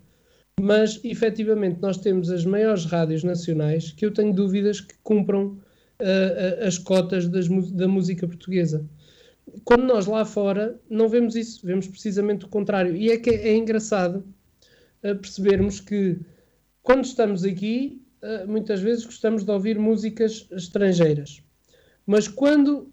mas 0.61 1.01
efetivamente 1.05 1.81
nós 1.81 1.99
temos 1.99 2.31
as 2.31 2.45
maiores 2.45 2.85
rádios 2.87 3.23
nacionais 3.23 3.91
que 3.93 4.07
eu 4.07 4.13
tenho 4.13 4.33
dúvidas 4.33 4.81
que 4.81 4.95
cumpram 5.03 5.59
uh, 6.01 6.67
as 6.67 6.79
cotas 6.79 7.29
das, 7.29 7.49
da 7.73 7.89
música 7.89 8.27
portuguesa. 8.27 8.85
Quando 9.65 9.85
nós 9.85 10.07
lá 10.07 10.25
fora 10.25 10.81
não 10.89 11.09
vemos 11.09 11.37
isso, 11.37 11.67
vemos 11.67 11.87
precisamente 11.87 12.47
o 12.47 12.49
contrário. 12.49 12.97
E 12.97 13.11
é 13.11 13.19
que 13.19 13.31
é, 13.31 13.49
é 13.49 13.57
engraçado 13.57 14.25
uh, 15.03 15.17
percebermos 15.17 15.81
que 15.81 16.19
quando 16.83 17.05
estamos 17.05 17.45
aqui, 17.45 18.03
uh, 18.23 18.49
muitas 18.49 18.81
vezes 18.81 19.05
gostamos 19.05 19.45
de 19.45 19.51
ouvir 19.51 19.79
músicas 19.79 20.47
estrangeiras. 20.53 21.43
Mas 22.07 22.29
quando 22.29 22.93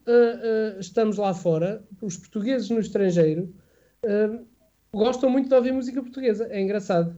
estamos 0.80 1.18
lá 1.18 1.34
fora, 1.34 1.84
os 2.02 2.16
portugueses 2.16 2.70
no 2.70 2.80
estrangeiro 2.80 3.54
gostam 4.94 5.30
muito 5.30 5.50
de 5.50 5.54
ouvir 5.54 5.74
música 5.74 6.02
portuguesa. 6.02 6.48
É 6.50 6.62
engraçado. 6.62 7.14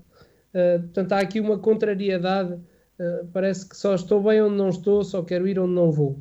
Portanto, 0.81 1.11
há 1.13 1.19
aqui 1.19 1.39
uma 1.39 1.57
contrariedade 1.57 2.59
eh, 2.99 3.25
parece 3.33 3.67
que 3.67 3.75
só 3.75 3.95
estou 3.95 4.21
bem 4.21 4.41
onde 4.41 4.55
não 4.55 4.69
estou, 4.69 5.03
só 5.03 5.23
quero 5.23 5.47
ir 5.47 5.59
onde 5.59 5.73
não 5.73 5.91
vou. 5.91 6.19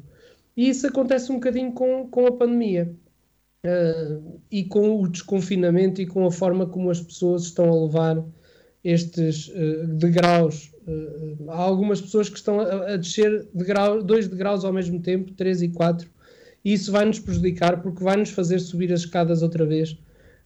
E 0.57 0.69
isso 0.69 0.87
acontece 0.87 1.31
um 1.31 1.37
bocadinho 1.37 1.73
com, 1.73 2.09
com 2.09 2.27
a 2.27 2.33
pandemia 2.33 2.95
uh, 3.65 4.41
e 4.51 4.65
com 4.65 5.01
o 5.01 5.09
desconfinamento 5.09 6.03
e 6.03 6.07
com 6.07 6.27
a 6.27 6.31
forma 6.31 6.67
como 6.67 6.91
as 6.91 7.01
pessoas 7.01 7.45
estão 7.45 7.71
a 7.71 7.85
levar 7.85 8.25
estes 8.85 9.49
uh, 9.49 9.87
degraus. 9.87 10.71
há 11.49 11.57
algumas 11.57 12.01
pessoas 12.03 12.29
que 12.29 12.37
estão 12.37 12.61
a, 12.61 12.93
a 12.93 12.97
descer 12.97 13.49
degrau, 13.55 14.03
dois 14.03 14.29
degraus 14.29 14.65
ao 14.65 14.73
mesmo 14.73 15.01
tempo, 15.01 15.33
três 15.33 15.63
e 15.63 15.69
quatro, 15.69 16.11
e 16.65 16.75
isso 16.75 16.93
vai 16.93 17.05
nos 17.05 17.19
prejudicar 17.19 17.81
porque 17.81 18.05
vai 18.05 18.17
nos 18.17 18.31
fazer 18.31 18.59
subir 18.59 18.93
as 18.93 19.01
escadas 19.01 19.43
outra 19.43 19.65
vez 19.65 19.97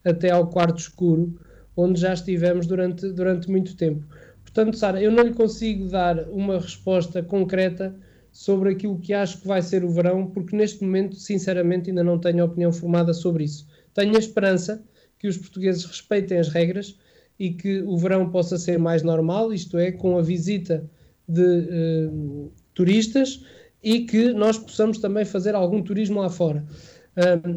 até 0.04 0.30
ao 0.30 0.48
quarto 0.48 0.78
escuro, 0.78 1.36
onde 1.76 2.00
já 2.00 2.14
estivemos 2.14 2.66
durante, 2.66 3.10
durante 3.12 3.50
muito 3.50 3.76
tempo. 3.76 4.04
Portanto, 4.42 4.76
Sara, 4.76 5.02
eu 5.02 5.10
não 5.10 5.22
lhe 5.22 5.34
consigo 5.34 5.88
dar 5.88 6.28
uma 6.30 6.58
resposta 6.58 7.22
concreta 7.22 7.94
sobre 8.32 8.70
aquilo 8.70 8.98
que 8.98 9.12
acho 9.12 9.40
que 9.40 9.46
vai 9.46 9.60
ser 9.60 9.84
o 9.84 9.90
verão, 9.90 10.26
porque 10.26 10.56
neste 10.56 10.82
momento, 10.82 11.16
sinceramente, 11.16 11.90
ainda 11.90 12.02
não 12.02 12.18
tenho 12.18 12.44
opinião 12.44 12.72
formada 12.72 13.12
sobre 13.12 13.44
isso. 13.44 13.66
Tenho 13.92 14.14
a 14.14 14.18
esperança 14.18 14.82
que 15.18 15.28
os 15.28 15.36
portugueses 15.36 15.84
respeitem 15.84 16.38
as 16.38 16.48
regras 16.48 16.98
e 17.38 17.50
que 17.50 17.82
o 17.82 17.96
verão 17.96 18.30
possa 18.30 18.56
ser 18.58 18.78
mais 18.78 19.02
normal, 19.02 19.52
isto 19.52 19.78
é, 19.78 19.92
com 19.92 20.18
a 20.18 20.22
visita 20.22 20.88
de 21.28 21.42
uh, 21.42 22.52
turistas 22.74 23.44
e 23.82 24.00
que 24.00 24.32
nós 24.32 24.58
possamos 24.58 24.98
também 24.98 25.24
fazer 25.24 25.54
algum 25.54 25.82
turismo 25.82 26.20
lá 26.20 26.30
fora. 26.30 26.64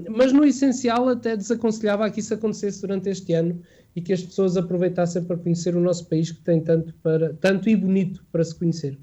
Mas 0.10 0.32
no 0.32 0.46
essencial, 0.46 1.10
até 1.10 1.36
desaconselhava 1.36 2.10
que 2.10 2.22
isso 2.22 2.34
acontecesse 2.34 2.82
durante 2.82 3.10
este 3.10 3.34
ano 3.34 3.62
e 3.96 4.02
que 4.02 4.14
as 4.14 4.24
pessoas 4.24 4.56
aproveitassem 4.56 5.24
para 5.24 5.38
conhecer 5.38 5.76
o 5.76 5.82
nosso 5.82 6.08
país 6.08 6.32
que 6.32 6.42
tem 6.42 6.62
tanto, 6.62 6.94
para, 7.04 7.34
tanto 7.36 7.70
e 7.70 7.76
bonito 7.76 8.26
para 8.32 8.44
se 8.44 8.56
conhecer. 8.56 8.98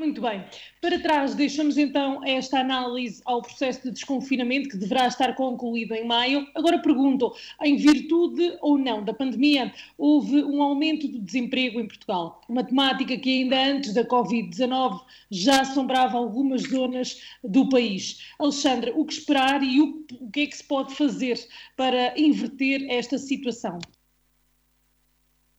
Muito 0.00 0.22
bem. 0.22 0.42
Para 0.80 0.98
trás, 0.98 1.34
deixamos 1.34 1.76
então 1.76 2.24
esta 2.24 2.60
análise 2.60 3.20
ao 3.26 3.42
processo 3.42 3.82
de 3.82 3.90
desconfinamento 3.90 4.70
que 4.70 4.78
deverá 4.78 5.06
estar 5.06 5.34
concluído 5.34 5.92
em 5.92 6.06
maio. 6.06 6.46
Agora 6.54 6.78
pergunto: 6.78 7.30
em 7.62 7.76
virtude 7.76 8.56
ou 8.62 8.78
não 8.78 9.04
da 9.04 9.12
pandemia, 9.12 9.70
houve 9.98 10.42
um 10.42 10.62
aumento 10.62 11.06
do 11.06 11.18
desemprego 11.18 11.78
em 11.78 11.86
Portugal? 11.86 12.40
Uma 12.48 12.64
temática 12.64 13.14
que 13.18 13.42
ainda 13.42 13.62
antes 13.62 13.92
da 13.92 14.02
Covid-19 14.02 15.02
já 15.30 15.60
assombrava 15.60 16.16
algumas 16.16 16.62
zonas 16.62 17.20
do 17.44 17.68
país. 17.68 18.22
Alexandre, 18.38 18.94
o 18.96 19.04
que 19.04 19.12
esperar 19.12 19.62
e 19.62 19.82
o, 19.82 20.06
o 20.18 20.30
que 20.30 20.40
é 20.40 20.46
que 20.46 20.56
se 20.56 20.64
pode 20.64 20.94
fazer 20.94 21.38
para 21.76 22.18
inverter 22.18 22.86
esta 22.88 23.18
situação? 23.18 23.78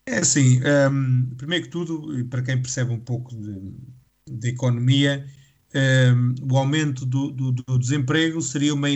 É 0.08 0.18
assim, 0.18 0.60
um, 0.90 1.36
primeiro 1.36 1.66
que 1.66 1.70
tudo, 1.70 2.26
para 2.26 2.42
quem 2.42 2.60
percebe 2.60 2.92
um 2.92 3.00
pouco 3.00 3.36
de 3.36 4.01
de 4.32 4.50
economia, 4.50 5.26
um, 5.74 5.80
ehm, 5.80 6.36
o 6.52 6.58
aumento 6.58 7.06
do, 7.06 7.32
do, 7.32 7.52
do, 7.52 7.80
desemprego 7.80 8.42
seria 8.42 8.74
uma 8.74 8.90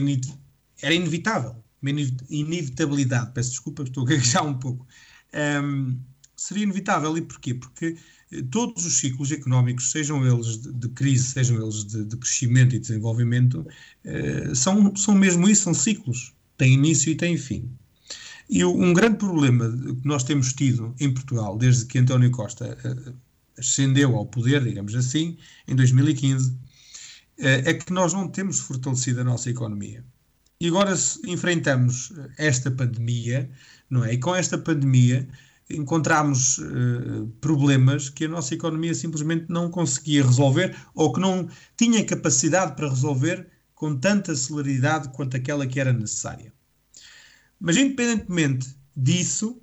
era 0.81 0.93
inevitável, 0.93 1.55
uma 1.81 1.91
inevitabilidade. 2.29 3.31
Peço 3.33 3.51
desculpa, 3.51 3.83
estou 3.83 4.03
a 4.03 4.07
gaguejar 4.07 4.45
um 4.45 4.53
pouco. 4.53 4.85
Um, 5.33 5.37
ehm, 5.37 5.97
seria 6.35 6.63
inevitável. 6.63 7.17
E 7.17 7.21
porquê? 7.21 7.53
Porque 7.53 7.97
eh, 8.31 8.43
todos 8.51 8.85
os 8.85 8.97
ciclos 8.97 9.31
económicos, 9.31 9.91
sejam 9.91 10.25
eles 10.25 10.61
de, 10.61 10.73
de 10.73 10.89
crise, 10.89 11.25
sejam 11.25 11.61
eles 11.61 11.85
de, 11.85 12.03
de, 12.05 12.17
crescimento 12.17 12.75
e 12.75 12.79
desenvolvimento, 12.79 13.65
uh, 14.05 14.55
são, 14.55 14.95
são 14.95 15.15
mesmo 15.15 15.47
isso, 15.47 15.63
são 15.63 15.73
ciclos. 15.73 16.33
Têm 16.57 16.73
início 16.73 17.11
e 17.11 17.15
têm 17.15 17.37
fim. 17.37 17.69
E 18.49 18.63
um 18.63 18.93
grande 18.93 19.17
problema 19.17 19.69
que 19.71 20.07
nós 20.07 20.23
temos 20.23 20.53
tido 20.53 20.93
em 20.99 21.11
Portugal, 21.13 21.57
desde 21.57 21.85
que 21.85 21.97
António 21.97 22.31
Costa 22.31 22.77
uh, 22.85 23.13
ascendeu 23.57 24.15
ao 24.15 24.25
poder, 24.25 24.63
digamos 24.63 24.95
assim, 24.95 25.37
em 25.67 25.75
2015, 25.75 26.57
eh, 27.37 27.63
é 27.65 27.73
que 27.73 27.91
nós 27.91 28.13
não 28.13 28.27
temos 28.27 28.59
fortalecido 28.59 29.21
a 29.21 29.23
nossa 29.23 29.49
economia. 29.49 30.03
E 30.59 30.67
agora 30.67 30.93
enfrentamos 31.25 32.13
esta 32.37 32.71
pandemia, 32.71 33.49
não 33.89 34.05
é? 34.05 34.13
E 34.13 34.17
com 34.17 34.33
esta 34.33 34.57
pandemia 34.57 35.27
encontramos 35.69 36.59
uh, 36.59 37.27
problemas 37.41 38.09
que 38.09 38.25
a 38.25 38.27
nossa 38.27 38.53
economia 38.53 38.93
simplesmente 38.93 39.45
não 39.49 39.69
conseguia 39.69 40.23
resolver 40.23 40.75
ou 40.93 41.11
que 41.11 41.19
não 41.19 41.49
tinha 41.75 42.05
capacidade 42.05 42.75
para 42.75 42.89
resolver 42.89 43.47
com 43.73 43.97
tanta 43.97 44.35
celeridade 44.35 45.09
quanto 45.09 45.35
aquela 45.35 45.67
que 45.67 45.79
era 45.79 45.91
necessária. 45.91 46.53
Mas 47.59 47.77
independentemente 47.77 48.75
disso, 48.95 49.59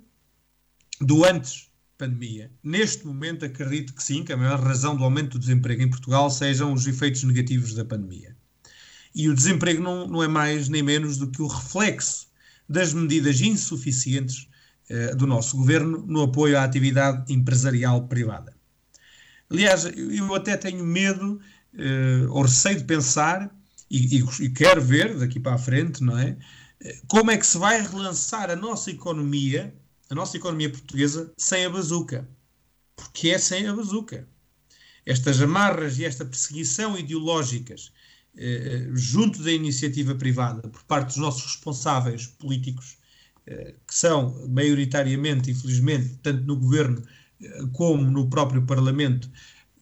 do 0.99 1.25
antes 1.25 1.71
pandemia. 1.97 2.51
Neste 2.63 3.05
momento, 3.05 3.45
acredito 3.45 3.93
que 3.93 4.03
sim, 4.03 4.23
que 4.23 4.33
a 4.33 4.37
maior 4.37 4.59
razão 4.59 4.95
do 4.95 5.03
aumento 5.03 5.33
do 5.33 5.39
desemprego 5.39 5.81
em 5.81 5.89
Portugal 5.89 6.29
sejam 6.29 6.73
os 6.73 6.87
efeitos 6.87 7.23
negativos 7.23 7.73
da 7.73 7.85
pandemia. 7.85 8.35
E 9.15 9.29
o 9.29 9.35
desemprego 9.35 9.81
não, 9.81 10.07
não 10.07 10.23
é 10.23 10.27
mais 10.27 10.69
nem 10.69 10.81
menos 10.81 11.17
do 11.17 11.29
que 11.29 11.41
o 11.41 11.47
reflexo 11.47 12.27
das 12.67 12.93
medidas 12.93 13.41
insuficientes 13.41 14.47
eh, 14.89 15.15
do 15.15 15.27
nosso 15.27 15.55
governo 15.57 16.03
no 16.07 16.23
apoio 16.23 16.57
à 16.57 16.63
atividade 16.63 17.31
empresarial 17.31 18.07
privada. 18.07 18.53
Aliás, 19.49 19.85
eu 19.85 20.33
até 20.33 20.57
tenho 20.57 20.83
medo 20.83 21.39
eh, 21.77 22.25
ou 22.29 22.41
receio 22.41 22.77
de 22.77 22.83
pensar, 22.83 23.53
e, 23.89 24.17
e, 24.39 24.49
quero 24.49 24.81
ver 24.81 25.17
daqui 25.19 25.39
para 25.39 25.53
a 25.53 25.57
frente, 25.57 26.03
não 26.03 26.17
é? 26.17 26.35
Eh, 26.81 27.01
como 27.07 27.29
é 27.31 27.37
que 27.37 27.45
se 27.45 27.57
vai 27.57 27.81
relançar 27.81 28.49
a 28.49 28.55
nossa 28.55 28.89
economia 28.89 29.73
a 30.13 30.15
nossa 30.15 30.37
economia 30.37 30.69
portuguesa 30.69 31.33
sem 31.35 31.65
a 31.65 31.69
bazuca. 31.69 32.29
Porque 32.95 33.29
é 33.29 33.39
sem 33.39 33.67
a 33.67 33.73
bazuca. 33.73 34.27
Estas 35.05 35.41
amarras 35.41 35.97
e 35.97 36.05
esta 36.05 36.23
perseguição 36.23 36.97
ideológicas 36.97 37.91
eh, 38.37 38.87
junto 38.93 39.43
da 39.43 39.51
iniciativa 39.51 40.15
privada 40.15 40.61
por 40.69 40.83
parte 40.83 41.07
dos 41.07 41.17
nossos 41.17 41.43
responsáveis 41.43 42.27
políticos, 42.27 42.97
eh, 43.47 43.73
que 43.87 43.93
são 43.93 44.47
maioritariamente, 44.47 45.49
infelizmente, 45.49 46.19
tanto 46.21 46.43
no 46.45 46.57
governo 46.57 47.03
eh, 47.41 47.63
como 47.73 48.03
no 48.09 48.29
próprio 48.29 48.61
Parlamento 48.65 49.29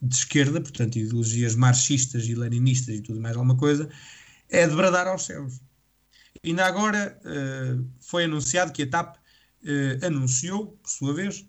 de 0.00 0.14
esquerda, 0.14 0.60
portanto, 0.60 0.96
ideologias 0.96 1.54
marxistas 1.54 2.24
e 2.24 2.34
leninistas 2.34 2.96
e 2.96 3.02
tudo 3.02 3.20
mais 3.20 3.36
alguma 3.36 3.56
coisa, 3.56 3.88
é 4.48 4.66
de 4.66 4.74
bradar 4.74 5.06
aos 5.06 5.26
céus. 5.26 5.60
Ainda 6.44 6.66
agora 6.66 7.20
eh, 7.22 7.76
foi 8.00 8.24
anunciado 8.24 8.72
que 8.72 8.82
a 8.82 8.86
TAP 8.88 9.21
eh, 9.64 10.06
anunciou, 10.06 10.78
por 10.82 10.90
sua 10.90 11.14
vez, 11.14 11.46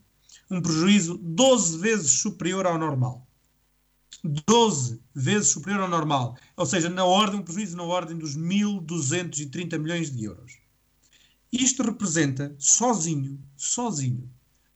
um 0.49 0.61
prejuízo 0.61 1.17
12 1.17 1.77
vezes 1.77 2.11
superior 2.11 2.65
ao 2.65 2.77
normal. 2.77 3.27
12 4.23 5.01
vezes 5.13 5.49
superior 5.49 5.81
ao 5.81 5.89
normal. 5.89 6.37
Ou 6.55 6.65
seja, 6.65 6.89
na 6.89 7.03
ordem, 7.03 7.39
um 7.39 7.43
prejuízo 7.43 7.75
na 7.75 7.83
ordem 7.83 8.17
dos 8.17 8.37
1.230 8.37 9.77
milhões 9.77 10.11
de 10.11 10.23
euros. 10.23 10.57
Isto 11.51 11.83
representa, 11.83 12.55
sozinho, 12.57 13.39
sozinho, 13.55 14.29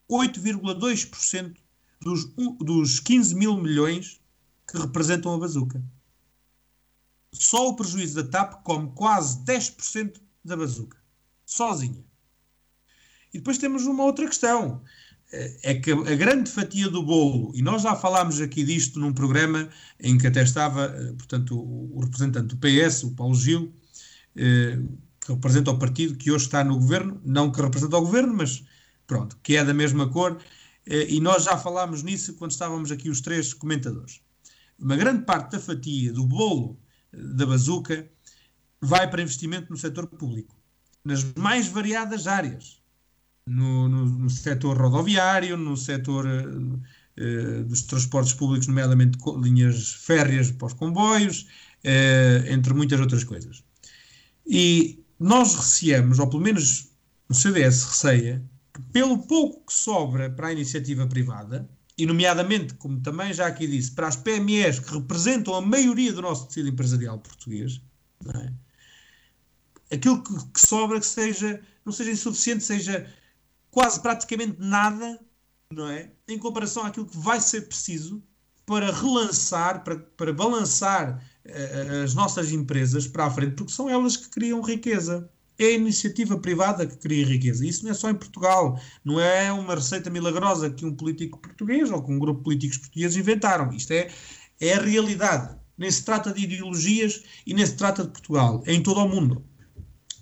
8,2% 0.09 1.57
dos, 2.01 2.25
dos 2.59 2.99
15 2.99 3.35
mil 3.35 3.57
milhões 3.57 4.21
que 4.67 4.77
representam 4.77 5.33
a 5.33 5.39
bazuca. 5.39 5.83
Só 7.33 7.69
o 7.69 7.75
prejuízo 7.75 8.21
da 8.21 8.29
TAP 8.29 8.63
come 8.63 8.91
quase 8.93 9.43
10% 9.43 10.21
da 10.43 10.55
bazuca. 10.55 10.97
Sozinha. 11.45 12.03
E 13.33 13.37
depois 13.37 13.57
temos 13.57 13.85
uma 13.85 14.03
outra 14.03 14.25
questão. 14.25 14.81
É 15.61 15.73
que 15.73 15.91
a 15.91 16.15
grande 16.15 16.49
fatia 16.49 16.89
do 16.89 17.03
bolo, 17.03 17.51
e 17.53 17.61
nós 17.61 17.81
já 17.81 17.95
falámos 17.95 18.39
aqui 18.39 18.63
disto 18.63 18.97
num 18.97 19.11
programa 19.11 19.69
em 19.99 20.17
que 20.17 20.25
até 20.25 20.41
estava, 20.41 20.85
eh, 20.85 21.13
portanto, 21.17 21.59
o 21.59 21.99
representante 21.99 22.55
do 22.55 22.57
PS, 22.57 23.03
o 23.03 23.11
Paulo 23.13 23.35
Gil, 23.35 23.73
eh, 24.37 24.79
que 25.19 25.33
representa 25.33 25.71
o 25.71 25.77
partido 25.77 26.15
que 26.15 26.31
hoje 26.31 26.45
está 26.45 26.63
no 26.63 26.79
governo, 26.79 27.19
não 27.25 27.51
que 27.51 27.61
representa 27.61 27.97
o 27.97 28.01
governo, 28.01 28.33
mas 28.35 28.63
pronto, 29.05 29.37
que 29.43 29.57
é 29.57 29.65
da 29.65 29.73
mesma 29.73 30.09
cor, 30.09 30.37
eh, 30.85 31.07
e 31.09 31.19
nós 31.19 31.43
já 31.43 31.57
falámos 31.57 32.03
nisso 32.03 32.35
quando 32.35 32.51
estávamos 32.51 32.89
aqui 32.89 33.09
os 33.09 33.19
três 33.19 33.53
comentadores. 33.53 34.21
Uma 34.79 34.95
grande 34.95 35.25
parte 35.25 35.51
da 35.51 35.59
fatia 35.59 36.13
do 36.13 36.25
bolo 36.25 36.79
da 37.11 37.45
bazuca 37.45 38.09
vai 38.79 39.09
para 39.09 39.21
investimento 39.21 39.69
no 39.69 39.77
setor 39.77 40.07
público, 40.07 40.55
nas 41.03 41.25
mais 41.35 41.67
variadas 41.67 42.27
áreas 42.27 42.77
no, 43.47 43.87
no, 43.87 44.05
no 44.05 44.29
setor 44.29 44.77
rodoviário, 44.77 45.57
no 45.57 45.75
setor 45.75 46.25
eh, 47.17 47.63
dos 47.63 47.81
transportes 47.83 48.33
públicos, 48.33 48.67
nomeadamente 48.67 49.17
linhas 49.41 49.93
férreas 49.93 50.51
para 50.51 50.67
os 50.67 50.73
comboios, 50.73 51.47
eh, 51.83 52.45
entre 52.49 52.73
muitas 52.73 52.99
outras 52.99 53.23
coisas. 53.23 53.63
E 54.45 55.03
nós 55.19 55.55
receamos, 55.55 56.19
ou 56.19 56.29
pelo 56.29 56.43
menos 56.43 56.91
o 57.27 57.33
CDS 57.33 57.83
receia, 57.85 58.43
que 58.73 58.81
pelo 58.93 59.17
pouco 59.17 59.65
que 59.65 59.73
sobra 59.73 60.29
para 60.29 60.49
a 60.49 60.53
iniciativa 60.53 61.07
privada, 61.07 61.67
e 61.97 62.05
nomeadamente, 62.05 62.75
como 62.75 62.99
também 62.99 63.33
já 63.33 63.47
aqui 63.47 63.65
disse, 63.65 63.91
para 63.91 64.07
as 64.07 64.15
PMEs 64.15 64.79
que 64.79 64.93
representam 64.93 65.55
a 65.55 65.61
maioria 65.61 66.13
do 66.13 66.21
nosso 66.21 66.47
tecido 66.47 66.69
empresarial 66.69 67.17
português, 67.17 67.81
é? 68.35 68.53
aquilo 69.95 70.21
que, 70.21 70.33
que, 70.53 70.59
sobra 70.59 70.99
que 70.99 71.05
seja, 71.05 71.59
não 71.83 71.91
seja 71.91 72.11
insuficiente, 72.11 72.63
seja 72.63 73.11
quase 73.71 74.01
praticamente 74.01 74.57
nada, 74.59 75.19
não 75.71 75.87
é? 75.87 76.11
Em 76.27 76.37
comparação 76.37 76.85
àquilo 76.85 77.05
que 77.05 77.17
vai 77.17 77.39
ser 77.39 77.67
preciso 77.67 78.23
para 78.65 78.91
relançar, 78.91 79.83
para, 79.83 79.97
para 79.97 80.33
balançar 80.33 81.23
uh, 81.45 82.03
as 82.03 82.13
nossas 82.13 82.51
empresas 82.51 83.07
para 83.07 83.25
a 83.25 83.31
frente, 83.31 83.55
porque 83.55 83.71
são 83.71 83.89
elas 83.89 84.17
que 84.17 84.29
criam 84.29 84.61
riqueza. 84.61 85.29
É 85.57 85.67
a 85.67 85.71
iniciativa 85.71 86.37
privada 86.37 86.85
que 86.85 86.97
cria 86.97 87.25
riqueza. 87.25 87.65
Isso 87.65 87.83
não 87.83 87.91
é 87.91 87.93
só 87.93 88.09
em 88.09 88.13
Portugal. 88.13 88.79
Não 89.03 89.19
é 89.19 89.51
uma 89.51 89.73
receita 89.73 90.07
milagrosa 90.09 90.69
que 90.69 90.85
um 90.85 90.93
político 90.93 91.39
português 91.39 91.89
ou 91.89 92.03
que 92.03 92.11
um 92.11 92.19
grupo 92.19 92.39
de 92.39 92.43
políticos 92.43 92.77
portugueses 92.77 93.17
inventaram. 93.17 93.71
Isto 93.71 93.91
é, 93.93 94.11
é 94.59 94.73
a 94.73 94.81
realidade. 94.81 95.57
Nem 95.75 95.89
se 95.89 96.03
trata 96.03 96.31
de 96.31 96.43
ideologias 96.43 97.23
e 97.45 97.55
nem 97.55 97.65
se 97.65 97.75
trata 97.75 98.03
de 98.03 98.09
Portugal. 98.09 98.61
É 98.67 98.73
em 98.73 98.83
todo 98.83 98.99
o 98.99 99.07
mundo. 99.07 99.43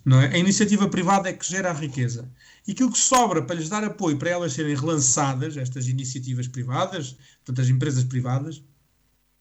Não 0.06 0.22
é? 0.22 0.28
A 0.28 0.38
iniciativa 0.38 0.88
privada 0.88 1.28
é 1.28 1.34
que 1.34 1.46
gera 1.46 1.72
a 1.72 1.74
riqueza. 1.74 2.32
E 2.68 2.72
aquilo 2.72 2.92
que 2.92 2.98
sobra 2.98 3.42
para 3.42 3.56
lhes 3.56 3.70
dar 3.70 3.84
apoio 3.84 4.18
para 4.18 4.30
elas 4.30 4.54
serem 4.54 4.76
relançadas, 4.76 5.56
estas 5.56 5.88
iniciativas 5.88 6.48
privadas, 6.48 7.16
portanto, 7.44 7.62
as 7.62 7.70
empresas 7.70 8.04
privadas, 8.04 8.64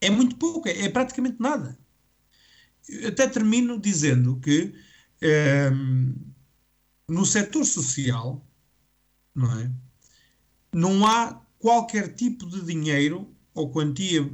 é 0.01 0.11
muito 0.11 0.37
pouco, 0.37 0.69
é, 0.69 0.83
é 0.83 0.89
praticamente 0.89 1.37
nada. 1.41 1.79
Até 3.07 3.27
termino 3.27 3.81
dizendo 3.81 4.39
que 4.41 4.75
é, 5.23 5.71
no 7.09 7.25
setor 7.25 7.65
social, 7.65 8.47
não 9.35 9.59
é? 9.59 9.71
Não 10.75 11.07
há 11.07 11.41
qualquer 11.59 12.15
tipo 12.15 12.47
de 12.47 12.63
dinheiro 12.63 13.35
ou 13.55 13.71
quantia 13.71 14.21
eh, 14.21 14.25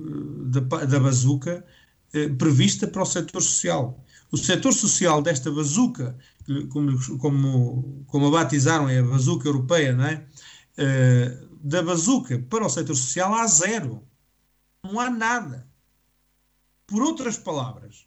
da, 0.46 0.60
da 0.84 0.98
bazuca 0.98 1.64
eh, 2.12 2.28
prevista 2.28 2.86
para 2.86 3.02
o 3.02 3.06
setor 3.06 3.40
social. 3.42 4.04
O 4.32 4.36
setor 4.36 4.72
social 4.72 5.20
desta 5.20 5.50
bazuca, 5.50 6.16
como, 6.68 7.18
como, 7.18 8.04
como 8.06 8.26
a 8.26 8.30
batizaram, 8.30 8.88
é 8.88 8.98
a 8.98 9.04
bazuca 9.04 9.48
europeia, 9.48 9.94
não 9.94 10.04
é? 10.04 10.26
Eh, 10.76 11.46
da 11.62 11.82
bazuca 11.82 12.38
para 12.48 12.64
o 12.64 12.70
setor 12.70 12.96
social 12.96 13.34
há 13.34 13.46
zero. 13.46 14.02
Não 14.82 14.98
há 14.98 15.10
nada. 15.10 15.68
Por 16.86 17.02
outras 17.02 17.38
palavras, 17.38 18.06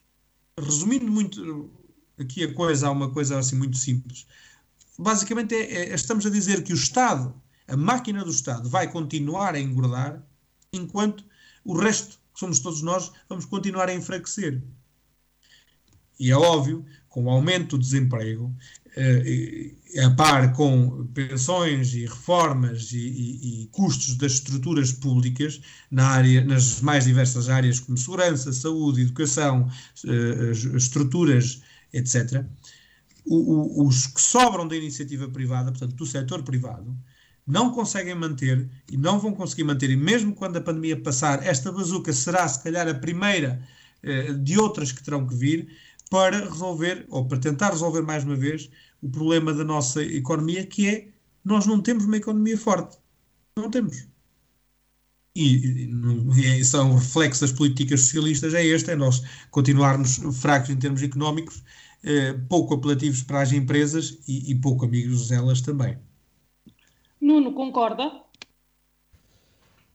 resumindo 0.59 1.09
muito 1.09 1.71
aqui 2.17 2.43
a 2.43 2.53
coisa, 2.53 2.87
há 2.87 2.91
uma 2.91 3.11
coisa 3.11 3.37
assim 3.37 3.55
muito 3.55 3.77
simples. 3.77 4.27
Basicamente, 4.97 5.55
é, 5.55 5.89
é, 5.89 5.93
estamos 5.93 6.25
a 6.25 6.29
dizer 6.29 6.63
que 6.63 6.73
o 6.73 6.75
Estado, 6.75 7.33
a 7.67 7.77
máquina 7.77 8.23
do 8.23 8.31
Estado, 8.31 8.69
vai 8.69 8.91
continuar 8.91 9.55
a 9.55 9.59
engordar, 9.59 10.21
enquanto 10.71 11.23
o 11.63 11.77
resto, 11.77 12.19
que 12.33 12.39
somos 12.39 12.59
todos 12.59 12.81
nós, 12.81 13.11
vamos 13.29 13.45
continuar 13.45 13.87
a 13.89 13.93
enfraquecer. 13.93 14.61
E 16.19 16.31
é 16.31 16.35
óbvio, 16.35 16.85
com 17.13 17.25
o 17.25 17.29
aumento 17.29 17.77
do 17.77 17.83
desemprego, 17.83 18.51
eh, 18.97 19.69
a 20.03 20.09
par 20.09 20.51
com 20.53 21.05
pensões 21.13 21.93
e 21.93 22.07
reformas 22.07 22.91
e, 22.91 22.97
e, 22.97 23.63
e, 23.63 23.67
custos 23.67 24.15
das 24.15 24.31
estruturas 24.33 24.91
públicas 24.91 25.61
na 25.91 26.07
área, 26.07 26.43
nas 26.43 26.81
mais 26.81 27.05
diversas 27.05 27.49
áreas 27.49 27.79
como 27.79 27.99
segurança, 27.99 28.51
saúde, 28.51 29.01
educação, 29.01 29.69
eh, 30.07 30.51
estruturas 30.75 31.61
etc., 31.93 32.43
os 33.25 34.07
que 34.07 34.19
sobram 34.19 34.67
da 34.67 34.75
iniciativa 34.75 35.29
privada, 35.29 35.71
portanto, 35.71 35.93
do 35.95 36.05
setor 36.07 36.41
privado, 36.41 36.97
não 37.45 37.71
conseguem 37.71 38.15
manter 38.15 38.67
e 38.91 38.97
não 38.97 39.19
vão 39.19 39.33
conseguir 39.33 39.65
manter, 39.65 39.91
e 39.91 39.95
mesmo 39.95 40.33
quando 40.33 40.57
a 40.57 40.61
pandemia 40.61 40.99
passar, 40.99 41.45
esta 41.45 41.71
bazuca 41.71 42.11
será 42.11 42.47
se 42.47 42.63
calhar 42.63 42.87
a 42.87 42.95
primeira 42.95 43.61
eh, 44.01 44.33
de 44.33 44.59
outras 44.59 44.91
que 44.91 45.01
terão 45.01 45.25
que 45.25 45.35
vir 45.35 45.69
para 46.13 46.47
resolver, 46.47 47.07
ou 47.09 47.25
para 47.25 47.39
tentar 47.39 47.71
resolver 47.71 48.03
mais 48.03 48.23
uma 48.23 48.35
vez, 48.35 48.69
o 49.01 49.09
problema 49.09 49.51
da 49.51 49.63
nossa 49.63 50.03
economia, 50.03 50.63
que 50.63 50.87
é 50.87 51.07
nós 51.43 51.65
não 51.65 51.81
temos 51.81 52.05
uma 52.05 52.17
economia 52.17 52.55
forte. 52.55 52.99
Não 53.57 53.67
temos. 53.67 54.07
E, 55.35 55.87
e, 55.87 56.59
e 56.59 56.63
são 56.63 56.93
reflexos 56.93 57.39
das 57.49 57.51
políticas 57.57 58.01
socialistas, 58.01 58.53
é 58.53 58.63
este, 58.63 58.91
é 58.91 58.95
nós 58.95 59.23
continuarmos 59.49 60.17
fracos 60.39 60.69
em 60.69 60.77
termos 60.77 61.01
económicos 61.01 61.63
eh, 62.03 62.33
pouco 62.47 62.75
apelativos 62.75 63.23
para 63.23 63.41
as 63.41 63.51
empresas 63.51 64.19
e, 64.27 64.51
e 64.51 64.55
pouco 64.61 64.85
amigos 64.85 65.29
delas 65.29 65.61
também. 65.61 65.97
Nuno, 67.19 67.55
concorda? 67.55 68.21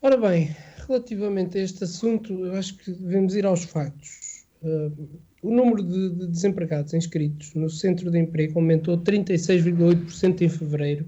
Ora 0.03 0.17
bem, 0.17 0.57
relativamente 0.89 1.59
a 1.59 1.63
este 1.63 1.85
assunto, 1.85 2.33
eu 2.45 2.57
acho 2.57 2.77
que 2.77 2.91
devemos 2.91 3.37
ir 3.37 3.47
aos 3.47 3.63
factos. 3.63 4.43
Uh, 4.61 5.28
o 5.43 5.51
número 5.51 5.83
de, 5.83 6.11
de, 6.11 6.27
desempregados 6.27 6.93
inscritos 6.95 7.55
no 7.55 7.71
centro 7.71 8.11
de 8.11 8.19
emprego 8.19 8.59
aumentou 8.59 8.99
36,8% 8.99 10.43
em 10.43 10.49
fevereiro, 10.49 11.07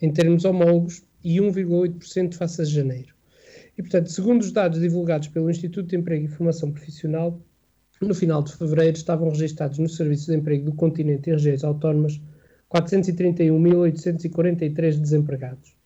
em 0.00 0.12
termos 0.12 0.44
homólogos, 0.44 1.02
e 1.24 1.36
1,8% 1.36 2.34
face 2.34 2.62
a 2.62 2.64
janeiro. 2.64 3.14
E, 3.78 3.82
portanto, 3.82 4.10
segundo 4.10 4.42
os 4.42 4.50
dados 4.50 4.80
divulgados 4.80 5.28
pelo 5.28 5.48
Instituto 5.50 5.88
de 5.88 5.96
Emprego 5.96 6.24
e 6.24 6.28
Formação 6.28 6.72
Profissional, 6.72 7.40
no 8.00 8.14
final 8.14 8.42
de 8.42 8.56
fevereiro 8.56 8.96
estavam 8.96 9.28
registados 9.28 9.78
no 9.78 9.88
Serviço 9.88 10.26
de 10.30 10.36
Emprego 10.36 10.64
do 10.64 10.74
continente 10.74 11.30
e 11.30 11.32
regiões 11.32 11.62
autónomas 11.62 12.20
431.843 12.74 14.98
desempregados. 14.98 15.76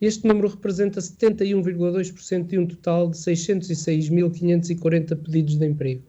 Este 0.00 0.26
número 0.26 0.48
representa 0.48 0.98
71,2% 1.00 2.46
de 2.46 2.58
um 2.58 2.66
total 2.66 3.08
de 3.08 3.16
606.540 3.16 5.16
pedidos 5.16 5.56
de 5.56 5.66
emprego. 5.66 6.02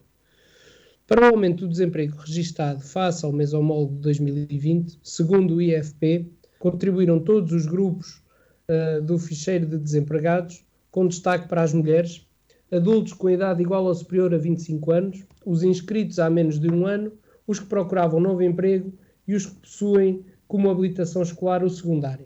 Para 1.07 1.21
o 1.21 1.25
aumento 1.25 1.65
do 1.65 1.69
desemprego 1.69 2.17
registado 2.17 2.81
face 2.81 3.23
ao 3.23 3.31
mês 3.31 3.53
homólogo 3.53 3.93
de 3.93 4.01
2020, 4.01 4.99
segundo 5.03 5.53
o 5.53 5.61
IFP, 5.61 6.27
contribuíram 6.57 7.19
todos 7.19 7.51
os 7.51 7.67
grupos 7.67 8.23
uh, 8.67 9.03
do 9.03 9.19
ficheiro 9.19 9.67
de 9.67 9.77
desempregados, 9.77 10.65
com 10.89 11.07
destaque 11.07 11.47
para 11.47 11.61
as 11.61 11.73
mulheres, 11.73 12.25
adultos 12.71 13.13
com 13.13 13.29
idade 13.29 13.61
igual 13.61 13.85
ou 13.85 13.93
superior 13.93 14.33
a 14.33 14.37
25 14.39 14.91
anos, 14.91 15.23
os 15.45 15.61
inscritos 15.61 16.17
há 16.17 16.27
menos 16.27 16.59
de 16.59 16.71
um 16.71 16.87
ano, 16.87 17.11
os 17.45 17.59
que 17.59 17.67
procuravam 17.67 18.19
novo 18.19 18.41
emprego 18.41 18.91
e 19.27 19.35
os 19.35 19.45
que 19.45 19.59
possuem 19.59 20.25
como 20.47 20.71
habilitação 20.71 21.21
escolar 21.21 21.63
o 21.63 21.69
secundário. 21.69 22.25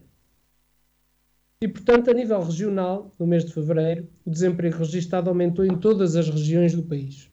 E, 1.62 1.68
portanto, 1.68 2.10
a 2.10 2.14
nível 2.14 2.42
regional, 2.42 3.12
no 3.20 3.28
mês 3.28 3.44
de 3.44 3.54
fevereiro, 3.54 4.08
o 4.26 4.30
desemprego 4.30 4.78
registado 4.78 5.30
aumentou 5.30 5.66
em 5.66 5.78
todas 5.78 6.16
as 6.16 6.30
regiões 6.30 6.74
do 6.74 6.84
país. 6.84 7.30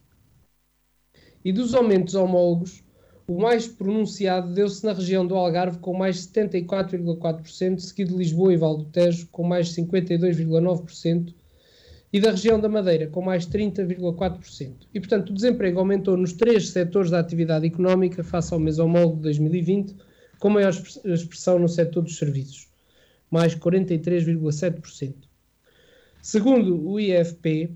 E 1.47 1.53
dos 1.53 1.77
aumentos 1.77 2.17
homólogos, 2.17 2.83
o 3.25 3.39
mais 3.39 3.69
pronunciado 3.69 4.53
deu-se 4.53 4.85
na 4.85 4.93
região 4.93 5.25
do 5.25 5.37
Algarve, 5.37 5.79
com 5.79 5.95
mais 5.95 6.27
74,4%, 6.27 7.79
seguido 7.79 8.11
de 8.11 8.19
Lisboa 8.19 8.53
e 8.53 8.57
Val 8.57 8.77
do 8.77 8.87
Tejo, 8.87 9.29
com 9.31 9.45
mais 9.45 9.69
52,9%, 9.69 11.33
e 12.13 12.19
da 12.19 12.33
região 12.33 12.59
da 12.59 12.69
Madeira, 12.69 13.07
com 13.07 13.23
mais 13.23 13.47
30,4%. 13.47 14.73
E, 14.93 14.99
portanto, 14.99 15.31
o 15.31 15.35
desemprego 15.35 15.79
aumentou 15.79 16.17
nos 16.17 16.33
três 16.33 16.71
setores 16.71 17.13
da 17.13 17.21
atividade 17.21 17.65
económica 17.65 18.25
face 18.25 18.53
ao 18.53 18.59
mês 18.59 18.81
homólogo 18.81 19.19
de 19.19 19.23
2020, 19.23 19.95
com 20.41 20.51
maior 20.51 20.71
expressão 21.05 21.61
no 21.61 21.69
setor 21.69 22.03
dos 22.03 22.19
serviços, 22.19 22.67
mais 23.31 23.55
43,7%. 23.55 25.15
Segundo 26.21 26.89
o 26.91 26.99
IFP, 26.99 27.71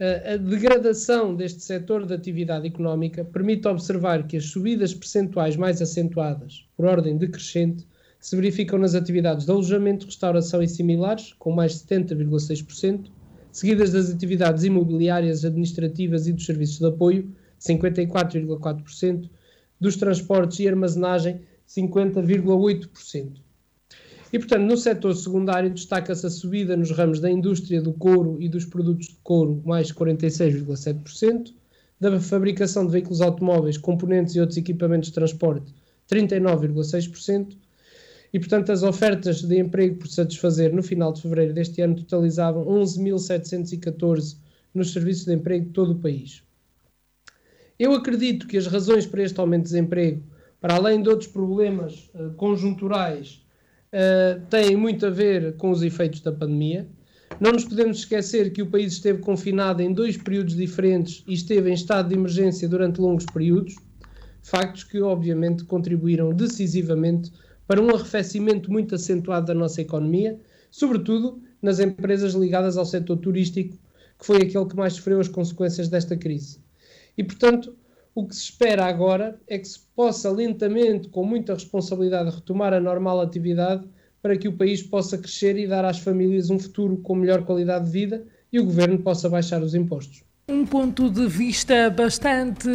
a 0.00 0.36
degradação 0.38 1.34
deste 1.34 1.62
setor 1.62 2.06
da 2.06 2.14
atividade 2.14 2.66
económica 2.66 3.22
permite 3.22 3.68
observar 3.68 4.26
que 4.26 4.38
as 4.38 4.46
subidas 4.46 4.94
percentuais 4.94 5.56
mais 5.56 5.82
acentuadas, 5.82 6.66
por 6.74 6.86
ordem 6.86 7.18
decrescente, 7.18 7.86
se 8.18 8.34
verificam 8.34 8.78
nas 8.78 8.94
atividades 8.94 9.44
de 9.44 9.50
alojamento, 9.50 10.06
restauração 10.06 10.62
e 10.62 10.68
similares, 10.68 11.34
com 11.38 11.52
mais 11.52 11.74
70,6%, 11.74 13.10
seguidas 13.52 13.92
das 13.92 14.10
atividades 14.10 14.64
imobiliárias, 14.64 15.44
administrativas 15.44 16.26
e 16.26 16.32
dos 16.32 16.46
serviços 16.46 16.78
de 16.78 16.86
apoio, 16.86 17.30
54,4%, 17.60 19.28
dos 19.78 19.96
transportes 19.96 20.60
e 20.60 20.68
armazenagem, 20.68 21.42
50,8%. 21.68 23.32
E, 24.32 24.38
portanto, 24.38 24.62
no 24.62 24.76
setor 24.76 25.14
secundário 25.14 25.70
destaca-se 25.70 26.24
a 26.24 26.30
subida 26.30 26.76
nos 26.76 26.90
ramos 26.92 27.18
da 27.18 27.30
indústria 27.30 27.82
do 27.82 27.92
couro 27.92 28.36
e 28.40 28.48
dos 28.48 28.64
produtos 28.64 29.08
de 29.08 29.16
couro, 29.24 29.60
mais 29.64 29.90
46,7%, 29.90 31.52
da 31.98 32.18
fabricação 32.20 32.86
de 32.86 32.92
veículos 32.92 33.20
automóveis, 33.20 33.76
componentes 33.76 34.34
e 34.34 34.40
outros 34.40 34.56
equipamentos 34.56 35.08
de 35.08 35.14
transporte, 35.14 35.74
39,6%, 36.08 37.56
e, 38.32 38.38
portanto, 38.38 38.70
as 38.70 38.84
ofertas 38.84 39.42
de 39.42 39.58
emprego 39.58 39.96
por 39.96 40.08
satisfazer 40.08 40.72
no 40.72 40.82
final 40.82 41.12
de 41.12 41.20
fevereiro 41.20 41.52
deste 41.52 41.82
ano 41.82 41.96
totalizavam 41.96 42.64
11.714 42.64 44.36
nos 44.72 44.92
serviços 44.92 45.24
de 45.24 45.34
emprego 45.34 45.66
de 45.66 45.72
todo 45.72 45.92
o 45.92 45.98
país. 45.98 46.42
Eu 47.76 47.92
acredito 47.92 48.46
que 48.46 48.56
as 48.56 48.68
razões 48.68 49.04
para 49.04 49.22
este 49.22 49.40
aumento 49.40 49.64
de 49.64 49.70
desemprego, 49.70 50.22
para 50.60 50.74
além 50.74 51.02
de 51.02 51.08
outros 51.08 51.28
problemas 51.28 52.08
uh, 52.14 52.30
conjunturais, 52.36 53.42
uh, 53.92 54.40
têm 54.48 54.76
muito 54.76 55.06
a 55.06 55.10
ver 55.10 55.56
com 55.56 55.70
os 55.70 55.82
efeitos 55.82 56.20
da 56.20 56.32
pandemia. 56.32 56.88
Não 57.38 57.52
nos 57.52 57.64
podemos 57.64 57.98
esquecer 57.98 58.52
que 58.52 58.62
o 58.62 58.66
país 58.66 58.92
esteve 58.92 59.20
confinado 59.20 59.82
em 59.82 59.92
dois 59.92 60.16
períodos 60.16 60.56
diferentes 60.56 61.22
e 61.26 61.34
esteve 61.34 61.70
em 61.70 61.74
estado 61.74 62.08
de 62.08 62.14
emergência 62.14 62.68
durante 62.68 63.00
longos 63.00 63.24
períodos, 63.26 63.76
factos 64.42 64.84
que 64.84 65.00
obviamente 65.00 65.64
contribuíram 65.64 66.32
decisivamente 66.34 67.32
para 67.66 67.80
um 67.80 67.90
arrefecimento 67.90 68.70
muito 68.70 68.94
acentuado 68.94 69.46
da 69.46 69.54
nossa 69.54 69.80
economia, 69.80 70.38
sobretudo 70.70 71.40
nas 71.62 71.78
empresas 71.78 72.34
ligadas 72.34 72.76
ao 72.76 72.84
setor 72.84 73.16
turístico, 73.18 73.78
que 74.18 74.26
foi 74.26 74.38
aquele 74.38 74.66
que 74.66 74.76
mais 74.76 74.94
sofreu 74.94 75.20
as 75.20 75.28
consequências 75.28 75.88
desta 75.88 76.16
crise. 76.16 76.58
E, 77.16 77.22
portanto, 77.22 77.74
o 78.14 78.26
que 78.26 78.34
se 78.34 78.44
espera 78.44 78.86
agora 78.86 79.38
é 79.46 79.58
que 79.58 79.68
se 79.68 79.80
possa 79.94 80.30
lentamente, 80.30 81.08
com 81.08 81.24
muita 81.24 81.54
responsabilidade, 81.54 82.34
retomar 82.34 82.72
a 82.72 82.80
normal 82.80 83.20
atividade 83.20 83.86
para 84.22 84.36
que 84.36 84.48
o 84.48 84.56
país 84.56 84.82
possa 84.82 85.16
crescer 85.16 85.56
e 85.56 85.66
dar 85.66 85.84
às 85.84 85.98
famílias 85.98 86.50
um 86.50 86.58
futuro 86.58 86.98
com 86.98 87.14
melhor 87.14 87.44
qualidade 87.44 87.86
de 87.86 87.92
vida 87.92 88.24
e 88.52 88.60
o 88.60 88.64
governo 88.64 88.98
possa 88.98 89.28
baixar 89.28 89.62
os 89.62 89.74
impostos 89.74 90.24
um 90.50 90.66
ponto 90.66 91.08
de 91.08 91.26
vista 91.26 91.88
bastante 91.90 92.68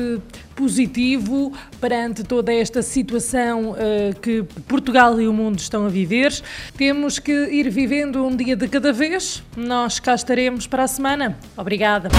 positivo 0.56 1.52
perante 1.82 2.24
toda 2.24 2.54
esta 2.54 2.82
situação 2.82 3.72
uh, 3.72 4.20
que 4.22 4.44
Portugal 4.68 5.20
e 5.20 5.28
o 5.28 5.34
mundo 5.34 5.60
estão 5.60 5.86
a 5.86 5.90
viver. 5.90 6.34
Temos 6.78 7.20
que 7.20 7.32
ir 7.32 7.70
vivendo 7.70 8.26
um 8.26 8.36
dia 8.36 8.56
de 8.56 8.68
cada 8.68 8.94
vez. 8.94 9.44
Nós 9.58 10.00
cá 10.00 10.16
estaremos 10.16 10.66
para 10.66 10.84
a 10.84 10.88
semana. 10.88 11.38
Obrigada. 11.58 12.10